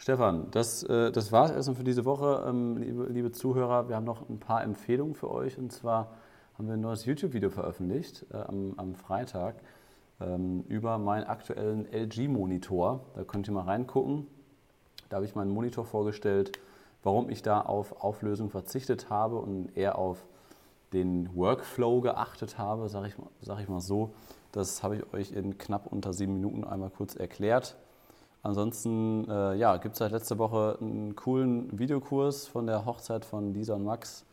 Stefan, 0.00 0.48
das, 0.52 0.84
äh, 0.84 1.10
das 1.10 1.32
war 1.32 1.46
es 1.46 1.50
erstmal 1.50 1.74
für 1.74 1.84
diese 1.84 2.04
Woche. 2.04 2.44
Ähm, 2.48 2.76
liebe, 2.76 3.06
liebe, 3.06 3.32
Zuhörer, 3.32 3.88
wir 3.88 3.96
haben 3.96 4.04
noch 4.04 4.28
ein 4.28 4.38
paar 4.38 4.62
Empfehlungen 4.62 5.16
für 5.16 5.28
euch. 5.28 5.58
Und 5.58 5.72
zwar 5.72 6.12
haben 6.56 6.68
wir 6.68 6.74
ein 6.74 6.80
neues 6.80 7.04
YouTube-Video 7.04 7.50
veröffentlicht 7.50 8.24
äh, 8.32 8.36
am, 8.36 8.74
am, 8.76 8.94
Freitag 8.94 9.56
ähm, 10.20 10.64
über 10.68 10.98
meinen 10.98 11.24
aktuellen 11.24 11.84
LG-Monitor. 11.92 13.00
Da 13.16 13.24
könnt 13.24 13.48
ihr 13.48 13.52
mal 13.52 13.64
reingucken. 13.64 14.28
Da 15.08 15.16
habe 15.16 15.26
ich 15.26 15.34
meinen 15.34 15.50
Monitor 15.50 15.84
vorgestellt, 15.84 16.52
warum 17.02 17.28
ich 17.28 17.42
da 17.42 17.60
auf 17.60 18.04
Auflösung 18.04 18.50
verzichtet 18.50 19.10
habe 19.10 19.36
und 19.38 19.76
eher 19.76 19.98
auf 19.98 20.24
den 20.92 21.34
Workflow 21.34 22.02
geachtet 22.02 22.56
habe, 22.56 22.88
sage 22.88 23.08
ich, 23.08 23.14
sag 23.40 23.60
ich 23.60 23.68
mal 23.68 23.80
so. 23.80 24.14
Das 24.52 24.84
habe 24.84 24.96
ich 24.96 25.12
euch 25.12 25.32
in 25.32 25.58
knapp 25.58 25.88
unter 25.90 26.12
sieben 26.12 26.34
Minuten 26.34 26.62
einmal 26.62 26.90
kurz 26.90 27.16
erklärt. 27.16 27.76
Ansonsten 28.42 29.28
äh, 29.28 29.54
ja, 29.56 29.76
gibt 29.76 29.94
es 29.94 29.98
seit 29.98 30.12
letzter 30.12 30.38
Woche 30.38 30.78
einen 30.80 31.16
coolen 31.16 31.76
Videokurs 31.78 32.46
von 32.46 32.66
der 32.66 32.84
Hochzeit 32.84 33.24
von 33.24 33.52
Lisa 33.52 33.74
und 33.74 33.84
Max. 33.84 34.24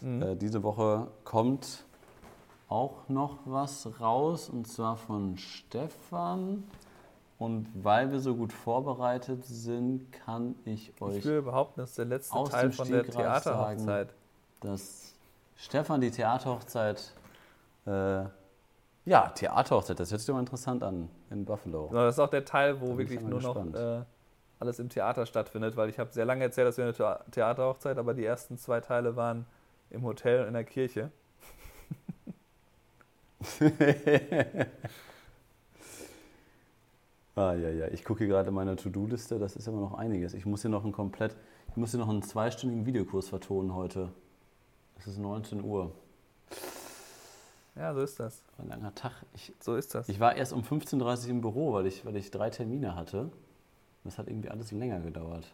Mhm. 0.00 0.22
Äh, 0.22 0.36
diese 0.36 0.62
Woche 0.62 1.08
kommt 1.24 1.84
auch 2.68 3.08
noch 3.08 3.38
was 3.44 3.88
raus 4.00 4.48
und 4.48 4.66
zwar 4.66 4.96
von 4.96 5.38
Stefan. 5.38 6.64
Und 7.38 7.68
weil 7.74 8.12
wir 8.12 8.20
so 8.20 8.34
gut 8.36 8.52
vorbereitet 8.52 9.44
sind, 9.44 10.12
kann 10.12 10.54
ich 10.64 10.92
euch. 11.00 11.16
Ich 11.16 11.24
will 11.24 11.42
behaupten, 11.42 11.80
das 11.80 11.90
ist 11.90 11.98
der 11.98 12.04
letzte 12.04 12.44
Teil 12.44 12.70
von 12.70 12.88
der 12.88 13.04
Theaterhochzeit. 13.04 14.14
Dass 14.60 15.14
Stefan 15.56 16.00
die 16.00 16.10
Theaterhochzeit 16.10 17.12
äh, 17.86 18.24
ja, 19.06 19.28
Theaterhochzeit, 19.34 19.98
das 20.00 20.10
hört 20.10 20.20
sich 20.20 20.26
doch 20.26 20.34
mal 20.34 20.40
interessant 20.40 20.82
an 20.82 21.08
in 21.30 21.44
Buffalo. 21.44 21.90
Ja, 21.92 22.04
das 22.04 22.16
ist 22.16 22.18
auch 22.20 22.30
der 22.30 22.44
Teil, 22.44 22.80
wo 22.80 22.96
wirklich 22.98 23.20
nur 23.20 23.38
gespannt. 23.38 23.72
noch 23.72 23.80
äh, 23.80 24.04
alles 24.60 24.78
im 24.78 24.88
Theater 24.88 25.26
stattfindet, 25.26 25.76
weil 25.76 25.88
ich 25.88 25.98
habe 25.98 26.12
sehr 26.12 26.24
lange 26.24 26.44
erzählt, 26.44 26.68
dass 26.68 26.78
wir 26.78 26.84
eine 26.84 26.94
Theaterhochzeit, 27.30 27.98
aber 27.98 28.14
die 28.14 28.24
ersten 28.24 28.56
zwei 28.56 28.80
Teile 28.80 29.16
waren 29.16 29.46
im 29.90 30.02
Hotel 30.02 30.40
und 30.40 30.48
in 30.48 30.54
der 30.54 30.64
Kirche. 30.64 31.10
ah, 37.36 37.52
ja, 37.52 37.68
ja. 37.68 37.88
Ich 37.88 38.04
gucke 38.04 38.20
hier 38.20 38.28
gerade 38.28 38.50
meine 38.50 38.76
To-Do-Liste, 38.76 39.38
das 39.38 39.56
ist 39.56 39.68
immer 39.68 39.80
noch 39.80 39.94
einiges. 39.94 40.34
Ich 40.34 40.46
muss 40.46 40.62
hier 40.62 40.70
noch 40.70 40.84
einen 40.84 40.92
komplett, 40.92 41.36
ich 41.68 41.76
muss 41.76 41.90
hier 41.90 42.00
noch 42.00 42.08
einen 42.08 42.22
zweistündigen 42.22 42.86
Videokurs 42.86 43.28
vertonen 43.28 43.74
heute. 43.74 44.10
Es 44.98 45.06
ist 45.06 45.18
19 45.18 45.62
Uhr. 45.62 45.92
Ja, 47.76 47.92
so 47.92 48.00
ist 48.00 48.20
das. 48.20 48.44
Ein 48.58 48.68
langer 48.68 48.94
Tag. 48.94 49.12
Ich, 49.34 49.52
so 49.60 49.74
ist 49.74 49.94
das. 49.94 50.08
Ich 50.08 50.20
war 50.20 50.36
erst 50.36 50.52
um 50.52 50.62
15.30 50.62 51.24
Uhr 51.24 51.30
im 51.30 51.40
Büro, 51.40 51.72
weil 51.72 51.86
ich, 51.86 52.04
weil 52.04 52.16
ich 52.16 52.30
drei 52.30 52.50
Termine 52.50 52.94
hatte. 52.94 53.30
Das 54.04 54.18
hat 54.18 54.28
irgendwie 54.28 54.50
alles 54.50 54.70
länger 54.70 55.00
gedauert. 55.00 55.52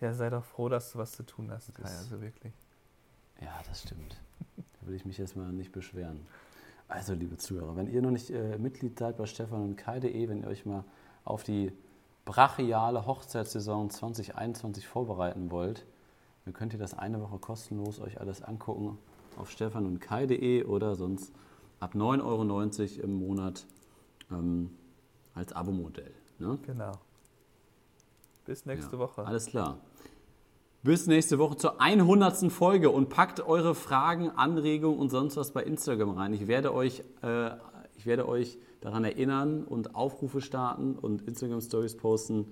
Ja, 0.00 0.12
sei 0.14 0.30
doch 0.30 0.44
froh, 0.44 0.68
dass 0.68 0.92
du 0.92 0.98
was 0.98 1.12
zu 1.12 1.22
tun 1.22 1.50
hast, 1.50 1.72
Kai, 1.74 1.84
also 1.84 2.20
wirklich. 2.20 2.52
Ja, 3.40 3.52
das 3.68 3.82
stimmt. 3.82 4.16
da 4.56 4.86
will 4.86 4.96
ich 4.96 5.04
mich 5.04 5.18
jetzt 5.18 5.36
mal 5.36 5.52
nicht 5.52 5.70
beschweren. 5.70 6.26
Also, 6.88 7.14
liebe 7.14 7.36
Zuhörer, 7.36 7.76
wenn 7.76 7.86
ihr 7.86 8.02
noch 8.02 8.10
nicht 8.10 8.30
äh, 8.30 8.58
Mitglied 8.58 8.98
seid 8.98 9.16
bei 9.16 9.26
Stefan 9.26 9.62
und 9.62 9.76
Kai.de, 9.76 10.28
wenn 10.28 10.42
ihr 10.42 10.48
euch 10.48 10.66
mal 10.66 10.84
auf 11.24 11.44
die 11.44 11.72
brachiale 12.24 13.06
Hochzeitssaison 13.06 13.90
2021 13.90 14.88
vorbereiten 14.88 15.50
wollt, 15.50 15.86
dann 16.44 16.52
könnt 16.52 16.72
ihr 16.72 16.78
das 16.78 16.98
eine 16.98 17.20
Woche 17.20 17.38
kostenlos 17.38 18.00
euch 18.00 18.20
alles 18.20 18.42
angucken 18.42 18.98
auf 19.36 19.50
stefan 19.50 19.86
und 19.86 20.00
kai.de 20.00 20.64
oder 20.64 20.94
sonst 20.94 21.32
ab 21.80 21.94
9,90 21.94 22.22
Euro 22.98 23.04
im 23.04 23.18
Monat 23.18 23.66
ähm, 24.30 24.70
als 25.34 25.52
Abo-Modell. 25.52 26.12
Ne? 26.38 26.58
Genau. 26.66 26.92
Bis 28.44 28.66
nächste 28.66 28.96
ja, 28.96 28.98
Woche. 28.98 29.24
Alles 29.24 29.46
klar. 29.46 29.78
Bis 30.82 31.06
nächste 31.06 31.38
Woche 31.38 31.56
zur 31.56 31.80
100. 31.80 32.50
Folge 32.50 32.90
und 32.90 33.08
packt 33.08 33.40
eure 33.40 33.74
Fragen, 33.74 34.30
Anregungen 34.30 34.98
und 34.98 35.10
sonst 35.10 35.36
was 35.36 35.52
bei 35.52 35.62
Instagram 35.62 36.10
rein. 36.10 36.34
Ich 36.34 36.48
werde 36.48 36.74
euch, 36.74 37.04
äh, 37.22 37.50
ich 37.96 38.04
werde 38.04 38.26
euch 38.26 38.58
daran 38.80 39.04
erinnern 39.04 39.62
und 39.62 39.94
Aufrufe 39.94 40.40
starten 40.40 40.96
und 40.96 41.22
Instagram 41.22 41.60
Stories 41.60 41.96
posten. 41.96 42.48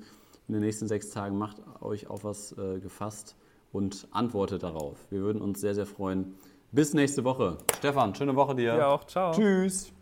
In 0.46 0.54
den 0.54 0.62
nächsten 0.62 0.86
sechs 0.86 1.10
Tagen 1.10 1.38
macht 1.38 1.60
euch 1.80 2.08
auf 2.08 2.22
was 2.22 2.56
äh, 2.56 2.78
gefasst 2.78 3.36
und 3.72 4.06
antwortet 4.12 4.62
darauf. 4.62 5.06
Wir 5.10 5.22
würden 5.22 5.42
uns 5.42 5.60
sehr, 5.60 5.74
sehr 5.74 5.86
freuen. 5.86 6.34
Bis 6.72 6.94
nächste 6.94 7.24
Woche. 7.24 7.58
Stefan, 7.78 8.14
schöne 8.14 8.36
Woche 8.36 8.54
dir. 8.54 8.76
Ja 8.76 8.88
auch. 8.88 9.04
Ciao. 9.04 9.32
Tschüss. 9.32 9.92